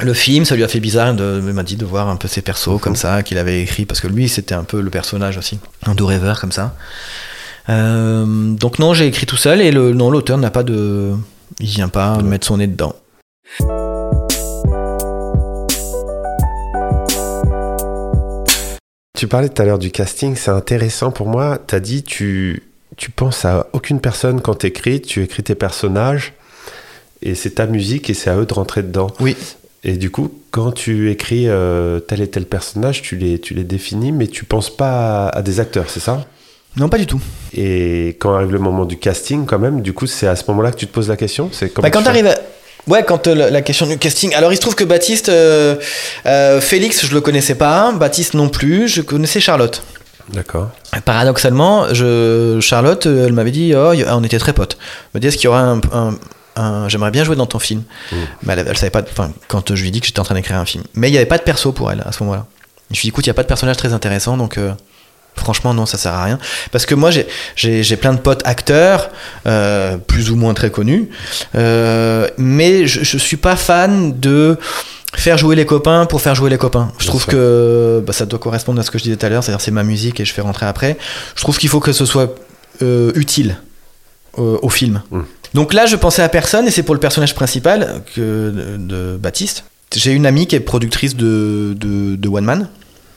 le 0.00 0.14
film. 0.14 0.44
Ça 0.44 0.54
lui 0.54 0.62
a 0.64 0.68
fait 0.68 0.80
bizarre. 0.80 1.14
Il 1.18 1.42
m'a 1.52 1.62
dit 1.64 1.76
de 1.76 1.84
voir 1.84 2.08
un 2.08 2.16
peu 2.16 2.28
ses 2.28 2.42
persos 2.42 2.80
comme 2.80 2.96
ça 2.96 3.22
qu'il 3.24 3.38
avait 3.38 3.60
écrit 3.62 3.84
parce 3.84 4.00
que 4.00 4.06
lui 4.06 4.28
c'était 4.28 4.54
un 4.54 4.64
peu 4.64 4.80
le 4.80 4.90
personnage 4.90 5.36
aussi, 5.38 5.58
un 5.86 5.94
doux 5.94 6.06
rêveur 6.06 6.40
comme 6.40 6.52
ça. 6.52 6.76
Euh, 7.70 8.24
donc 8.52 8.78
non, 8.78 8.92
j'ai 8.94 9.06
écrit 9.06 9.26
tout 9.26 9.36
seul 9.36 9.60
et 9.60 9.72
le, 9.72 9.94
non, 9.94 10.10
l'auteur 10.10 10.36
n'a 10.36 10.50
pas 10.50 10.62
de, 10.62 11.12
il 11.60 11.66
vient 11.66 11.88
pas 11.88 12.16
Ouais. 12.16 12.22
mettre 12.22 12.46
son 12.46 12.56
nez 12.58 12.66
dedans. 12.66 12.94
Tu 19.16 19.28
parlais 19.28 19.48
tout 19.48 19.62
à 19.62 19.64
l'heure 19.64 19.78
du 19.78 19.90
casting, 19.90 20.34
c'est 20.36 20.50
intéressant 20.50 21.10
pour 21.12 21.28
moi. 21.28 21.58
Tu 21.66 21.74
as 21.74 21.80
dit 21.80 22.02
tu 22.02 22.62
tu 22.96 23.10
penses 23.10 23.44
à 23.44 23.66
aucune 23.72 24.00
personne 24.00 24.40
quand 24.40 24.54
tu 24.56 24.66
écris, 24.66 25.00
tu 25.00 25.22
écris 25.24 25.42
tes 25.42 25.54
personnages 25.56 26.32
et 27.22 27.34
c'est 27.34 27.50
ta 27.52 27.66
musique 27.66 28.08
et 28.10 28.14
c'est 28.14 28.30
à 28.30 28.36
eux 28.36 28.46
de 28.46 28.54
rentrer 28.54 28.82
dedans. 28.82 29.08
Oui. 29.20 29.36
Et 29.82 29.96
du 29.96 30.10
coup, 30.10 30.32
quand 30.52 30.70
tu 30.72 31.10
écris 31.10 31.48
euh, 31.48 31.98
tel 32.00 32.20
et 32.20 32.28
tel 32.30 32.46
personnage, 32.46 33.02
tu 33.02 33.16
les, 33.16 33.38
tu 33.40 33.52
les 33.54 33.64
définis, 33.64 34.12
mais 34.12 34.28
tu 34.28 34.44
penses 34.44 34.74
pas 34.74 35.26
à, 35.26 35.38
à 35.38 35.42
des 35.42 35.58
acteurs, 35.60 35.90
c'est 35.90 36.00
ça? 36.00 36.24
Non, 36.76 36.88
pas 36.88 36.98
du 36.98 37.06
tout. 37.06 37.20
Et 37.52 38.16
quand 38.18 38.34
arrive 38.34 38.52
le 38.52 38.58
moment 38.58 38.84
du 38.84 38.96
casting, 38.96 39.46
quand 39.46 39.58
même, 39.58 39.80
du 39.80 39.92
coup, 39.92 40.06
c'est 40.06 40.26
à 40.26 40.36
ce 40.36 40.42
moment-là 40.48 40.72
que 40.72 40.76
tu 40.76 40.86
te 40.86 40.92
poses 40.92 41.08
la 41.08 41.16
question? 41.16 41.48
C'est 41.52 41.72
Bah, 41.80 41.90
quand 41.90 42.02
tu 42.02 42.08
à... 42.08 42.34
Ouais, 42.86 43.02
quand 43.02 43.26
euh, 43.28 43.50
la, 43.50 43.62
question 43.62 43.86
du 43.86 43.96
casting. 43.96 44.34
Alors, 44.34 44.52
il 44.52 44.56
se 44.56 44.60
trouve 44.60 44.74
que 44.74 44.84
Baptiste, 44.84 45.28
euh, 45.28 45.76
euh, 46.26 46.60
Félix, 46.60 47.06
je 47.06 47.14
le 47.14 47.20
connaissais 47.20 47.54
pas. 47.54 47.92
Baptiste 47.92 48.34
non 48.34 48.48
plus. 48.48 48.88
Je 48.88 49.00
connaissais 49.00 49.40
Charlotte. 49.40 49.82
D'accord. 50.32 50.70
Paradoxalement, 51.04 51.92
je, 51.92 52.58
Charlotte, 52.60 53.06
elle 53.06 53.32
m'avait 53.32 53.50
dit, 53.50 53.72
oh, 53.74 53.92
on 54.08 54.24
était 54.24 54.38
très 54.38 54.52
potes. 54.52 54.76
Elle 54.80 55.08
m'a 55.14 55.20
dit, 55.20 55.26
est-ce 55.28 55.36
qu'il 55.36 55.44
y 55.44 55.48
aura 55.48 55.78
un, 56.56 56.88
j'aimerais 56.88 57.10
bien 57.10 57.24
jouer 57.24 57.36
dans 57.36 57.46
ton 57.46 57.58
film. 57.58 57.82
Mm. 58.10 58.16
Mais 58.44 58.52
elle, 58.54 58.66
elle 58.68 58.76
savait 58.76 58.90
pas, 58.90 59.02
enfin, 59.02 59.32
quand 59.48 59.74
je 59.74 59.80
lui 59.80 59.88
ai 59.88 59.90
dit 59.90 60.00
que 60.00 60.06
j'étais 60.06 60.20
en 60.20 60.24
train 60.24 60.34
d'écrire 60.34 60.56
un 60.56 60.64
film. 60.64 60.84
Mais 60.94 61.08
il 61.08 61.12
n'y 61.12 61.18
avait 61.18 61.26
pas 61.26 61.38
de 61.38 61.42
perso 61.42 61.72
pour 61.72 61.90
elle 61.90 62.02
à 62.06 62.12
ce 62.12 62.22
moment-là. 62.22 62.46
Je 62.90 62.96
lui 62.96 63.00
ai 63.00 63.02
dit, 63.02 63.08
écoute, 63.08 63.26
il 63.26 63.28
n'y 63.28 63.32
a 63.32 63.34
pas 63.34 63.42
de 63.42 63.48
personnage 63.48 63.76
très 63.76 63.92
intéressant, 63.92 64.36
donc 64.36 64.56
euh, 64.56 64.72
franchement, 65.36 65.74
non, 65.74 65.86
ça 65.86 65.98
sert 65.98 66.12
à 66.12 66.24
rien. 66.24 66.38
Parce 66.72 66.86
que 66.86 66.94
moi, 66.94 67.10
j'ai- 67.10 67.96
plein 67.96 68.12
de 68.14 68.18
potes 68.20 68.42
acteurs, 68.46 69.10
euh, 69.46 69.96
plus 69.96 70.30
ou 70.30 70.36
moins 70.36 70.54
très 70.54 70.70
connus, 70.70 71.08
euh, 71.54 72.28
mais 72.38 72.86
je, 72.86 73.04
je 73.04 73.18
suis 73.18 73.36
pas 73.36 73.56
fan 73.56 74.18
de 74.18 74.58
faire 75.16 75.38
jouer 75.38 75.54
les 75.54 75.64
copains 75.66 76.06
pour 76.06 76.20
faire 76.20 76.34
jouer 76.34 76.50
les 76.50 76.58
copains. 76.58 76.90
Je 76.98 77.04
Bien 77.04 77.08
trouve 77.10 77.22
sûr. 77.22 77.32
que 77.32 78.02
bah, 78.06 78.12
ça 78.12 78.26
doit 78.26 78.38
correspondre 78.38 78.80
à 78.80 78.82
ce 78.82 78.90
que 78.90 78.98
je 78.98 79.04
disais 79.04 79.16
tout 79.16 79.26
à 79.26 79.28
l'heure, 79.28 79.44
c'est-à-dire 79.44 79.60
c'est 79.60 79.70
ma 79.70 79.84
musique 79.84 80.18
et 80.20 80.24
je 80.24 80.32
fais 80.32 80.40
rentrer 80.42 80.66
après. 80.66 80.98
Je 81.36 81.40
trouve 81.42 81.56
qu'il 81.58 81.68
faut 81.68 81.80
que 81.80 81.92
ce 81.92 82.04
soit 82.06 82.34
euh, 82.82 83.12
utile 83.14 83.56
au 84.36 84.68
film. 84.68 85.00
Mm. 85.12 85.20
Donc 85.54 85.72
là, 85.72 85.86
je 85.86 85.94
pensais 85.94 86.22
à 86.22 86.28
personne 86.28 86.66
et 86.66 86.72
c'est 86.72 86.82
pour 86.82 86.94
le 86.94 87.00
personnage 87.00 87.36
principal 87.36 88.02
que, 88.16 88.50
de, 88.50 88.76
de 88.78 89.16
Baptiste. 89.16 89.62
J'ai 89.94 90.10
une 90.10 90.26
amie 90.26 90.48
qui 90.48 90.56
est 90.56 90.60
productrice 90.60 91.14
de, 91.14 91.76
de, 91.78 92.16
de 92.16 92.28
One 92.28 92.44
Man, 92.44 92.68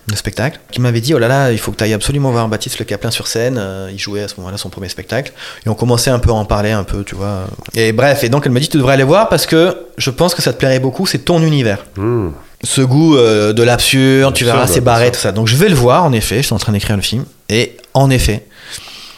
de 0.08 0.16
spectacle, 0.16 0.60
qui 0.72 0.80
m'avait 0.80 1.02
dit 1.02 1.14
Oh 1.14 1.20
là 1.20 1.28
là, 1.28 1.52
il 1.52 1.58
faut 1.58 1.72
que 1.72 1.78
tu 1.78 1.84
ailles 1.84 1.94
absolument 1.94 2.32
voir 2.32 2.48
Baptiste 2.48 2.80
Le 2.80 2.86
Caplin 2.86 3.12
sur 3.12 3.28
scène. 3.28 3.58
Euh, 3.60 3.90
il 3.92 4.00
jouait 4.00 4.24
à 4.24 4.28
ce 4.28 4.36
moment-là 4.38 4.58
son 4.58 4.70
premier 4.70 4.88
spectacle. 4.90 5.34
Et 5.66 5.70
on 5.70 5.76
commençait 5.76 6.10
un 6.10 6.20
peu 6.20 6.30
à 6.30 6.34
en 6.34 6.46
parler, 6.46 6.72
un 6.72 6.84
peu, 6.84 7.04
tu 7.04 7.16
vois. 7.16 7.48
Et 7.76 7.92
bref, 7.92 8.24
et 8.24 8.30
donc 8.30 8.46
elle 8.46 8.52
m'a 8.54 8.60
dit 8.60 8.70
Tu 8.70 8.78
devrais 8.78 8.94
aller 8.94 9.04
voir 9.04 9.28
parce 9.30 9.46
que 9.46 9.76
je 9.98 10.10
pense 10.10 10.34
que 10.34 10.42
ça 10.42 10.54
te 10.54 10.58
plairait 10.58 10.80
beaucoup, 10.80 11.06
c'est 11.06 11.20
ton 11.20 11.42
univers 11.42 11.86
Hmm. 11.98 12.30
ce 12.64 12.82
goût 12.82 13.18
euh, 13.18 13.52
de 13.54 13.64
l'absurde, 13.64 14.34
tu 14.34 14.46
verras, 14.46 14.66
c'est 14.68 14.82
barré, 14.82 15.12
tout 15.12 15.20
ça. 15.20 15.32
Donc 15.32 15.48
je 15.48 15.56
vais 15.58 15.70
le 15.70 15.76
voir, 15.76 16.04
en 16.06 16.14
effet, 16.14 16.38
je 16.38 16.44
suis 16.44 16.54
en 16.54 16.60
train 16.60 16.72
d'écrire 16.72 16.96
le 16.96 17.02
film. 17.02 17.26
Et 17.50 17.76
en 17.94 18.10
effet, 18.10 18.46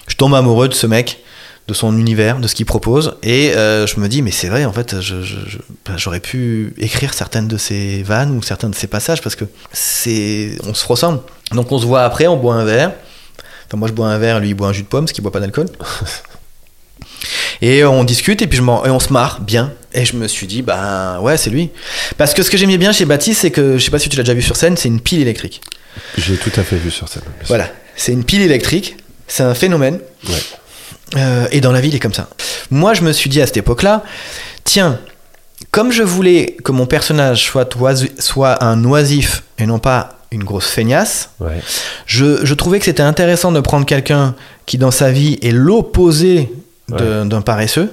je 0.07 0.15
tombe 0.15 0.33
amoureux 0.33 0.67
de 0.69 0.73
ce 0.73 0.87
mec, 0.87 1.19
de 1.69 1.73
son 1.73 1.97
univers, 1.97 2.39
de 2.39 2.47
ce 2.47 2.55
qu'il 2.55 2.65
propose. 2.65 3.15
Et 3.23 3.53
euh, 3.55 3.87
je 3.87 3.99
me 3.99 4.09
dis, 4.09 4.21
mais 4.21 4.31
c'est 4.31 4.49
vrai, 4.49 4.65
en 4.65 4.73
fait, 4.73 4.99
je- 4.99 5.21
je- 5.21 5.47
je- 5.47 5.57
ben, 5.85 5.97
j'aurais 5.97 6.19
pu 6.19 6.73
écrire 6.77 7.13
certaines 7.13 7.47
de 7.47 7.57
ses 7.57 8.03
vannes 8.03 8.31
ou 8.35 8.41
certains 8.41 8.69
de 8.69 8.75
ses 8.75 8.87
passages 8.87 9.21
parce 9.21 9.35
que 9.35 9.45
c'est, 9.71 10.57
on 10.65 10.73
se 10.73 10.85
ressemble. 10.85 11.19
Donc 11.53 11.71
on 11.71 11.79
se 11.79 11.85
voit 11.85 12.03
après, 12.03 12.27
on 12.27 12.35
boit 12.37 12.55
un 12.55 12.65
verre. 12.65 12.91
Enfin, 13.67 13.77
moi 13.77 13.87
je 13.87 13.93
bois 13.93 14.07
un 14.07 14.17
verre, 14.17 14.39
lui 14.39 14.49
il 14.49 14.53
boit 14.55 14.67
un 14.67 14.73
jus 14.73 14.81
de 14.81 14.87
pomme, 14.87 15.05
parce 15.05 15.13
qu'il 15.13 15.21
boit 15.21 15.31
pas 15.31 15.39
d'alcool. 15.39 15.67
Et 17.61 17.83
on 17.83 18.03
discute 18.05 18.41
et 18.41 18.47
puis 18.47 18.57
je 18.57 18.61
m'en- 18.61 18.85
et 18.85 18.89
on 18.89 18.99
se 18.99 19.11
marre 19.11 19.41
bien. 19.41 19.73
Et 19.93 20.05
je 20.05 20.15
me 20.15 20.27
suis 20.27 20.47
dit, 20.47 20.61
bah 20.61 21.19
ouais, 21.21 21.35
c'est 21.35 21.49
lui. 21.49 21.69
Parce 22.17 22.33
que 22.33 22.41
ce 22.43 22.49
que 22.49 22.57
j'aimais 22.57 22.77
bien 22.77 22.93
chez 22.93 23.03
Baptiste, 23.05 23.41
c'est 23.41 23.51
que, 23.51 23.77
je 23.77 23.83
sais 23.83 23.91
pas 23.91 23.99
si 23.99 24.07
tu 24.07 24.15
l'as 24.17 24.23
déjà 24.23 24.33
vu 24.33 24.41
sur 24.41 24.55
scène, 24.55 24.77
c'est 24.77 24.87
une 24.87 25.01
pile 25.01 25.19
électrique. 25.21 25.61
J'ai 26.17 26.37
tout 26.37 26.51
à 26.57 26.63
fait 26.63 26.77
vu 26.77 26.89
sur 26.91 27.09
scène. 27.09 27.23
Voilà, 27.47 27.69
c'est 27.97 28.13
une 28.13 28.23
pile 28.23 28.41
électrique, 28.41 28.95
c'est 29.27 29.43
un 29.43 29.55
phénomène. 29.55 29.99
Ouais. 30.29 30.35
Euh, 31.15 31.47
et 31.51 31.61
dans 31.61 31.71
la 31.71 31.81
vie, 31.81 31.89
il 31.89 31.95
est 31.95 31.99
comme 31.99 32.13
ça. 32.13 32.27
Moi, 32.69 32.93
je 32.93 33.01
me 33.01 33.11
suis 33.11 33.29
dit 33.29 33.41
à 33.41 33.45
cette 33.47 33.57
époque-là, 33.57 34.03
tiens, 34.63 34.99
comme 35.71 35.91
je 35.91 36.03
voulais 36.03 36.55
que 36.63 36.71
mon 36.71 36.85
personnage 36.85 37.51
soit, 38.19 38.63
un 38.63 38.83
oisif 38.85 39.43
et 39.57 39.65
non 39.65 39.79
pas 39.79 40.19
une 40.31 40.43
grosse 40.43 40.67
feignasse, 40.69 41.31
Ouais. 41.39 41.59
je, 42.05 42.45
je 42.45 42.53
trouvais 42.53 42.77
que 42.79 42.85
c'était 42.85 43.01
intéressant 43.03 43.51
de 43.51 43.59
prendre 43.59 43.85
quelqu'un 43.85 44.35
qui, 44.67 44.77
dans 44.77 44.91
sa 44.91 45.11
vie, 45.11 45.39
est 45.41 45.51
l'opposé 45.51 46.51
d'un 46.89 47.41
paresseux. 47.41 47.91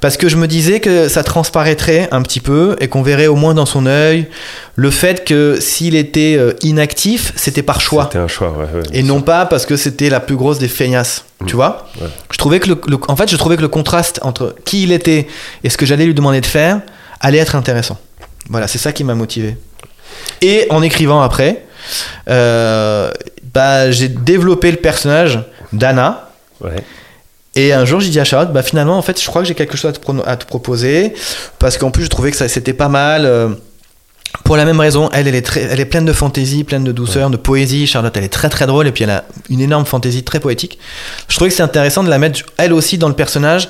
Parce 0.00 0.16
que 0.16 0.28
je 0.28 0.36
me 0.36 0.46
disais 0.46 0.80
que 0.80 1.08
ça 1.08 1.22
transparaîtrait 1.24 2.08
un 2.10 2.22
petit 2.22 2.40
peu 2.40 2.76
et 2.80 2.88
qu'on 2.88 3.02
verrait 3.02 3.26
au 3.26 3.36
moins 3.36 3.54
dans 3.54 3.66
son 3.66 3.86
œil 3.86 4.26
le 4.76 4.90
fait 4.90 5.24
que 5.24 5.58
s'il 5.60 5.94
était 5.94 6.36
euh, 6.38 6.52
inactif, 6.62 7.32
c'était 7.36 7.62
par 7.62 7.80
choix. 7.80 8.04
C'était 8.04 8.18
un 8.18 8.28
choix, 8.28 8.50
ouais. 8.50 8.64
ouais, 8.64 8.82
Et 8.92 9.02
non 9.02 9.16
sûr. 9.16 9.24
pas 9.24 9.46
parce 9.46 9.64
que 9.66 9.76
c'était 9.76 10.10
la 10.10 10.20
plus 10.20 10.36
grosse 10.36 10.58
des 10.58 10.68
feignasses, 10.68 11.24
tu 11.46 11.54
vois 11.56 11.88
Ouais. 12.00 12.08
Je 12.30 12.38
trouvais 12.38 12.60
que 12.60 12.68
le, 12.68 12.80
le- 12.88 12.98
en 13.08 13.16
fait, 13.16 13.30
je 13.30 13.36
trouvais 13.36 13.56
que 13.56 13.62
le 13.62 13.68
contraste 13.68 14.18
entre 14.22 14.54
qui 14.64 14.82
il 14.84 14.92
était 14.92 15.26
et 15.64 15.70
ce 15.70 15.76
que 15.76 15.86
j'allais 15.86 16.06
lui 16.06 16.14
demander 16.14 16.40
de 16.40 16.46
faire 16.46 16.80
allait 17.20 17.38
être 17.38 17.54
intéressant. 17.56 17.98
Voilà, 18.50 18.66
c'est 18.66 18.78
ça 18.78 18.92
qui 18.92 19.04
m'a 19.04 19.14
motivé. 19.14 19.56
Et 20.40 20.66
en 20.70 20.82
écrivant 20.82 21.22
après, 21.22 21.64
euh, 22.28 23.10
bah, 23.54 23.90
j'ai 23.90 24.08
développé 24.08 24.70
le 24.70 24.76
personnage 24.78 25.40
d'Anna. 25.72 26.28
Ouais. 26.60 26.70
Et 27.54 27.72
un 27.72 27.84
jour, 27.84 28.00
j'ai 28.00 28.08
dit 28.10 28.18
à 28.20 28.24
Charlotte, 28.24 28.52
bah 28.52 28.62
finalement, 28.62 28.96
en 28.96 29.02
fait, 29.02 29.20
je 29.20 29.26
crois 29.26 29.42
que 29.42 29.48
j'ai 29.48 29.54
quelque 29.54 29.76
chose 29.76 29.90
à 29.90 29.92
te, 29.92 30.00
pro- 30.00 30.22
à 30.26 30.36
te 30.36 30.46
proposer. 30.46 31.12
Parce 31.58 31.76
qu'en 31.78 31.90
plus, 31.90 32.04
je 32.04 32.08
trouvais 32.08 32.30
que 32.30 32.36
ça, 32.36 32.48
c'était 32.48 32.72
pas 32.72 32.88
mal. 32.88 33.26
euh, 33.26 33.50
pour 34.44 34.56
la 34.56 34.64
même 34.64 34.80
raison, 34.80 35.10
elle, 35.12 35.28
elle 35.28 35.34
est, 35.34 35.42
très, 35.42 35.60
elle 35.60 35.78
est 35.78 35.84
pleine 35.84 36.06
de 36.06 36.12
fantaisie, 36.14 36.64
pleine 36.64 36.84
de 36.84 36.92
douceur, 36.92 37.28
de 37.28 37.36
poésie. 37.36 37.86
Charlotte, 37.86 38.16
elle 38.16 38.24
est 38.24 38.30
très 38.32 38.48
très 38.48 38.66
drôle 38.66 38.86
et 38.86 38.90
puis 38.92 39.04
elle 39.04 39.10
a 39.10 39.24
une 39.50 39.60
énorme 39.60 39.84
fantaisie 39.84 40.22
très 40.24 40.40
poétique. 40.40 40.78
Je 41.28 41.34
trouvais 41.36 41.50
que 41.50 41.54
c'est 41.56 41.62
intéressant 41.62 42.02
de 42.02 42.08
la 42.08 42.18
mettre, 42.18 42.40
elle 42.56 42.72
aussi, 42.72 42.96
dans 42.96 43.08
le 43.08 43.14
personnage 43.14 43.68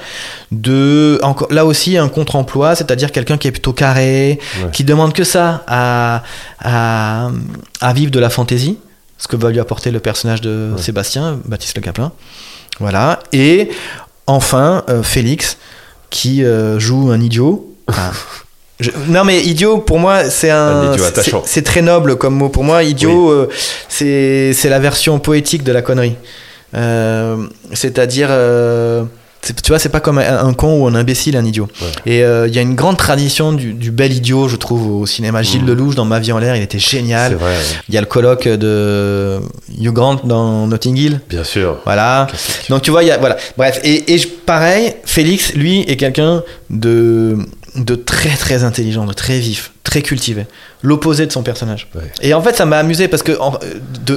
de, 0.53 1.19
encore, 1.25 1.49
là 1.53 1.67
aussi, 1.67 1.97
un 1.99 2.09
contre-emploi, 2.09 2.77
c'est-à-dire 2.77 3.11
quelqu'un 3.11 3.39
qui 3.39 3.49
est 3.49 3.53
plutôt 3.53 3.73
carré, 3.73 4.39
Ouais. 4.63 4.71
qui 4.73 4.85
demande 4.85 5.13
que 5.13 5.25
ça 5.25 5.65
à, 5.67 6.23
à, 6.61 7.31
à 7.81 7.93
vivre 7.93 8.13
de 8.13 8.21
la 8.21 8.31
fantaisie, 8.31 8.79
ce 9.19 9.27
que 9.27 9.35
va 9.35 9.51
lui 9.51 9.59
apporter 9.59 9.91
le 9.91 9.99
personnage 9.99 10.41
de 10.41 10.71
Ouais. 10.77 10.81
Sébastien, 10.81 11.41
Baptiste 11.45 11.75
Le 11.75 11.83
Caplin. 11.83 12.13
Voilà. 12.81 13.21
Et 13.33 13.71
enfin, 14.27 14.85
euh, 14.89 15.03
Félix, 15.03 15.57
qui 16.11 16.45
euh, 16.45 16.79
joue 16.79 17.11
un 17.11 17.21
idiot. 17.21 17.69
Enfin, 17.89 18.13
Je- 18.81 18.91
non 19.09 19.25
mais 19.25 19.41
idiot 19.43 19.79
pour 19.79 19.99
moi 19.99 20.25
c'est 20.31 20.51
Un 20.51 20.57
un 20.57 20.93
idiot 20.93 21.05
c'est- 21.05 21.09
attachant. 21.19 21.43
c'est 21.45 21.63
très 21.63 21.83
noble 21.83 22.17
comme 22.17 22.35
mot 22.35 22.49
pour 22.49 22.65
moi 22.65 22.83
idiot 22.85 23.31
euh, 23.31 23.49
c'est 23.89 24.53
c'est 24.55 24.69
la 24.69 24.79
version 24.79 25.19
poétique 25.19 25.63
de 25.65 25.73
la 25.73 25.83
connerie 25.83 26.17
Euh, 26.75 27.37
c'est-à-dire 27.75 28.29
euh, 28.31 29.03
c'est- 29.03 29.09
tu 29.43 29.69
vois 29.69 29.79
c'est 29.79 29.89
pas 29.89 30.01
comme 30.01 30.19
un, 30.19 30.45
un 30.47 30.53
con 30.55 30.81
ou 30.81 30.87
un 30.87 30.95
imbécile 30.95 31.37
un 31.37 31.45
idiot 31.45 31.69
Ouais. 31.81 31.89
et 32.07 32.23
euh, 32.25 32.47
il 32.47 32.55
y 32.55 32.59
a 32.59 32.63
une 32.63 32.75
grande 32.77 32.97
tradition 32.97 33.53
du, 33.53 33.73
du 33.73 33.91
bel 33.91 34.13
idiot 34.13 34.47
je 34.49 34.57
trouve 34.57 35.01
au 35.01 35.07
cinéma 35.07 35.43
Gilles 35.43 35.63
Mhm. 35.63 35.67
Lelouch 35.69 35.95
dans 35.97 36.05
Ma 36.05 36.21
vie 36.21 36.31
en 36.33 36.39
l'air 36.39 36.55
il 36.57 36.63
était 36.63 36.79
génial 36.79 37.35
ouais. 37.35 37.57
il 37.89 37.95
y 37.95 37.99
a 37.99 38.01
le 38.01 38.07
colloque 38.07 38.47
de 38.49 39.41
Hugh 39.81 39.93
Grant 39.93 40.21
dans 40.25 40.67
Notting 40.69 40.97
Hill 40.97 41.21
bien 41.29 41.45
sûr. 41.45 41.79
voilà 41.85 42.27
donc 42.69 42.83
tu 42.83 42.91
vois, 42.91 43.03
il 43.03 43.09
y 43.09 43.11
a, 43.11 43.19
voilà. 43.19 43.37
Bref, 43.57 43.81
et, 43.85 44.13
et 44.15 44.19
je- 44.19 44.29
pareil, 44.29 44.95
Félix, 45.05 45.53
lui, 45.55 45.81
est 45.83 45.97
quelqu'un 45.97 46.43
de, 46.71 47.37
de 47.77 47.95
très 47.95 48.31
très 48.37 48.65
intelligent, 48.65 49.05
de 49.07 49.13
très 49.13 49.39
vif, 49.39 49.73
très 49.83 50.03
cultivé. 50.03 50.47
L'opposé 50.83 51.27
de 51.27 51.33
son 51.33 51.43
personnage. 51.43 51.89
Ouais. 51.95 52.03
Et 52.23 52.33
en 52.35 52.41
fait, 52.43 52.57
ça 52.57 52.65
m'a 52.65 52.79
amusé 52.79 53.09
parce 53.09 53.23
que 53.23 53.33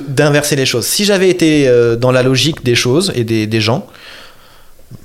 d'inverser 0.07 0.55
les 0.55 0.65
choses. 0.65 0.85
Si 0.85 1.05
j'avais 1.05 1.29
été 1.29 1.67
euh, 1.67 1.95
dans 1.95 2.11
la 2.11 2.23
logique 2.23 2.63
des 2.63 2.75
choses 2.75 3.11
et 3.15 3.23
des, 3.23 3.47
des 3.47 3.61
gens, 3.61 3.88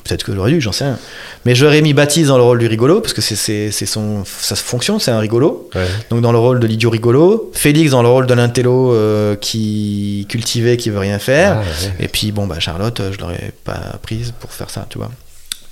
peut-être 0.05 0.25
que 0.25 0.35
j'aurais 0.35 0.51
dû, 0.51 0.61
j'en 0.61 0.73
sais 0.73 0.85
rien. 0.85 0.99
Mais 1.45 1.55
j'aurais 1.55 1.83
mis 1.83 1.95
Baptiste 1.95 2.29
dans 2.29 2.37
le 2.37 2.43
rôle 2.43 2.59
du 2.59 2.67
rigolo 2.67 3.01
parce 3.01 3.13
que 3.13 3.21
c'est 3.21 3.71
son 3.71 4.25
sa 4.25 4.57
fonction, 4.57 4.99
c'est 4.99 5.11
un 5.11 5.19
rigolo. 5.19 5.69
Ouais. 5.75 5.87
Donc 6.11 6.21
dans 6.21 6.33
le 6.33 6.39
rôle 6.39 6.61
de 6.61 6.67
l'idiot 6.67 6.91
rigolo, 6.91 7.51
Félix 7.55 7.93
dans 7.93 8.03
le 8.03 8.09
rôle 8.09 8.27
de 8.27 8.35
l'intello 8.35 8.93
euh, 8.93 9.37
qui 9.37 10.27
cultivé, 10.29 10.77
qui 10.77 10.91
veut 10.91 10.99
rien 10.99 11.19
faire. 11.19 11.59
Ah, 11.59 11.61
ouais. 11.61 12.05
Et 12.05 12.09
puis 12.09 12.33
bon, 12.33 12.47
bah 12.47 12.61
Charlotte, 12.61 13.01
je 13.13 13.19
l'aurais 13.19 13.53
pas 13.65 13.99
prise 14.03 14.33
pour 14.39 14.53
faire 14.53 14.71
ça, 14.71 14.87
tu 14.89 14.99
vois. 14.99 15.11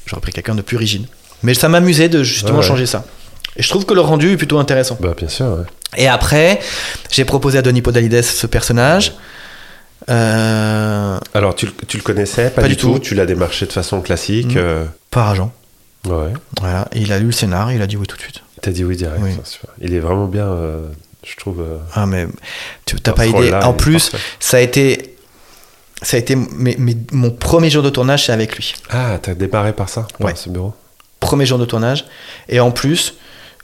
J'aurais 0.07 0.23
pris 0.23 0.33
quelqu'un 0.33 0.55
de 0.55 0.63
plus 0.63 0.77
rigide. 0.77 1.07
Mais 1.43 1.55
ça 1.55 1.69
m'amusait 1.69 2.09
de 2.09 2.23
justement 2.23 2.59
Ouais, 2.59 2.65
changer 2.65 2.87
ça. 2.87 3.05
Et 3.57 3.63
je 3.63 3.69
trouve 3.69 3.85
que 3.85 3.95
le 3.95 4.01
rendu 4.01 4.33
est 4.33 4.37
plutôt 4.37 4.59
intéressant. 4.59 4.97
Bah, 5.01 5.15
bien 5.17 5.29
sûr, 5.29 5.47
ouais. 5.47 5.65
Et 5.97 6.07
après, 6.07 6.61
j'ai 7.11 7.25
proposé 7.25 7.59
à 7.59 7.63
Denis 7.63 7.83
Podalides 7.83 8.23
ce 8.23 8.47
personnage. 8.47 9.15
Euh, 10.11 11.19
Alors, 11.35 11.55
tu, 11.55 11.67
le- 11.67 11.73
tu 11.87 11.97
le 11.97 12.03
connaissais 12.03 12.51
Pas, 12.51 12.63
Pas 12.63 12.69
du 12.69 12.77
tout. 12.77 12.95
tout. 12.95 12.99
Tu 12.99 13.15
l'as 13.15 13.27
démarché 13.27 13.67
de 13.67 13.73
façon 13.73 14.01
classique. 14.01 14.55
Mm. 14.55 14.59
euh, 14.59 14.85
par 15.11 15.29
agent. 15.31 15.53
Ouais. 16.07 16.33
Voilà. 16.61 16.89
Et 16.93 17.01
il 17.01 17.13
a 17.13 17.19
lu 17.19 17.27
le 17.27 17.33
scénar, 17.33 17.73
il 17.73 17.83
a 17.83 17.87
dit 17.87 17.97
oui 17.97 18.07
tout 18.07 18.17
de 18.17 18.23
suite. 18.23 18.43
T'as 18.63 18.71
dit 18.71 18.85
oui 18.85 18.97
direct. 18.97 19.21
Oui. 19.23 19.33
Il 19.81 19.95
est 19.95 20.01
vraiment 20.01 20.27
bien, 20.27 20.47
euh, 20.47 20.87
je 21.27 21.37
trouve. 21.37 21.65
Ah, 21.95 22.07
mais 22.07 22.27
tu 22.87 22.97
t'as 23.01 23.13
pas 23.13 23.27
idée. 23.27 23.53
En 23.55 23.73
plus, 23.73 24.11
parfait. 24.11 24.27
ça 24.41 24.57
a 24.57 24.61
été. 24.61 25.15
Ça 26.01 26.17
a 26.17 26.21
été 26.21 26.37
mes- 26.37 26.77
mes- 26.77 26.97
mon 27.11 27.31
premier 27.33 27.71
jour 27.71 27.83
de 27.83 27.91
tournage, 27.91 28.27
c'est 28.27 28.33
avec 28.33 28.55
lui. 28.57 28.75
Ah, 28.91 29.19
t'as 29.21 29.35
démarré 29.35 29.73
par 29.73 29.89
ça 29.89 30.07
Par 30.19 30.29
Ouais. 30.29 30.35
ce 30.37 30.49
bureau 30.49 30.73
Premier 31.19 31.45
jour 31.45 31.59
de 31.59 31.65
tournage. 31.65 32.05
Et 32.49 32.61
en 32.61 32.71
plus, 32.71 33.15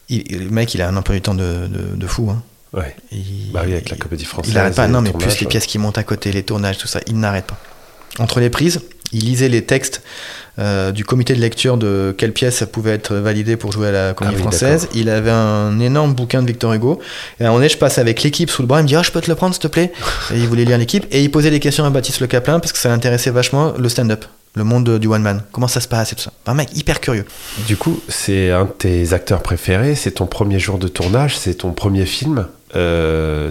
il- 0.09 0.45
le 0.45 0.51
mec, 0.51 0.75
il 0.75 0.83
a 0.83 0.89
un 0.89 0.97
emploi 0.97 1.15
du 1.15 1.23
temps 1.23 1.35
de, 1.37 1.69
de, 1.69 1.95
de 1.95 2.07
fou. 2.09 2.29
Hein. 2.31 2.43
Ouais. 2.77 2.95
Il- 3.13 3.53
Bah 3.53 3.63
oui, 3.65 3.73
avec 3.73 3.91
la 3.91 3.97
comédie 3.97 4.25
française. 4.25 4.53
Il 4.53 4.57
n'arrête 4.57 4.75
pas, 4.75 4.89
non, 4.89 5.01
mais 5.01 5.13
plus 5.13 5.27
les 5.39 5.43
ouais. 5.43 5.49
pièces 5.49 5.67
qui 5.67 5.79
montent 5.79 5.99
à 5.99 6.03
côté, 6.03 6.33
les 6.33 6.43
tournages, 6.43 6.79
tout 6.79 6.89
ça, 6.89 7.01
il 7.07 7.19
n'arrête 7.19 7.47
pas. 7.47 7.59
Entre 8.19 8.41
les 8.41 8.51
prises, 8.51 8.81
il 9.13 9.25
lisait 9.25 9.49
les 9.49 9.63
textes 9.65 10.03
euh, 10.61 10.93
du 10.93 11.05
comité 11.05 11.35
de 11.35 11.41
lecture 11.41 11.77
de 11.77 12.15
quelle 12.17 12.33
pièce 12.33 12.57
ça 12.59 12.67
pouvait 12.67 12.93
être 12.93 13.15
validée 13.17 13.57
pour 13.57 13.73
jouer 13.73 13.89
à 13.89 13.93
la 13.93 14.15
comédie 14.15 14.37
Ah 14.37 14.39
oui, 14.39 14.43
française. 14.43 14.89
Il 14.95 15.09
avait 15.09 15.31
un 15.33 15.81
énorme 15.81 16.15
bouquin 16.15 16.41
de 16.43 16.47
Victor 16.47 16.73
Hugo. 16.73 17.01
Et 17.41 17.43
à 17.43 17.47
un 17.47 17.51
moment 17.51 17.59
donné, 17.59 17.69
je 17.69 17.77
passe 17.77 17.99
avec 17.99 18.23
l'équipe 18.23 18.51
sous 18.51 18.63
le 18.63 18.69
bras. 18.69 18.79
Il 18.81 18.85
me 18.85 18.89
dit 18.89 18.95
Ah, 18.97 19.03
je 19.03 19.11
peux 19.11 19.21
te 19.21 19.29
le 19.29 19.35
prendre, 19.35 19.53
s'il 19.55 19.63
te 19.63 19.67
plaît 19.69 19.93
Et 20.33 20.39
il 20.39 20.47
voulait 20.49 20.65
lire 20.65 20.79
l'équipe. 20.79 21.07
Et 21.11 21.23
il 21.23 21.31
posait 21.31 21.51
des 21.51 21.59
questions 21.61 21.85
à 21.85 21.91
Baptiste 21.91 22.21
Le 22.21 22.29
Caplin 22.29 22.61
parce 22.61 22.73
que 22.73 22.79
ça 22.79 22.89
l'intéressait 22.89 23.31
vachement 23.33 23.75
le 23.77 23.89
stand-up, 23.89 24.25
le 24.55 24.63
monde 24.63 24.85
de- 24.85 24.99
du 24.99 25.09
one-man. 25.09 25.43
Comment 25.51 25.67
ça 25.69 25.81
se 25.81 25.89
passe 25.89 26.13
et 26.13 26.15
tout 26.17 26.23
ça. 26.23 26.33
Un 26.47 26.55
mec 26.55 26.69
hyper 26.77 27.01
curieux. 27.01 27.25
Du 27.67 27.77
coup, 27.77 28.01
c'est 28.09 28.53
un 28.53 28.67
de 28.67 28.71
tes 28.71 29.13
acteurs 29.13 29.43
préférés, 29.43 29.97
c'est 29.97 30.13
ton 30.13 30.27
premier 30.27 30.61
jour 30.61 30.79
de 30.79 30.87
tournage, 30.87 31.37
c'est 31.37 31.55
ton 31.55 31.73
premier 31.73 32.07
film. 32.07 32.47
Euh, 32.77 33.51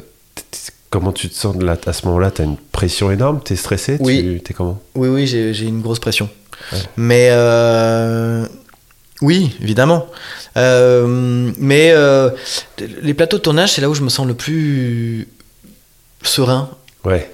comment 0.89 1.11
tu 1.11 1.29
te 1.29 1.35
sens 1.35 1.55
là, 1.61 1.77
à 1.85 1.93
ce 1.93 2.05
moment-là? 2.07 2.31
T'as 2.31 2.43
une 2.43 2.57
pression 2.57 3.11
énorme? 3.11 3.41
T'es 3.43 3.55
stressé? 3.55 3.97
Oui. 3.99 4.41
Tu- 4.43 4.53
comment? 4.53 4.81
Oui, 4.95 5.07
oui, 5.09 5.27
j'ai 5.27 5.53
j'ai 5.53 5.65
une 5.65 5.81
grosse 5.81 5.99
pression. 5.99 6.29
Ouais. 6.71 6.79
Mais 6.97 7.27
euh, 7.31 8.45
oui, 9.21 9.55
évidemment. 9.61 10.05
Euh, 10.57 11.51
mais 11.57 11.91
euh, 11.91 12.29
les 13.01 13.13
plateaux 13.13 13.37
de 13.37 13.41
tournage, 13.41 13.73
c'est 13.73 13.81
là 13.81 13.89
où 13.89 13.93
je 13.95 14.01
me 14.01 14.09
sens 14.09 14.27
le 14.27 14.33
plus 14.35 15.27
serein 16.21 16.69
Ouais. 17.03 17.29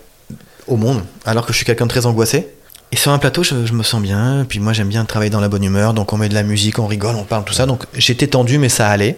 au 0.68 0.78
monde, 0.78 1.02
alors 1.26 1.46
que 1.46 1.52
je 1.54 1.58
suis 1.58 1.66
quelqu'un 1.66 1.86
de 1.86 1.92
très 1.92 2.06
angoissé. 2.06 2.48
Et 2.92 2.96
sur 2.96 3.12
un 3.12 3.20
plateau, 3.20 3.44
je, 3.44 3.66
je 3.66 3.74
me 3.74 3.84
sens 3.84 4.02
bien. 4.02 4.46
Puis 4.50 4.60
moi, 4.60 4.74
j'aime 4.74 4.88
bien 4.90 5.06
travailler 5.06 5.30
dans 5.30 5.40
la 5.40 5.48
bonne 5.50 5.64
humeur. 5.64 5.94
Donc 5.94 6.12
on 6.12 6.18
met 6.18 6.30
de 6.30 6.34
la 6.34 6.44
musique, 6.44 6.80
on 6.80 6.88
rigole, 6.88 7.16
on 7.16 7.24
parle, 7.24 7.44
tout 7.44 7.54
ça. 7.54 7.66
Donc 7.66 7.84
j'étais 7.94 8.28
tendu, 8.28 8.58
mais 8.58 8.70
ça 8.70 8.90
allait. 8.90 9.18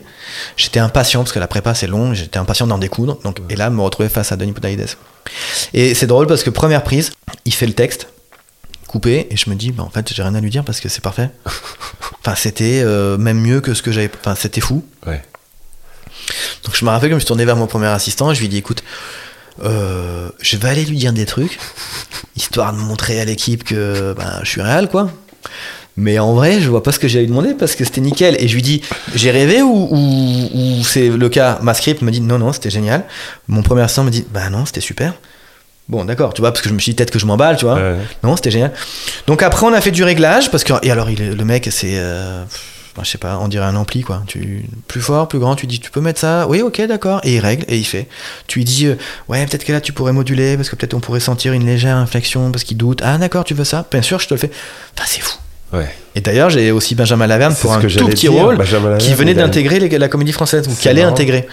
J'étais 0.58 0.80
impatient 0.80 1.22
parce 1.22 1.32
que 1.32 1.40
la 1.40 1.48
prépa 1.48 1.74
c'est 1.74 1.88
long. 1.88 2.14
J'étais 2.14 2.38
impatient 2.38 2.68
d'en 2.68 2.78
découdre. 2.78 3.18
Donc 3.24 3.40
et 3.50 3.56
là, 3.56 3.70
me 3.70 3.82
retrouver 3.82 4.10
face 4.10 4.32
à 4.32 4.36
Denis 4.36 4.52
Podalides. 4.52 4.88
Et 5.74 5.94
c'est 5.94 6.08
drôle 6.08 6.28
parce 6.28 6.44
que 6.44 6.50
première 6.50 6.84
prise, 6.84 7.12
il 7.46 7.54
fait 7.54 7.68
le 7.68 7.74
texte 7.74 8.08
coupé 8.88 9.28
et 9.30 9.38
je 9.38 9.50
me 9.50 9.56
dis, 9.56 9.72
bah, 9.72 9.84
en 9.84 9.90
fait, 9.90 10.14
j'ai 10.14 10.22
rien 10.22 10.36
à 10.36 10.42
lui 10.42 10.50
dire 10.50 10.66
parce 10.66 10.82
que 10.82 10.90
c'est 10.90 11.02
parfait. 11.02 11.30
Enfin, 12.24 12.36
c'était 12.36 12.82
euh, 12.84 13.18
même 13.18 13.40
mieux 13.40 13.62
que 13.62 13.74
ce 13.74 13.82
que 13.82 13.92
j'avais. 13.92 14.12
Enfin, 14.20 14.36
c'était 14.36 14.62
fou. 14.62 14.86
Ouais. 15.08 15.24
Donc 16.64 16.76
je 16.76 16.86
me 16.86 16.92
rappelle 16.92 17.10
que 17.10 17.14
je 17.14 17.16
me 17.16 17.20
suis 17.20 17.28
tourné 17.28 17.46
vers 17.46 17.56
mon 17.56 17.66
premier 17.66 17.88
assistant 17.88 18.30
et 18.32 18.36
je 18.36 18.40
lui 18.42 18.46
ai 18.46 18.50
dit 18.50 18.58
écoute, 18.58 18.84
euh, 19.64 20.30
je 20.40 20.58
vais 20.58 20.70
aller 20.70 20.86
lui 20.86 20.98
dire 20.98 21.14
des 21.14 21.26
trucs, 21.26 21.60
histoire 22.36 22.74
de 22.74 22.78
montrer 22.80 23.20
à 23.20 23.26
l'équipe 23.26 23.64
que 23.64 24.14
ben, 24.18 24.40
je 24.44 24.50
suis 24.50 24.62
réel 24.62 24.88
quoi. 24.88 25.12
Mais 25.98 26.20
en 26.20 26.34
vrai, 26.34 26.62
je 26.62 26.70
vois 26.70 26.84
pas 26.84 26.92
ce 26.92 27.00
que 27.00 27.08
j'ai 27.08 27.20
à 27.20 27.22
lui 27.22 27.28
demander 27.28 27.54
parce 27.54 27.76
que 27.76 27.84
c'était 27.84 28.02
nickel. 28.02 28.38
Et 28.40 28.48
je 28.48 28.56
lui 28.56 28.62
dis 28.62 28.82
j'ai 29.14 29.30
rêvé 29.30 29.62
ou, 29.62 29.88
ou, 29.92 30.50
ou 30.54 30.84
c'est 30.84 31.10
le 31.10 31.30
cas? 31.30 31.60
Ma 31.62 31.74
script 31.74 32.02
me 32.02 32.12
dit 32.12 32.22
non, 32.22 32.40
non, 32.40 32.54
c'était 32.54 32.70
génial. 32.70 33.04
Mon 33.48 33.62
premier 33.62 33.82
assistant 33.82 34.04
me 34.06 34.10
dit 34.10 34.26
bah 34.32 34.50
non, 34.50 34.66
c'était 34.66 34.82
super. 34.82 35.14
Bon, 35.90 36.06
d'accord, 36.06 36.34
tu 36.34 36.42
vois, 36.42 36.52
parce 36.52 36.62
que 36.62 36.70
je 36.70 36.74
me 36.74 36.80
suis 36.80 36.92
dit 36.92 36.96
peut-être 36.96 37.12
que 37.12 37.20
je 37.20 37.26
m'emballe, 37.26 37.58
tu 37.58 37.66
vois. 37.66 37.76
Ouais. 37.76 37.98
Non, 38.24 38.38
c'était 38.38 38.52
génial. 38.52 38.72
Donc 39.28 39.44
après, 39.44 39.66
on 39.66 39.74
a 39.74 39.82
fait 39.82 39.92
du 39.92 40.06
réglage 40.06 40.50
parce 40.50 40.64
que 40.64 40.74
et 40.84 40.92
alors 40.92 41.10
il 41.10 41.36
le 41.36 41.46
mec, 41.46 41.68
c'est, 41.70 41.96
euh, 41.96 42.46
enfin, 42.91 43.04
je 43.04 43.10
sais 43.10 43.17
pas, 43.17 43.38
on 43.39 43.47
dirait 43.47 43.65
un 43.65 43.75
ampli 43.75 44.01
quoi. 44.01 44.23
Tu 44.27 44.65
plus 44.88 45.01
fort, 45.01 45.27
plus 45.27 45.39
grand, 45.39 45.56
tu 45.56 45.67
dis 45.67 45.80
tu 45.80 45.91
peux 45.91 46.01
mettre 46.01 46.19
ça? 46.19 46.47
Oui, 46.47 46.62
ok, 46.62 46.82
d'accord. 46.82 47.21
Et 47.23 47.36
il 47.36 47.39
règle 47.39 47.65
et 47.67 47.77
il 47.77 47.84
fait. 47.86 48.08
Tu 48.47 48.60
lui 48.60 48.65
dis 48.65 48.88
euh, 48.88 48.95
ouais, 49.27 49.45
peut-être 49.45 49.65
que 49.65 49.71
là 49.71 49.82
tu 49.82 49.93
pourrais 49.93 50.13
moduler 50.13 50.56
parce 50.58 50.69
que 50.69 50.75
peut-être 50.75 50.93
on 50.93 50.99
pourrait 50.99 51.19
sentir 51.19 51.54
une 51.54 51.65
légère 51.65 51.97
inflexion 51.97 52.51
parce 52.51 52.63
qu'il 52.63 52.77
doute. 52.77 53.01
Ah 53.04 53.17
d'accord, 53.17 53.43
tu 53.43 53.54
veux 53.54 53.63
ça? 53.63 53.86
Bien 53.91 54.01
sûr, 54.01 54.19
je 54.19 54.27
te 54.27 54.34
le 54.34 54.39
fais. 54.39 54.51
Enfin, 54.95 55.06
c'est 55.08 55.21
fou. 55.21 55.40
Ouais. 55.74 55.90
Et 56.16 56.22
d'ailleurs, 56.22 56.50
j'ai 56.50 56.72
aussi 56.72 56.96
Benjamin 56.96 57.28
Laverne 57.28 57.56
pour 57.56 57.72
un 57.74 57.80
tout 57.80 57.88
petit 58.08 58.28
dire, 58.28 58.34
rôle 58.34 58.58
qui 59.00 59.14
venait 59.14 59.34
d'intégrer 59.34 59.80
la 59.88 60.08
comédie 60.10 60.34
française 60.34 60.68
ou 60.68 60.76
qui 60.76 60.90
allait 60.90 61.02
marrant. 61.02 61.14
intégrer. 61.14 61.48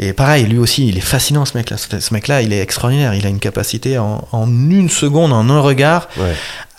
Et 0.00 0.12
pareil, 0.12 0.46
lui 0.46 0.58
aussi, 0.58 0.88
il 0.88 0.98
est 0.98 1.00
fascinant 1.02 1.44
ce 1.44 1.56
mec-là. 1.56 1.76
Ce 1.76 2.12
mec-là, 2.12 2.42
il 2.42 2.52
est 2.52 2.60
extraordinaire. 2.60 3.14
Il 3.14 3.24
a 3.24 3.28
une 3.28 3.38
capacité 3.38 3.98
en, 3.98 4.26
en 4.32 4.48
une 4.48 4.90
seconde, 4.90 5.32
en 5.32 5.48
un 5.48 5.60
regard, 5.60 6.08
Ouais. 6.16 6.34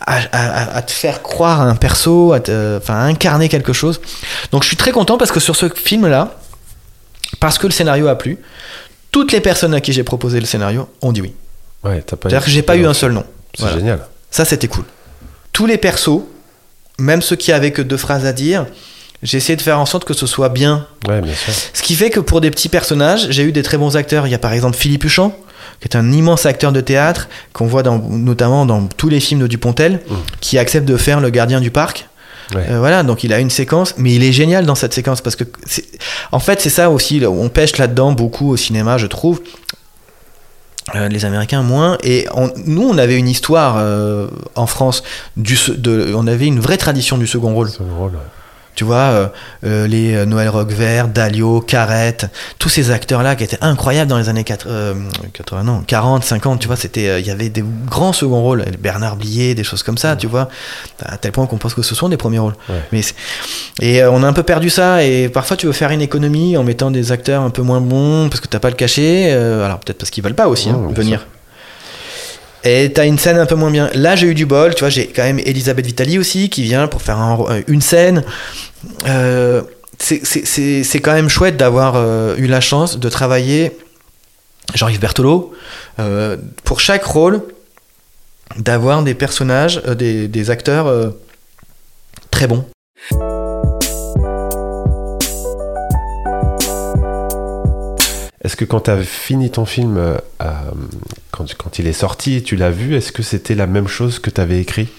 à, 0.06 0.18
à- 0.34 0.76
à 0.78 0.82
te 0.82 0.92
faire 0.92 1.22
croire 1.22 1.62
à 1.62 1.64
un 1.66 1.76
perso, 1.76 2.34
à, 2.34 2.42
te- 2.42 2.78
enfin, 2.78 2.96
à 2.96 3.04
incarner 3.04 3.48
quelque 3.48 3.72
chose. 3.72 4.02
Donc 4.52 4.64
je 4.64 4.68
suis 4.68 4.78
très 4.78 4.92
content 4.92 5.18
parce 5.18 5.32
que 5.32 5.40
sur 5.40 5.56
ce 5.56 5.70
film-là, 5.70 6.36
parce 7.40 7.58
que 7.58 7.68
le 7.68 7.72
scénario 7.72 8.10
a 8.10 8.18
plu, 8.18 8.38
toutes 9.12 9.32
les 9.32 9.40
personnes 9.40 9.74
à 9.74 9.80
qui 9.80 9.94
j'ai 9.94 10.04
proposé 10.04 10.40
le 10.42 10.46
scénario 10.46 10.90
ont 11.02 11.14
dit 11.14 11.22
oui. 11.22 11.34
Ouais, 11.86 12.04
C'est-à-dire 12.10 12.44
que 12.44 12.50
j'ai 12.50 12.62
pas 12.64 12.76
eu 12.76 12.86
un 12.86 12.94
seul 12.94 13.14
nom. 13.14 13.24
C'est 13.56 13.62
Voilà. 13.64 13.78
génial. 13.78 14.00
Ça, 14.32 14.44
c'était 14.44 14.68
cool. 14.68 14.84
Tous 15.54 15.66
les 15.66 15.78
persos, 15.78 16.22
même 17.00 17.22
ceux 17.22 17.36
qui 17.36 17.52
avaient 17.52 17.72
que 17.72 17.82
deux 17.82 17.98
phrases 17.98 18.26
à 18.26 18.34
dire, 18.34 18.66
j'ai 19.22 19.38
essayé 19.38 19.56
de 19.56 19.62
faire 19.62 19.80
en 19.80 19.86
sorte 19.86 20.06
que 20.06 20.14
ce 20.14 20.28
soit 20.28 20.50
bien. 20.50 20.86
Ouais, 21.08 21.22
bien 21.22 21.34
sûr. 21.34 21.54
Ce 21.74 21.82
qui 21.82 21.96
fait 21.96 22.10
que 22.10 22.20
pour 22.20 22.42
des 22.42 22.52
petits 22.52 22.70
personnages, 22.70 23.28
j'ai 23.30 23.44
eu 23.44 23.52
des 23.52 23.64
très 23.64 23.78
bons 23.78 23.96
acteurs. 23.96 24.28
Il 24.28 24.32
y 24.32 24.36
a 24.36 24.40
par 24.40 24.54
exemple 24.54 24.76
Philippe 24.78 25.06
Huchon, 25.06 25.34
qui 25.80 25.88
est 25.88 25.96
un 25.96 26.12
immense 26.12 26.46
acteur 26.46 26.72
de 26.72 26.82
théâtre, 26.82 27.30
qu'on 27.54 27.66
voit 27.66 27.84
dans, 27.84 27.98
notamment 28.00 28.66
dans 28.66 28.86
tous 28.88 29.10
les 29.10 29.20
films 29.20 29.40
de 29.42 29.48
Dupontel, 29.48 30.02
Mm. 30.10 30.14
qui 30.42 30.58
accepte 30.58 30.88
de 30.88 30.98
faire 30.98 31.20
le 31.22 31.30
gardien 31.30 31.62
du 31.62 31.72
parc. 31.72 32.08
Ouais. 32.54 32.66
Euh, 32.70 32.80
voilà, 32.80 33.04
donc 33.04 33.24
il 33.24 33.32
a 33.34 33.40
une 33.40 33.50
séquence, 33.50 33.96
mais 33.98 34.14
il 34.14 34.24
est 34.24 34.34
génial 34.34 34.66
dans 34.66 34.76
cette 34.76 34.94
séquence 34.94 35.22
parce 35.22 35.38
que, 35.38 35.46
en 36.34 36.40
fait, 36.40 36.60
c'est 36.60 36.70
ça 36.70 36.90
aussi. 36.90 37.24
On 37.26 37.48
pêche 37.48 37.78
là-dedans 37.78 38.12
beaucoup 38.12 38.50
au 38.52 38.58
cinéma, 38.58 38.98
je 38.98 39.08
trouve. 39.08 39.42
Euh, 40.96 41.08
les 41.10 41.26
Américains 41.26 41.64
moins. 41.64 41.98
Et 42.04 42.28
on- 42.36 42.52
nous, 42.66 42.84
on 42.88 42.98
avait 42.98 43.18
une 43.18 43.28
histoire 43.28 43.78
euh, 43.80 44.28
en 44.56 44.68
France. 44.68 45.02
Du, 45.38 45.58
de, 45.76 46.14
on 46.16 46.28
avait 46.28 46.46
une 46.48 46.60
vraie 46.60 46.78
tradition 46.78 47.18
du 47.18 47.26
second 47.28 47.54
rôle. 47.54 47.70
Tu 48.76 48.84
vois, 48.84 48.96
euh, 48.96 49.28
euh, 49.66 49.88
les 49.88 50.16
euh, 50.16 50.26
Noël 50.26 50.50
Roquevert, 50.50 51.08
Dalio, 51.08 51.62
Carrette, 51.62 52.28
tous 52.58 52.70
ces 52.70 52.90
acteurs-là 52.90 53.36
qui 53.36 53.44
étaient 53.44 53.62
incroyables 53.62 54.10
dans 54.10 54.18
les 54.18 54.30
années 54.30 54.44
4, 54.44 54.66
euh, 54.68 54.94
80, 55.34 55.64
non, 55.64 55.84
40, 55.86 56.24
50, 56.24 56.60
tu 56.60 56.68
vois, 56.68 56.76
c'était, 56.76 57.08
euh, 57.08 57.20
il 57.20 57.28
y 57.28 57.32
avait 57.32 57.50
des 57.50 57.64
grands 57.86 58.14
second 58.14 58.42
rôles, 58.42 58.66
Bernard 58.80 59.16
Blier, 59.16 59.54
des 59.54 59.64
choses 59.64 59.84
comme 59.84 59.98
ça, 59.98 60.16
tu 60.16 60.28
vois, 60.28 60.50
à 61.06 61.18
tel 61.18 61.32
point 61.32 61.46
qu'on 61.46 61.58
pense 61.58 61.76
que 61.76 61.84
ce 61.84 61.94
sont 61.94 62.10
des 62.10 62.18
premiers 62.18 62.40
rôles. 62.40 62.56
Ouais. 62.68 62.82
Mais 62.92 63.02
et 63.82 64.04
on 64.04 64.24
a 64.24 64.28
un 64.28 64.34
peu 64.34 64.44
perdu 64.44 64.70
ça, 64.70 65.04
et 65.04 65.30
parfois 65.30 65.56
tu 65.56 65.68
veux 65.68 65.72
faire 65.72 65.92
une 65.92 66.02
économie 66.02 66.58
en 66.58 66.64
mettant 66.64 66.90
des 66.90 67.12
acteurs 67.12 67.44
un 67.44 67.52
peu 67.52 67.62
moins 67.62 67.82
bons, 67.82 68.30
parce 68.30 68.42
que 68.42 68.48
t'as 68.48 68.60
pas 68.60 68.70
le 68.70 68.76
cachet, 68.76 69.32
alors 69.32 69.80
peut-être 69.80 70.00
parce 70.00 70.10
qu'ils 70.10 70.24
veulent 70.24 70.36
pas 70.36 70.48
aussi 70.48 70.70
hein, 70.70 70.80
venir. 70.96 71.26
Et 72.64 72.92
t'as 72.94 73.06
une 73.06 73.18
scène 73.18 73.38
un 73.38 73.46
peu 73.46 73.56
moins 73.56 73.72
bien. 73.72 73.90
Là, 73.94 74.16
j'ai 74.16 74.28
eu 74.28 74.34
du 74.34 74.46
bol, 74.46 74.74
tu 74.74 74.80
vois, 74.80 74.90
j'ai 74.90 75.08
quand 75.08 75.24
même 75.24 75.40
Elisabeth 75.40 75.86
Vitali 75.86 76.18
aussi 76.18 76.50
qui 76.50 76.64
vient 76.64 76.88
pour 76.88 77.02
faire 77.02 77.20
euh, 77.50 77.62
une 77.68 77.82
scène. 77.82 78.24
Euh, 79.08 79.62
c'est- 80.00 81.00
quand 81.00 81.14
même 81.14 81.30
chouette 81.30 81.58
d'avoir 81.58 81.96
euh, 81.96 82.36
eu 82.38 82.48
la 82.48 82.62
chance 82.62 83.00
de 83.00 83.10
travailler, 83.10 83.78
Jean-Yves 84.76 85.00
Berthelot, 85.00 85.54
pour 86.64 86.80
chaque 86.80 87.04
rôle, 87.04 87.42
d'avoir 88.58 89.04
des 89.04 89.14
personnages, 89.14 89.82
des, 89.84 90.50
acteurs 90.50 91.14
très 92.32 92.48
bons. 92.48 92.66
Est-ce 98.44 98.56
que 98.58 98.66
quand 98.66 98.82
tu 98.82 98.92
as 98.92 99.02
fini 99.02 99.50
ton 99.50 99.66
film, 99.66 99.98
euh, 99.98 100.18
euh, 100.42 100.52
quand, 101.32 101.46
quand 101.58 101.80
il 101.80 101.88
est 101.88 101.94
sorti, 101.94 102.44
tu 102.44 102.56
l'as 102.56 102.72
vu, 102.72 102.96
est-ce 102.96 103.12
que 103.12 103.24
c'était 103.24 103.56
la 103.56 103.68
même 103.68 103.88
chose 103.88 104.20
que 104.20 104.30
tu 104.30 104.42
avais 104.42 104.60
écrit? 104.60 104.90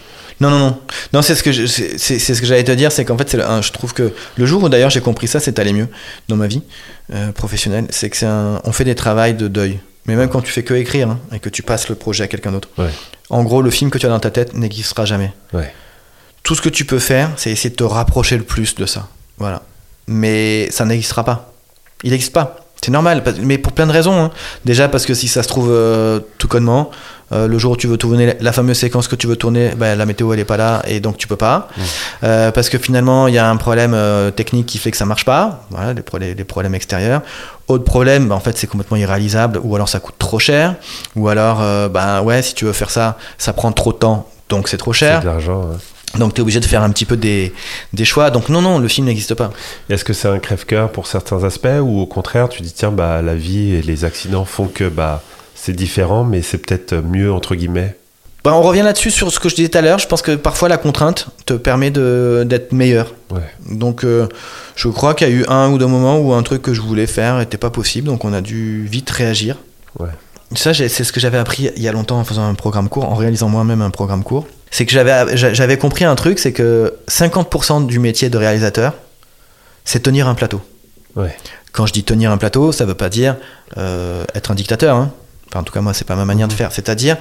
Non, 0.40 0.50
non, 0.50 0.58
non. 0.58 0.80
Non, 1.12 1.22
c'est 1.22 1.34
ce 1.34 1.42
que 1.42 1.52
je- 1.52 1.66
c'est 1.66 1.98
c'est- 1.98 2.18
c'est 2.18 2.34
ce 2.34 2.40
que 2.40 2.46
j'allais 2.46 2.64
te 2.64 2.72
dire, 2.72 2.90
c'est 2.90 3.04
qu'en 3.04 3.16
fait, 3.18 3.28
c'est 3.28 3.36
le- 3.36 3.46
un- 3.48 3.62
je 3.62 3.70
trouve 3.70 3.92
que 3.94 4.12
le 4.36 4.46
jour 4.46 4.62
où 4.62 4.68
d'ailleurs 4.68 4.90
j'ai 4.90 5.00
compris 5.02 5.28
ça, 5.28 5.38
c'est 5.40 5.58
allé 5.58 5.72
mieux 5.72 5.88
dans 6.28 6.36
ma 6.36 6.46
vie 6.46 6.62
euh, 7.12 7.32
professionnelle. 7.32 7.86
C'est 7.90 8.08
que 8.10 8.16
c'est 8.16 8.26
un, 8.26 8.60
on 8.64 8.72
fait 8.72 8.84
des 8.84 8.94
travails 8.94 9.34
de 9.34 9.46
deuil. 9.46 9.78
Mais 10.06 10.16
même 10.16 10.28
quand 10.28 10.40
tu 10.42 10.50
fais 10.50 10.64
que 10.64 10.74
écrire 10.74 11.10
hein, 11.10 11.20
et 11.32 11.38
que 11.38 11.48
tu 11.48 11.62
passes 11.62 11.88
le 11.88 11.94
projet 11.94 12.24
à 12.24 12.28
quelqu'un 12.28 12.50
d'autre. 12.52 12.68
Ouais. 12.78 12.90
En 13.30 13.42
gros, 13.44 13.62
le 13.62 13.70
film 13.70 13.90
que 13.90 13.98
tu 13.98 14.06
as 14.06 14.08
dans 14.08 14.20
ta 14.20 14.30
tête 14.30 14.54
n'existera 14.54 15.04
jamais. 15.04 15.32
Ouais. 15.52 15.72
Tout 16.42 16.54
ce 16.54 16.60
que 16.62 16.68
tu 16.68 16.84
peux 16.84 16.98
faire, 16.98 17.30
c'est 17.36 17.50
essayer 17.50 17.70
de 17.70 17.76
te 17.76 17.84
rapprocher 17.84 18.36
le 18.36 18.42
plus 18.44 18.74
de 18.74 18.86
ça. 18.86 19.08
Voilà. 19.38 19.62
Mais 20.08 20.68
ça 20.70 20.84
n'existera 20.84 21.24
pas. 21.24 21.52
Il 22.02 22.10
n'existe 22.10 22.32
pas. 22.32 22.56
C'est 22.84 22.90
normal, 22.92 23.22
mais 23.42 23.56
pour 23.56 23.72
plein 23.72 23.86
de 23.86 23.92
raisons. 23.92 24.18
hein. 24.24 24.30
Déjà 24.66 24.88
parce 24.88 25.06
que 25.06 25.14
si 25.14 25.26
ça 25.26 25.42
se 25.42 25.48
trouve 25.48 25.70
euh, 25.70 26.20
tout 26.38 26.48
connement, 26.48 26.90
euh, 27.32 27.46
le 27.48 27.56
jour 27.58 27.72
où 27.72 27.76
tu 27.76 27.86
veux 27.86 27.96
tourner 27.96 28.36
la 28.40 28.52
fameuse 28.52 28.76
séquence 28.76 29.08
que 29.08 29.16
tu 29.16 29.26
veux 29.26 29.36
tourner, 29.36 29.70
ben, 29.74 29.96
la 29.96 30.04
météo 30.04 30.32
elle 30.34 30.40
est 30.40 30.44
pas 30.44 30.58
là 30.58 30.82
et 30.86 31.00
donc 31.00 31.16
tu 31.16 31.26
peux 31.26 31.36
pas. 31.36 31.68
Euh, 32.22 32.50
parce 32.50 32.68
que 32.68 32.76
finalement 32.76 33.26
il 33.26 33.32
y 33.34 33.38
a 33.38 33.48
un 33.48 33.56
problème 33.56 33.96
technique 34.36 34.66
qui 34.66 34.76
fait 34.76 34.90
que 34.90 34.96
ça 34.98 35.06
marche 35.06 35.24
pas. 35.24 35.64
Voilà, 35.70 35.94
pro- 36.02 36.18
des 36.18 36.44
problèmes 36.44 36.74
extérieurs. 36.74 37.22
Autre 37.68 37.84
problème, 37.84 38.30
en 38.30 38.40
fait 38.40 38.58
c'est 38.58 38.66
complètement 38.66 38.98
irréalisable 38.98 39.58
ou 39.64 39.74
alors 39.74 39.88
ça 39.88 39.98
coûte 40.00 40.16
trop 40.18 40.38
cher 40.38 40.74
ou 41.16 41.28
alors 41.28 41.60
ben 41.88 42.20
ouais 42.20 42.42
si 42.42 42.52
tu 42.54 42.66
veux 42.66 42.74
faire 42.74 42.90
ça, 42.90 43.16
ça 43.38 43.54
prend 43.54 43.72
trop 43.72 43.92
de 43.94 43.98
temps 43.98 44.28
donc 44.50 44.68
c'est 44.68 44.76
trop 44.76 44.92
C'est 44.92 45.06
cher. 45.06 45.20
de 45.22 45.26
l'argent. 45.26 45.70
Donc 46.18 46.34
tu 46.34 46.40
es 46.40 46.42
obligé 46.42 46.60
de 46.60 46.64
faire 46.64 46.82
un 46.82 46.90
petit 46.90 47.04
peu 47.04 47.16
des, 47.16 47.52
des 47.92 48.04
choix. 48.04 48.30
Donc 48.30 48.48
non, 48.48 48.62
non, 48.62 48.78
le 48.78 48.88
film 48.88 49.06
n'existe 49.06 49.34
pas. 49.34 49.50
Est-ce 49.90 50.04
que 50.04 50.12
c'est 50.12 50.28
un 50.28 50.38
crève-cœur 50.38 50.92
pour 50.92 51.06
certains 51.06 51.44
aspects 51.44 51.68
ou 51.80 52.00
au 52.00 52.06
contraire 52.06 52.48
tu 52.48 52.62
dis 52.62 52.72
tiens 52.72 52.90
bah 52.90 53.22
la 53.22 53.34
vie 53.34 53.74
et 53.74 53.82
les 53.82 54.04
accidents 54.04 54.44
font 54.44 54.66
que 54.66 54.88
bah 54.88 55.22
c'est 55.54 55.72
différent 55.72 56.24
mais 56.24 56.42
c'est 56.42 56.58
peut-être 56.58 56.94
mieux 56.94 57.32
entre 57.32 57.54
guillemets? 57.54 57.96
Bah, 58.44 58.52
on 58.52 58.60
revient 58.60 58.82
là-dessus 58.82 59.10
sur 59.10 59.32
ce 59.32 59.40
que 59.40 59.48
je 59.48 59.54
disais 59.54 59.70
tout 59.70 59.78
à 59.78 59.80
l'heure. 59.80 59.98
Je 59.98 60.06
pense 60.06 60.20
que 60.20 60.32
parfois 60.32 60.68
la 60.68 60.76
contrainte 60.76 61.28
te 61.46 61.54
permet 61.54 61.90
d'être 61.90 62.72
meilleur. 62.72 63.14
Ouais. 63.30 63.40
Donc 63.70 64.04
euh, 64.04 64.28
je 64.76 64.88
crois 64.88 65.14
qu'il 65.14 65.26
y 65.26 65.30
a 65.30 65.34
eu 65.34 65.46
un 65.48 65.70
ou 65.70 65.78
deux 65.78 65.86
moments 65.86 66.18
où 66.18 66.34
un 66.34 66.42
truc 66.42 66.60
que 66.60 66.74
je 66.74 66.82
voulais 66.82 67.06
faire 67.06 67.38
n'était 67.38 67.56
pas 67.56 67.70
possible. 67.70 68.08
Donc 68.08 68.26
on 68.26 68.34
a 68.34 68.42
dû 68.42 68.84
vite 68.84 69.08
réagir. 69.08 69.56
Ouais. 69.98 70.10
Ça, 70.54 70.74
c'est 70.74 70.88
ce 70.88 71.10
que 71.10 71.20
j'avais 71.20 71.38
appris 71.38 71.70
il 71.74 71.82
y 71.82 71.88
a 71.88 71.92
longtemps 71.92 72.20
en 72.20 72.24
faisant 72.24 72.46
un 72.46 72.54
programme 72.54 72.90
court, 72.90 73.10
en 73.10 73.14
réalisant 73.14 73.48
moi-même 73.48 73.80
un 73.80 73.90
programme 73.90 74.22
court. 74.22 74.46
C'est 74.74 74.86
que 74.86 74.92
j'avais 74.92 75.36
j'a- 75.36 75.54
j'avais 75.54 75.78
compris 75.78 76.04
un 76.04 76.16
truc, 76.16 76.40
c'est 76.40 76.52
que 76.52 76.94
50% 77.06 77.86
du 77.86 78.00
métier 78.00 78.28
de 78.28 78.36
réalisateur, 78.36 78.94
c'est 79.84 80.00
tenir 80.00 80.26
un 80.26 80.34
plateau. 80.34 80.60
Ouais. 81.14 81.36
Quand 81.70 81.86
je 81.86 81.92
dis 81.92 82.02
tenir 82.02 82.32
un 82.32 82.38
plateau, 82.38 82.72
ça 82.72 82.84
veut 82.84 82.94
pas 82.96 83.08
dire 83.08 83.36
euh, 83.76 84.24
être 84.34 84.50
un 84.50 84.56
dictateur. 84.56 84.96
hein. 84.96 85.12
Enfin, 85.48 85.60
en 85.60 85.62
tout 85.62 85.72
cas, 85.72 85.80
moi, 85.80 85.94
c'est 85.94 86.04
pas 86.06 86.16
ma 86.16 86.24
manière 86.24 86.48
de 86.48 86.52
faire. 86.52 86.72
C'est-à-dire, 86.72 87.16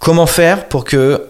comment 0.00 0.26
faire 0.26 0.66
pour 0.68 0.82
que 0.84 1.28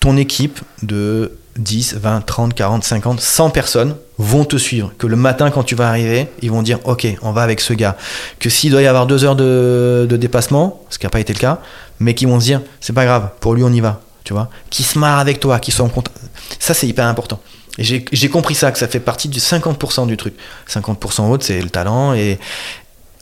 ton 0.00 0.16
équipe 0.16 0.58
de 0.82 1.30
10, 1.58 1.94
20, 1.94 2.20
30, 2.22 2.54
40, 2.54 2.82
50, 2.82 3.20
100 3.20 3.50
personnes 3.50 3.94
vont 4.18 4.44
te 4.44 4.56
suivre? 4.56 4.92
Que 4.98 5.06
le 5.06 5.14
matin, 5.14 5.50
quand 5.52 5.62
tu 5.62 5.76
vas 5.76 5.88
arriver, 5.88 6.26
ils 6.42 6.50
vont 6.50 6.62
dire 6.62 6.80
Ok, 6.84 7.06
on 7.22 7.30
va 7.30 7.42
avec 7.42 7.60
ce 7.60 7.72
gars. 7.72 7.96
Que 8.40 8.50
s'il 8.50 8.72
doit 8.72 8.82
y 8.82 8.86
avoir 8.88 9.06
deux 9.06 9.22
heures 9.24 9.36
de, 9.36 10.06
de 10.10 10.16
dépassement, 10.16 10.82
ce 10.90 10.98
qui 10.98 11.06
n'a 11.06 11.10
pas 11.10 11.20
été 11.20 11.32
le 11.32 11.38
cas, 11.38 11.60
mais 12.00 12.14
qui 12.14 12.26
vont 12.26 12.40
se 12.40 12.46
dire 12.46 12.62
C'est 12.80 12.92
pas 12.94 13.04
grave, 13.04 13.28
pour 13.38 13.54
lui, 13.54 13.62
on 13.62 13.72
y 13.72 13.80
va. 13.80 14.00
Tu 14.28 14.34
vois 14.34 14.50
Qui 14.68 14.82
se 14.82 14.98
marre 14.98 15.20
avec 15.20 15.40
toi, 15.40 15.58
qui 15.58 15.70
sont 15.70 15.84
en 15.84 15.88
contact. 15.88 16.14
Ça, 16.58 16.74
c'est 16.74 16.86
hyper 16.86 17.06
important. 17.06 17.40
Et 17.78 17.82
j'ai 18.12 18.28
compris 18.28 18.54
ça, 18.54 18.70
que 18.70 18.78
ça 18.78 18.86
fait 18.86 19.00
partie 19.00 19.28
du 19.30 19.38
50% 19.38 20.06
du 20.06 20.18
truc. 20.18 20.34
50% 20.68 21.30
autre, 21.30 21.46
c'est 21.46 21.62
le 21.62 21.70
talent 21.70 22.12
et 22.12 22.38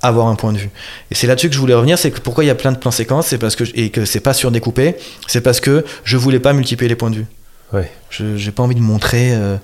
avoir 0.03 0.27
un 0.27 0.35
point 0.35 0.53
de 0.53 0.59
vue. 0.59 0.71
Et 1.13 1.15
c'est 1.15 1.29
là-dessus 1.29 1.49
que 1.49 1.55
je 1.55 1.61
voulais 1.61 1.75
revenir, 1.75 1.97
c'est 1.97 2.11
que 2.11 2.19
pourquoi 2.19 2.43
il 2.43 2.49
y 2.49 2.51
a 2.51 2.57
plein 2.57 2.73
de 2.73 2.77
plans 2.79 2.91
séquences, 2.91 3.29
c'est 3.29 3.39
parce 3.39 3.55
que 3.55 3.63
et 3.77 3.91
que 3.91 4.05
c'est 4.05 4.19
pas 4.19 4.35
surdécoupé, 4.35 4.97
c'est 5.29 5.43
parce 5.43 5.61
que 5.61 5.85
je 6.03 6.17
voulais 6.17 6.41
pas 6.41 6.53
multiplier 6.53 6.89
les 6.89 6.97
points 6.97 7.11
de 7.11 7.17
vue. 7.19 7.27
Ouais. 7.73 7.89
Je 8.11 8.37
j'ai 8.37 8.51
pas 8.51 8.65
envie 8.65 8.75
de 8.75 8.81
montrer. 8.81 9.33
euh, 9.33 9.59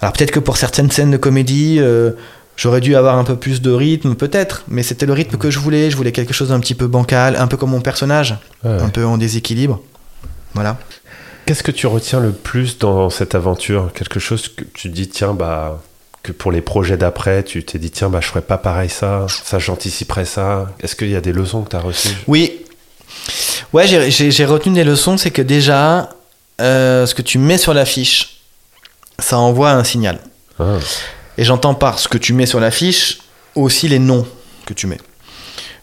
Alors 0.00 0.12
peut-être 0.12 0.32
que 0.32 0.40
pour 0.40 0.56
certaines 0.56 0.90
scènes 0.90 1.12
de 1.12 1.16
comédie, 1.18 1.76
euh, 1.78 2.10
j'aurais 2.56 2.80
dû 2.80 2.96
avoir 2.96 3.16
un 3.16 3.24
peu 3.24 3.36
plus 3.36 3.62
de 3.62 3.70
rythme, 3.70 4.16
peut-être, 4.16 4.64
mais 4.66 4.82
c'était 4.82 5.06
le 5.06 5.12
rythme 5.12 5.36
que 5.36 5.52
je 5.52 5.60
voulais. 5.60 5.88
Je 5.88 5.96
voulais 5.96 6.10
quelque 6.12 6.34
chose 6.34 6.48
d'un 6.48 6.58
petit 6.58 6.74
peu 6.74 6.88
bancal, 6.88 7.36
un 7.36 7.46
peu 7.46 7.56
comme 7.56 7.70
mon 7.70 7.80
personnage, 7.80 8.36
Ouais, 8.64 8.70
ouais. 8.72 8.82
un 8.82 8.88
peu 8.88 9.04
en 9.04 9.18
déséquilibre. 9.18 9.80
Voilà. 10.54 10.76
Qu'est-ce 11.46 11.62
que 11.62 11.70
tu 11.72 11.86
retiens 11.86 12.20
le 12.20 12.32
plus 12.32 12.78
dans 12.78 13.10
cette 13.10 13.34
aventure? 13.34 13.90
Quelque 13.94 14.20
chose 14.20 14.48
que 14.48 14.64
tu 14.74 14.88
dis, 14.88 15.08
tiens, 15.08 15.34
bah, 15.34 15.82
que 16.22 16.32
pour 16.32 16.52
les 16.52 16.60
projets 16.60 16.96
d'après, 16.96 17.42
tu 17.42 17.64
t'es 17.64 17.78
dit, 17.78 17.90
tiens, 17.90 18.08
bah, 18.10 18.20
je 18.20 18.28
ferais 18.28 18.42
pas 18.42 18.58
pareil 18.58 18.88
ça, 18.90 19.26
ça, 19.44 19.58
j'anticiperais 19.58 20.24
ça. 20.26 20.70
Est-ce 20.80 20.94
qu'il 20.94 21.10
y 21.10 21.16
a 21.16 21.20
des 21.20 21.32
leçons 21.32 21.62
que 21.62 21.70
tu 21.70 21.76
as 21.76 21.80
reçues? 21.80 22.14
Oui. 22.26 22.60
Ouais, 23.72 23.86
j'ai- 23.86 24.44
retenu 24.44 24.74
des 24.74 24.84
leçons, 24.84 25.16
c'est 25.16 25.30
que 25.30 25.42
déjà, 25.42 26.10
euh, 26.60 27.06
ce 27.06 27.14
que 27.14 27.22
tu 27.22 27.38
mets 27.38 27.58
sur 27.58 27.74
l'affiche, 27.74 28.40
ça 29.18 29.38
envoie 29.38 29.70
un 29.72 29.84
signal. 29.84 30.18
Ah, 30.58 30.78
Et 31.38 31.44
j'entends 31.44 31.74
par 31.74 31.98
ce 31.98 32.06
que 32.08 32.18
tu 32.18 32.32
mets 32.32 32.46
sur 32.46 32.60
l'affiche 32.60 33.18
aussi 33.54 33.88
les 33.88 33.98
noms 33.98 34.26
que 34.66 34.74
tu 34.74 34.86
mets. 34.86 35.00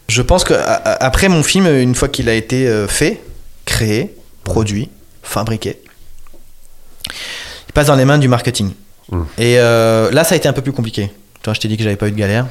Je 0.08 0.22
pense 0.22 0.44
que 0.44 0.54
a- 0.54 1.04
après 1.04 1.28
mon 1.28 1.42
film, 1.42 1.66
une 1.66 1.94
fois 1.94 2.08
qu'il 2.08 2.28
a 2.28 2.34
été 2.34 2.66
euh, 2.68 2.86
fait, 2.88 3.20
créé, 3.64 4.14
produit, 4.48 4.88
fabriqué, 5.22 5.80
il 7.68 7.72
passe 7.72 7.86
dans 7.86 7.94
les 7.96 8.04
mains 8.04 8.18
du 8.18 8.28
marketing. 8.28 8.72
Mm. 9.10 9.22
Et 9.38 9.58
euh, 9.58 10.10
là, 10.10 10.24
ça 10.24 10.34
a 10.34 10.36
été 10.36 10.48
un 10.48 10.52
peu 10.52 10.62
plus 10.62 10.72
compliqué. 10.72 11.12
Toi, 11.42 11.54
je 11.54 11.60
t'ai 11.60 11.68
dit 11.68 11.76
que 11.76 11.82
j'avais 11.82 11.96
pas 11.96 12.08
eu 12.08 12.12
de 12.12 12.16
galère. 12.16 12.46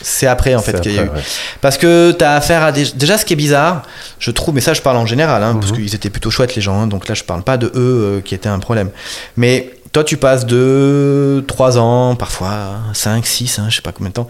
C'est 0.00 0.26
après 0.26 0.54
en 0.54 0.62
fait 0.62 0.80
qu'il 0.80 0.94
y 0.94 0.98
a 0.98 1.02
eu. 1.02 1.08
ouais. 1.08 1.20
Parce 1.60 1.76
que 1.76 2.12
tu 2.12 2.24
as 2.24 2.34
affaire 2.36 2.62
à 2.62 2.72
des. 2.72 2.86
Déjà, 2.94 3.18
ce 3.18 3.26
qui 3.26 3.34
est 3.34 3.36
bizarre, 3.36 3.82
je 4.18 4.30
trouve, 4.30 4.54
mais 4.54 4.62
ça, 4.62 4.72
je 4.72 4.80
parle 4.80 4.96
en 4.96 5.04
général, 5.04 5.42
hein, 5.42 5.54
parce 5.60 5.70
Mhm. 5.72 5.76
qu'ils 5.78 5.94
étaient 5.94 6.08
plutôt 6.10 6.30
chouettes, 6.30 6.54
les 6.56 6.62
gens, 6.62 6.80
hein, 6.80 6.86
donc 6.86 7.08
là, 7.08 7.14
je 7.14 7.24
parle 7.24 7.42
pas 7.42 7.58
de 7.58 7.66
eux 7.66 7.72
euh, 7.76 8.20
qui 8.22 8.34
étaient 8.34 8.48
un 8.48 8.58
problème. 8.58 8.90
Mais 9.36 9.70
toi, 9.92 10.02
tu 10.02 10.16
passes 10.16 10.46
de 10.46 11.44
3 11.46 11.76
ans, 11.78 12.14
parfois 12.16 12.76
5, 12.94 13.26
6, 13.26 13.58
hein, 13.58 13.66
je 13.68 13.76
sais 13.76 13.82
pas 13.82 13.92
combien 13.92 14.08
de 14.08 14.14
temps, 14.14 14.28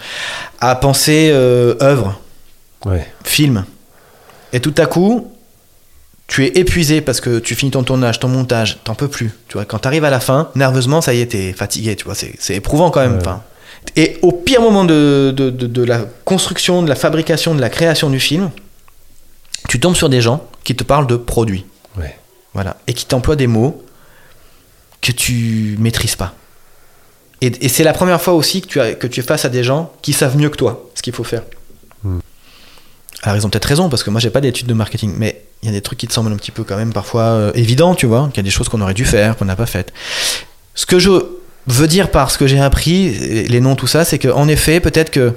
à 0.61 0.75
penser 0.75 1.31
euh, 1.33 1.75
œuvre, 1.81 2.19
Ouais. 2.85 3.07
film. 3.23 3.65
Et 4.53 4.59
tout 4.59 4.75
à 4.79 4.87
coup, 4.87 5.31
tu 6.33 6.47
es 6.47 6.59
épuisé 6.59 7.03
parce 7.03 7.21
que 7.21 7.39
tu 7.41 7.55
finis 7.55 7.73
ton 7.73 7.83
tournage, 7.83 8.19
ton 8.19 8.29
montage, 8.29 8.79
t'en 8.85 8.95
peux 8.95 9.09
plus. 9.09 9.33
Tu 9.49 9.55
vois, 9.59 9.67
quand 9.67 9.79
t'arrives 9.81 10.05
à 10.05 10.11
la 10.11 10.19
fin, 10.21 10.49
nerveusement, 10.55 11.03
ça 11.03 11.13
y 11.13 11.21
est, 11.21 11.27
t'es 11.27 11.53
fatigué, 11.53 11.95
tu 11.95 12.05
vois, 12.07 12.15
c'est 12.15 12.33
c'est 12.39 12.55
éprouvant 12.55 12.91
quand 12.91 13.01
même. 13.01 13.13
Ouais. 13.17 13.19
enfin. 13.21 13.43
Et 13.97 14.17
au 14.23 14.33
pire 14.33 14.63
moment 14.63 14.85
de, 14.85 15.35
de, 15.37 15.51
de- 15.51 15.67
de 15.67 15.83
la 15.85 16.07
construction, 16.25 16.83
de 16.83 16.89
la 16.89 16.95
fabrication, 16.95 17.55
de 17.55 17.61
la 17.61 17.69
création 17.69 18.09
du 18.09 18.19
film, 18.19 18.51
tu 19.69 19.79
tombes 19.79 19.95
sur 19.97 20.09
des 20.09 20.23
gens 20.23 20.47
qui 20.65 20.75
te 20.75 20.85
parlent 20.85 21.07
de 21.07 21.17
produits. 21.17 21.67
Ouais. 21.99 22.17
Voilà. 22.55 22.79
Et 22.87 22.95
qui 22.95 23.05
t'emploient 23.05 23.37
des 23.37 23.47
mots 23.49 23.85
que 25.03 25.13
tu 25.13 25.77
maîtrises 25.81 26.17
pas. 26.17 26.33
Et, 27.43 27.53
et 27.61 27.69
c'est 27.69 27.85
la 27.85 27.93
première 27.93 28.23
fois 28.23 28.35
aussi 28.35 28.63
que 28.63 28.69
tu, 28.69 28.81
as, 28.81 28.95
que 28.95 29.07
tu 29.07 29.21
es 29.21 29.23
face 29.23 29.45
à 29.45 29.49
des 29.51 29.65
gens 29.65 29.93
qui 30.01 30.13
savent 30.15 30.37
mieux 30.39 30.49
que 30.49 30.57
toi 30.57 30.89
ce 30.95 31.03
qu'il 31.03 31.13
faut 31.13 31.25
faire. 31.25 31.43
Alors 33.23 33.37
ils 33.37 33.47
ont 33.47 33.51
peut-être 33.51 33.65
raison, 33.67 33.89
parce 33.89 34.03
que 34.03 34.11
moi 34.11 34.21
j'ai 34.21 34.31
pas 34.31 34.41
d'études 34.41 34.67
de 34.67 34.75
marketing, 34.75 35.15
mais 35.17 35.43
il 35.63 35.67
y 35.67 35.69
a 35.69 35.73
des 35.73 35.81
trucs 35.81 35.99
qui 35.99 36.09
te 36.09 36.13
semblent 36.13 36.33
un 36.33 36.37
petit 36.37 36.51
peu 36.51 36.65
quand 36.65 36.77
même 36.77 36.93
parfois 36.93 37.23
euh, 37.23 37.53
évidents, 37.55 37.95
tu 37.95 38.07
vois, 38.07 38.27
qu'il 38.29 38.39
y 38.39 38.41
a 38.41 38.43
des 38.43 38.51
choses 38.51 38.69
qu'on 38.69 38.81
aurait 38.81 38.95
dû 38.95 39.05
faire, 39.05 39.37
qu'on 39.37 39.45
n'a 39.45 39.55
pas 39.57 39.67
faites. 39.67 39.93
Ce 40.75 40.87
que 40.87 40.99
je 40.99 41.11
veux 41.69 41.87
dire 41.87 42.11
par 42.11 42.31
ce 42.33 42.39
que 42.39 42.47
j'ai 42.49 42.59
appris, 42.61 43.11
les 43.47 43.61
noms, 43.61 43.77
tout 43.77 43.87
ça, 43.87 44.05
c'est 44.05 44.19
qu'en 44.19 44.49
effet, 44.49 44.81
peut-être 44.81 45.11
que 45.11 45.35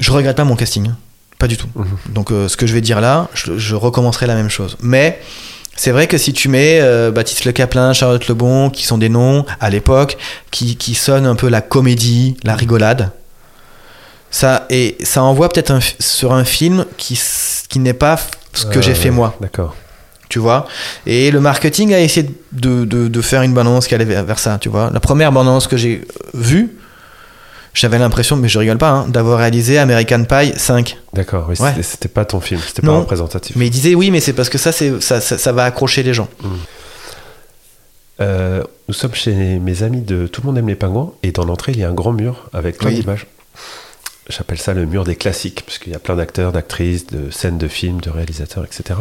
je 0.00 0.10
regrette 0.10 0.36
pas 0.36 0.44
mon 0.44 0.56
casting. 0.56 0.88
hein. 0.88 0.96
Pas 1.38 1.48
du 1.48 1.56
tout. 1.56 1.68
Mhm. 1.74 1.86
Donc 2.14 2.32
euh, 2.32 2.48
ce 2.48 2.56
que 2.56 2.66
je 2.66 2.72
vais 2.74 2.80
dire 2.80 3.00
là, 3.00 3.28
je, 3.34 3.58
je 3.58 3.74
recommencerai 3.74 4.26
la 4.26 4.34
même 4.34 4.48
chose. 4.48 4.76
Mais 4.80 5.20
c'est 5.76 5.90
vrai 5.92 6.06
que 6.08 6.18
si 6.18 6.32
tu 6.32 6.48
mets 6.48 6.80
euh, 6.80 7.10
Baptiste 7.12 7.44
Le 7.44 7.52
Caplin, 7.52 7.92
Charlotte 7.92 8.26
Lebon, 8.26 8.70
qui 8.70 8.84
sont 8.84 8.98
des 8.98 9.08
noms 9.08 9.44
à 9.60 9.70
l'époque, 9.70 10.16
qui, 10.50 10.76
qui 10.76 10.94
sonnent 10.94 11.26
un 11.26 11.36
peu 11.36 11.48
la 11.48 11.60
comédie, 11.60 12.36
la 12.42 12.56
rigolade, 12.56 13.12
ça, 14.30 14.66
et 14.70 14.96
ça 15.02 15.22
envoie 15.22 15.48
peut-être 15.48 15.70
un 15.70 15.80
sur 15.98 16.32
un 16.32 16.44
film 16.44 16.84
qui, 16.96 17.18
qui 17.68 17.78
n'est 17.78 17.92
pas 17.94 18.18
ce 18.52 18.66
que 18.66 18.78
Ah, 18.78 18.82
j'ai 18.82 18.94
fait 18.94 19.10
moi, 19.10 19.34
D'accord. 19.40 19.74
tu 20.28 20.38
vois? 20.38 20.66
Et 21.06 21.30
le 21.30 21.40
marketing 21.40 21.94
a 21.94 22.00
essayé 22.00 22.28
de, 22.52 22.84
de, 22.84 23.08
de 23.08 23.20
faire 23.22 23.42
une 23.42 23.54
balance 23.54 23.86
qui 23.86 23.94
allait 23.94 24.04
vers 24.04 24.24
vers 24.24 24.38
ça, 24.38 24.58
tu 24.60 24.68
vois? 24.68 24.90
La 24.92 25.00
première 25.00 25.32
balance 25.32 25.66
que 25.66 25.76
j'ai 25.76 26.06
vue, 26.34 26.76
j'avais 27.74 27.98
l'impression, 27.98 28.36
mais 28.36 28.48
je 28.48 28.58
rigole 28.58 28.78
pas, 28.78 28.90
hein, 28.90 29.06
d'avoir 29.08 29.38
réalisé 29.38 29.78
American 29.78 30.24
Pie 30.24 30.52
5. 30.56 30.98
D'accord. 31.12 31.46
oui, 31.48 31.54
Ouais. 31.60 31.74
c'était- 31.82 32.08
pas 32.08 32.24
ton 32.24 32.40
film, 32.40 32.60
c'était 32.66 32.82
pas 32.82 32.88
Non. 32.88 33.00
représentatif. 33.00 33.54
Mais 33.56 33.66
il 33.66 33.70
disait 33.70 33.94
oui, 33.94 34.10
mais 34.10 34.20
c'est 34.20 34.32
parce 34.32 34.48
que 34.48 34.58
ça, 34.58 34.72
c'est, 34.72 35.00
ça, 35.00 35.20
ça, 35.20 35.38
ça 35.38 35.52
va 35.52 35.64
accrocher 35.64 36.02
les 36.02 36.12
gens. 36.14 36.28
Euh, 38.20 38.64
Nous 38.88 38.94
sommes 38.94 39.14
chez 39.14 39.32
mes 39.34 39.82
amis 39.82 40.00
de 40.00 40.26
Tout 40.26 40.40
le 40.40 40.46
monde 40.46 40.58
aime 40.58 40.66
les 40.68 40.74
pingouins 40.74 41.12
et 41.22 41.30
dans 41.30 41.44
l'entrée 41.44 41.72
il 41.72 41.78
y 41.78 41.84
a 41.84 41.88
un 41.88 41.92
grand 41.94 42.12
mur 42.12 42.48
avec 42.52 42.78
plein 42.78 42.88
Oui. 42.90 42.96
d'images. 43.00 43.26
J'appelle 44.28 44.58
ça 44.58 44.74
le 44.74 44.84
mur 44.84 45.04
des 45.04 45.16
classiques 45.16 45.62
parce 45.64 45.78
qu'il 45.78 45.90
y 45.90 45.96
a 45.96 45.98
plein 45.98 46.14
d'acteurs, 46.14 46.52
d'actrices, 46.52 47.06
de 47.06 47.30
scènes 47.30 47.56
de 47.56 47.66
films, 47.66 48.02
de 48.02 48.10
réalisateurs, 48.10 48.62
etc. 48.62 49.00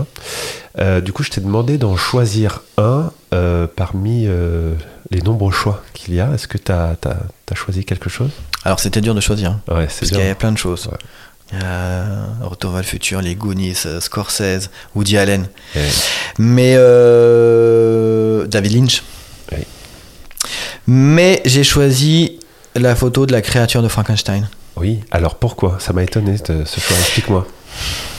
Euh, 0.80 1.02
du 1.02 1.12
coup, 1.12 1.22
je 1.22 1.32
t'ai 1.32 1.42
demandé 1.42 1.78
d'en 1.78 1.98
choisir 1.98 2.62
un 2.78 3.12
euh, 3.34 3.68
parmi 3.68 4.24
euh, 4.26 4.74
les 5.12 5.22
nombreux 5.22 5.52
choix 5.52 5.84
qu'il 5.94 6.14
y 6.14 6.22
a. 6.22 6.32
Est-ce 6.34 6.48
que 6.48 6.58
tu 6.58 6.72
as, 6.72 6.96
choisi 7.56 7.84
quelque 7.84 8.10
chose? 8.10 8.30
Alors 8.64 8.80
c'était 8.80 9.02
dur 9.02 9.14
de 9.16 9.20
choisir, 9.20 9.52
hein, 9.52 9.62
Ouais, 9.68 9.88
parce 9.88 10.00
qu'il 10.00 10.18
y 10.18 10.30
a 10.30 10.36
plein 10.36 10.54
de 10.54 10.58
choses. 10.58 10.88
Ouais. 10.88 11.60
Retour 12.42 12.72
vers 12.72 12.82
le 12.82 12.88
futur, 12.88 13.22
les 13.22 13.36
Goonies, 13.36 13.76
Scorsese, 14.00 14.70
Woody 14.96 15.18
Allen. 15.18 15.50
Mais 16.40 16.76
David 18.48 18.72
Lynch. 18.72 19.04
Oui. 19.52 19.66
Mais 20.88 21.42
j'ai 21.44 21.66
choisi 21.66 22.40
la 22.76 22.96
photo 22.96 23.26
de 23.26 23.34
la 23.34 23.42
créature 23.42 23.84
de 23.84 23.90
Frankenstein. 23.90 24.48
Oui, 24.80 25.00
alors 25.12 25.36
pourquoi? 25.36 25.78
Ça 25.80 25.94
m'a 25.94 26.04
étonné 26.04 26.34
de 26.38 26.66
ce 26.66 26.80
choix. 26.80 26.98
Explique-moi. 26.98 27.48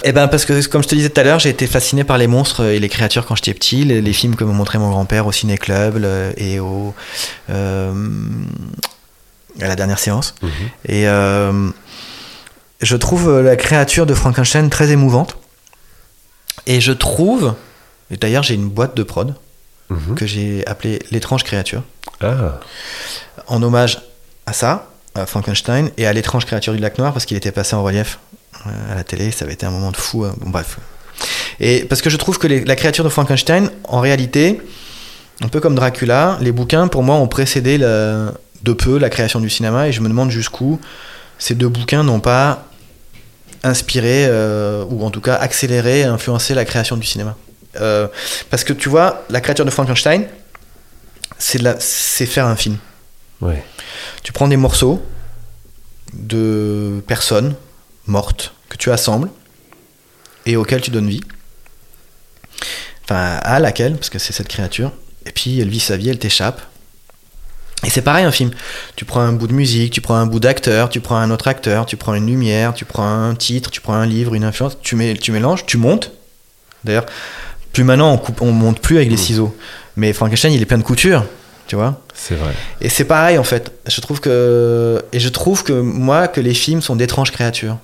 Eh 0.04 0.12
ben 0.12 0.28
parce 0.28 0.44
que 0.44 0.64
comme 0.68 0.82
je 0.84 0.88
te 0.88 0.94
disais 0.94 1.10
tout 1.10 1.20
à 1.20 1.24
l'heure, 1.24 1.40
j'ai 1.40 1.48
été 1.48 1.66
fasciné 1.66 2.04
par 2.04 2.18
les 2.18 2.28
monstres 2.28 2.64
et 2.66 2.78
les 2.78 2.88
créatures 2.88 3.26
quand 3.26 3.34
j'étais 3.34 3.54
petit, 3.54 3.84
les, 3.84 4.00
les 4.00 4.12
films 4.12 4.36
que 4.36 4.44
me 4.44 4.52
montrait 4.52 4.78
mon 4.78 4.90
grand-père 4.90 5.26
au 5.26 5.32
ciné-club 5.32 6.04
et 6.36 6.60
au 6.60 6.94
euh, 7.50 7.92
à 9.60 9.66
la 9.66 9.74
dernière 9.74 9.98
séance. 9.98 10.34
Mhm. 10.42 10.50
Et 10.86 11.08
euh, 11.08 11.70
je 12.80 12.96
trouve 12.96 13.40
la 13.40 13.56
créature 13.56 14.06
de 14.06 14.14
Frankenstein 14.14 14.70
très 14.70 14.90
émouvante. 14.90 15.36
Et 16.66 16.80
je 16.80 16.92
trouve, 16.92 17.54
et 18.10 18.16
d'ailleurs 18.16 18.42
j'ai 18.44 18.54
une 18.54 18.68
boîte 18.68 18.96
de 18.96 19.02
prod 19.02 19.34
Mhm. 19.90 20.16
que 20.16 20.26
j'ai 20.26 20.66
appelée 20.66 20.98
l'étrange 21.10 21.44
créature, 21.44 21.82
Ah, 22.20 22.60
en 23.46 23.62
hommage 23.62 24.02
à 24.44 24.52
ça, 24.52 24.87
Frankenstein 25.26 25.90
et 25.96 26.06
à 26.06 26.12
l'étrange 26.12 26.44
créature 26.44 26.72
du 26.72 26.78
lac 26.78 26.98
Noir 26.98 27.12
parce 27.12 27.26
qu'il 27.26 27.36
était 27.36 27.52
passé 27.52 27.74
en 27.74 27.82
relief 27.82 28.18
euh, 28.66 28.92
à 28.92 28.94
la 28.94 29.04
télé, 29.04 29.30
ça 29.30 29.44
avait 29.44 29.54
été 29.54 29.66
un 29.66 29.70
moment 29.70 29.90
de 29.90 29.96
fou. 29.96 30.26
bon, 30.38 30.50
bref. 30.50 30.78
Et 31.60 31.84
parce 31.84 32.02
que 32.02 32.10
je 32.10 32.16
trouve 32.16 32.38
que 32.38 32.46
la 32.46 32.76
créature 32.76 33.04
de 33.04 33.08
Frankenstein, 33.08 33.70
en 33.84 34.00
réalité, 34.00 34.60
un 35.40 35.48
peu 35.48 35.60
comme 35.60 35.74
Dracula, 35.74 36.38
les 36.40 36.52
bouquins 36.52 36.88
pour 36.88 37.02
moi 37.02 37.16
ont 37.16 37.26
précédé 37.26 37.78
de 37.78 38.72
peu 38.72 38.98
la 38.98 39.10
création 39.10 39.40
du 39.40 39.50
cinéma 39.50 39.88
et 39.88 39.92
je 39.92 40.00
me 40.00 40.08
demande 40.08 40.30
jusqu'où 40.30 40.80
ces 41.38 41.54
deux 41.54 41.68
bouquins 41.68 42.02
n'ont 42.02 42.20
pas 42.20 42.64
inspiré 43.64 44.26
euh, 44.26 44.84
ou 44.88 45.04
en 45.04 45.10
tout 45.10 45.20
cas 45.20 45.34
accéléré, 45.34 46.04
influencé 46.04 46.54
la 46.54 46.64
création 46.64 46.96
du 46.96 47.06
cinéma. 47.06 47.36
Euh, 47.80 48.08
parce 48.50 48.64
que 48.64 48.72
tu 48.72 48.88
vois, 48.88 49.24
la 49.30 49.40
créature 49.40 49.64
de 49.64 49.70
Frankenstein, 49.70 50.26
c'est 51.38 52.26
faire 52.26 52.46
un 52.46 52.56
film. 52.56 52.76
Ouais. 53.40 53.62
Tu 54.22 54.32
prends 54.32 54.48
des 54.48 54.56
morceaux 54.56 55.02
de 56.14 57.02
personnes 57.06 57.54
mortes 58.06 58.54
que 58.68 58.76
tu 58.76 58.90
assembles 58.90 59.30
et 60.46 60.56
auxquelles 60.56 60.80
tu 60.80 60.90
donnes 60.90 61.08
vie. 61.08 61.22
Enfin, 63.04 63.38
à 63.42 63.58
laquelle, 63.58 63.94
parce 63.96 64.10
que 64.10 64.18
c'est 64.18 64.32
cette 64.32 64.48
créature. 64.48 64.92
Et 65.26 65.32
puis 65.32 65.60
elle 65.60 65.68
vit 65.68 65.80
sa 65.80 65.96
vie, 65.96 66.08
elle 66.08 66.18
t'échappe. 66.18 66.60
Et 67.84 67.90
c'est 67.90 68.02
pareil 68.02 68.24
un 68.24 68.32
film. 68.32 68.50
Tu 68.96 69.04
prends 69.04 69.20
un 69.20 69.32
bout 69.32 69.46
de 69.46 69.52
musique, 69.52 69.92
tu 69.92 70.00
prends 70.00 70.16
un 70.16 70.26
bout 70.26 70.40
d'acteur, 70.40 70.88
tu 70.88 71.00
prends 71.00 71.16
un 71.16 71.30
autre 71.30 71.46
acteur, 71.48 71.86
tu 71.86 71.96
prends 71.96 72.14
une 72.14 72.26
lumière, 72.26 72.74
tu 72.74 72.84
prends 72.84 73.06
un 73.08 73.34
titre, 73.34 73.70
tu 73.70 73.80
prends 73.80 73.94
un 73.94 74.06
livre, 74.06 74.34
une 74.34 74.44
influence, 74.44 74.76
tu, 74.82 74.96
mets, 74.96 75.14
tu 75.14 75.30
mélanges, 75.32 75.64
tu 75.64 75.76
montes. 75.76 76.10
D'ailleurs, 76.84 77.06
plus 77.72 77.84
maintenant 77.84 78.12
on, 78.12 78.18
coupe, 78.18 78.42
on 78.42 78.52
monte 78.52 78.80
plus 78.80 78.96
avec 78.96 79.08
les 79.08 79.14
Mmh. 79.14 79.18
ciseaux. 79.18 79.56
Mais 79.96 80.12
Frankenstein, 80.12 80.52
il 80.52 80.60
est 80.60 80.66
plein 80.66 80.78
de 80.78 80.82
couture, 80.82 81.24
tu 81.68 81.76
vois. 81.76 82.00
C'est 82.14 82.34
vrai. 82.34 82.52
Et 82.80 82.88
c'est 82.88 83.04
pareil 83.04 83.38
en 83.38 83.44
fait. 83.44 83.70
Je 83.86 84.00
trouve 84.00 84.20
que 84.20 85.00
et 85.12 85.20
je 85.20 85.28
trouve 85.28 85.62
que 85.62 85.74
moi 85.74 86.26
que 86.26 86.40
les 86.40 86.54
films 86.54 86.82
sont 86.82 86.96
d'étranges 86.96 87.30
créatures. 87.30 87.76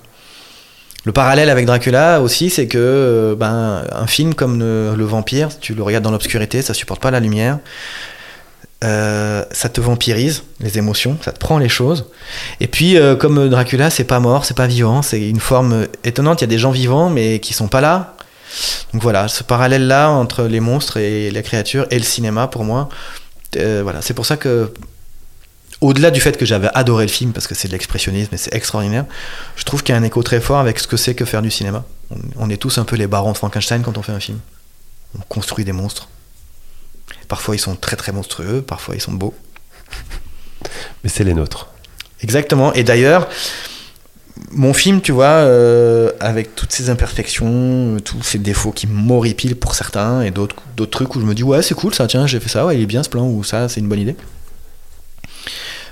Le 1.05 1.11
parallèle 1.11 1.51
avec 1.51 1.67
Dracula 1.67 2.19
aussi, 2.19 2.49
c'est 2.49 2.67
que 2.67 2.79
euh, 2.79 3.35
ben 3.35 3.83
un 3.91 4.07
film 4.07 4.33
comme 4.33 4.59
le, 4.59 4.95
le 4.95 5.05
vampire, 5.05 5.49
tu 5.59 5.75
le 5.75 5.83
regardes 5.83 6.03
dans 6.03 6.11
l'obscurité, 6.11 6.63
ça 6.63 6.73
supporte 6.73 6.99
pas 6.99 7.11
la 7.11 7.19
lumière. 7.19 7.59
Euh, 8.83 9.43
ça 9.51 9.69
te 9.69 9.79
vampirise 9.79 10.43
les 10.59 10.77
émotions, 10.77 11.17
ça 11.21 11.31
te 11.31 11.39
prend 11.39 11.59
les 11.59 11.69
choses. 11.69 12.05
Et 12.59 12.67
puis 12.67 12.97
euh, 12.97 13.15
comme 13.15 13.49
Dracula, 13.49 13.91
c'est 13.91 14.03
pas 14.03 14.19
mort, 14.19 14.45
c'est 14.45 14.57
pas 14.57 14.67
vivant, 14.67 15.03
c'est 15.03 15.29
une 15.29 15.39
forme 15.39 15.85
étonnante. 16.03 16.41
Il 16.41 16.43
y 16.43 16.45
a 16.45 16.47
des 16.47 16.57
gens 16.57 16.71
vivants 16.71 17.11
mais 17.11 17.39
qui 17.39 17.53
sont 17.53 17.67
pas 17.67 17.81
là. 17.81 18.15
Donc 18.93 19.03
voilà, 19.03 19.27
ce 19.27 19.43
parallèle 19.43 19.85
là 19.87 20.09
entre 20.09 20.43
les 20.43 20.59
monstres 20.59 20.97
et 20.97 21.29
les 21.29 21.43
créatures 21.43 21.85
et 21.91 21.97
le 21.97 22.03
cinéma 22.03 22.47
pour 22.47 22.63
moi, 22.63 22.89
euh, 23.55 23.81
voilà, 23.83 24.01
c'est 24.01 24.13
pour 24.13 24.25
ça 24.25 24.37
que, 24.37 24.73
au-delà 25.81 26.11
du 26.11 26.21
fait 26.21 26.37
que 26.37 26.45
j'avais 26.45 26.69
adoré 26.73 27.05
le 27.05 27.11
film, 27.11 27.33
parce 27.33 27.47
que 27.47 27.55
c'est 27.55 27.67
de 27.67 27.73
l'expressionnisme 27.73 28.33
et 28.33 28.37
c'est 28.37 28.53
extraordinaire, 28.53 29.05
je 29.55 29.63
trouve 29.63 29.83
qu'il 29.83 29.93
y 29.93 29.97
a 29.97 30.01
un 30.01 30.03
écho 30.03 30.23
très 30.23 30.39
fort 30.41 30.59
avec 30.59 30.79
ce 30.79 30.87
que 30.87 30.97
c'est 30.97 31.15
que 31.15 31.25
faire 31.25 31.41
du 31.41 31.51
cinéma. 31.51 31.83
On, 32.11 32.17
on 32.37 32.49
est 32.49 32.57
tous 32.57 32.77
un 32.77 32.85
peu 32.85 32.95
les 32.95 33.07
barons 33.07 33.31
de 33.31 33.37
Frankenstein 33.37 33.81
quand 33.81 33.97
on 33.97 34.01
fait 34.01 34.11
un 34.11 34.19
film. 34.19 34.39
On 35.17 35.21
construit 35.29 35.65
des 35.65 35.73
monstres. 35.73 36.09
Parfois 37.27 37.55
ils 37.55 37.59
sont 37.59 37.75
très 37.75 37.95
très 37.95 38.11
monstrueux, 38.11 38.61
parfois 38.61 38.95
ils 38.95 39.01
sont 39.01 39.13
beaux. 39.13 39.33
Mais 41.03 41.09
c'est 41.09 41.23
les 41.23 41.33
nôtres. 41.33 41.69
Exactement. 42.21 42.73
Et 42.73 42.83
d'ailleurs, 42.83 43.27
mon 44.51 44.73
film, 44.73 45.01
tu 45.01 45.11
vois, 45.11 45.25
euh, 45.25 46.11
avec 46.19 46.55
toutes 46.55 46.71
ces 46.71 46.89
imperfections, 46.89 47.97
tous 48.03 48.21
ces 48.21 48.37
défauts 48.37 48.71
qui 48.71 48.87
m'horripilent 48.87 49.55
pour 49.55 49.75
certains, 49.75 50.21
et 50.21 50.31
d'autres 50.31 50.57
d'autres 50.75 50.91
trucs 50.91 51.15
où 51.15 51.21
je 51.21 51.25
me 51.25 51.33
dis, 51.33 51.43
ouais, 51.43 51.61
c'est 51.61 51.75
cool 51.75 51.93
ça, 51.93 52.07
tiens, 52.07 52.27
j'ai 52.27 52.39
fait 52.39 52.49
ça, 52.49 52.65
ouais, 52.65 52.75
il 52.75 52.81
est 52.81 52.85
bien 52.85 53.03
ce 53.03 53.09
plan, 53.09 53.25
ou 53.25 53.43
ça, 53.43 53.69
c'est 53.69 53.79
une 53.79 53.87
bonne 53.87 53.99
idée. 53.99 54.15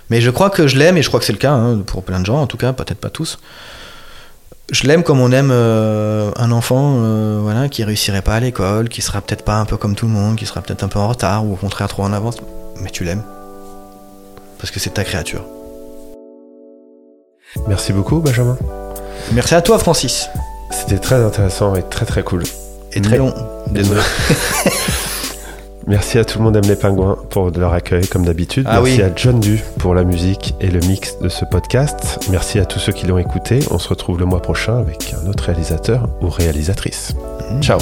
Mais 0.09 0.19
je 0.19 0.29
crois 0.29 0.49
que 0.49 0.67
je 0.67 0.77
l'aime, 0.77 0.97
et 0.97 1.01
je 1.01 1.07
crois 1.07 1.19
que 1.19 1.25
c'est 1.25 1.33
le 1.33 1.39
cas 1.39 1.53
hein, 1.53 1.79
pour 1.85 2.03
plein 2.03 2.19
de 2.19 2.25
gens, 2.25 2.41
en 2.41 2.47
tout 2.47 2.57
cas, 2.57 2.73
peut-être 2.73 2.99
pas 2.99 3.09
tous. 3.09 3.39
Je 4.71 4.87
l'aime 4.87 5.03
comme 5.03 5.19
on 5.19 5.31
aime 5.31 5.51
euh, 5.51 6.31
un 6.35 6.51
enfant 6.51 6.97
euh, 6.97 7.39
voilà, 7.41 7.69
qui 7.69 7.83
réussirait 7.83 8.21
pas 8.21 8.35
à 8.35 8.39
l'école, 8.39 8.89
qui 8.89 9.01
sera 9.01 9.21
peut-être 9.21 9.43
pas 9.45 9.59
un 9.59 9.65
peu 9.65 9.77
comme 9.77 9.95
tout 9.95 10.05
le 10.05 10.11
monde, 10.11 10.35
qui 10.35 10.45
sera 10.45 10.61
peut-être 10.61 10.83
un 10.83 10.87
peu 10.89 10.99
en 10.99 11.07
retard, 11.07 11.45
ou 11.45 11.53
au 11.53 11.55
contraire 11.55 11.87
trop 11.87 12.03
en 12.03 12.11
avance, 12.11 12.37
mais 12.81 12.89
tu 12.89 13.05
l'aimes. 13.05 13.23
Parce 14.57 14.71
que 14.71 14.79
c'est 14.79 14.91
ta 14.91 15.03
créature. 15.03 15.45
Merci 17.67 17.93
beaucoup, 17.93 18.19
Benjamin. 18.19 18.57
Merci 19.33 19.55
à 19.55 19.61
toi, 19.61 19.79
Francis. 19.79 20.29
C'était 20.71 20.99
très 20.99 21.23
intéressant 21.23 21.75
et 21.75 21.83
très 21.83 22.05
très 22.05 22.23
cool. 22.23 22.43
Et 22.93 23.01
très 23.01 23.17
long. 23.17 23.33
Désolé. 23.71 24.01
Merci 25.87 26.17
à 26.17 26.23
tout 26.23 26.37
le 26.37 26.45
monde 26.45 26.55
aime 26.55 26.63
les 26.63 26.77
pingouins 26.77 27.17
pour 27.29 27.51
leur 27.51 27.73
accueil 27.73 28.07
comme 28.07 28.23
d'habitude. 28.23 28.65
Ah 28.69 28.79
Merci 28.81 28.97
oui. 28.97 29.03
à 29.03 29.11
John 29.15 29.39
Du 29.39 29.61
pour 29.79 29.93
la 29.93 30.05
musique 30.05 30.55
et 30.61 30.67
le 30.67 30.79
mix 30.79 31.19
de 31.19 31.27
ce 31.27 31.43
podcast. 31.43 32.19
Merci 32.29 32.59
à 32.59 32.65
tous 32.65 32.79
ceux 32.79 32.93
qui 32.93 33.05
l'ont 33.05 33.17
écouté. 33.17 33.59
On 33.69 33.79
se 33.79 33.89
retrouve 33.89 34.17
le 34.19 34.25
mois 34.25 34.41
prochain 34.41 34.77
avec 34.77 35.13
un 35.21 35.27
autre 35.27 35.45
réalisateur 35.45 36.07
ou 36.21 36.29
réalisatrice. 36.29 37.13
Ciao. 37.61 37.79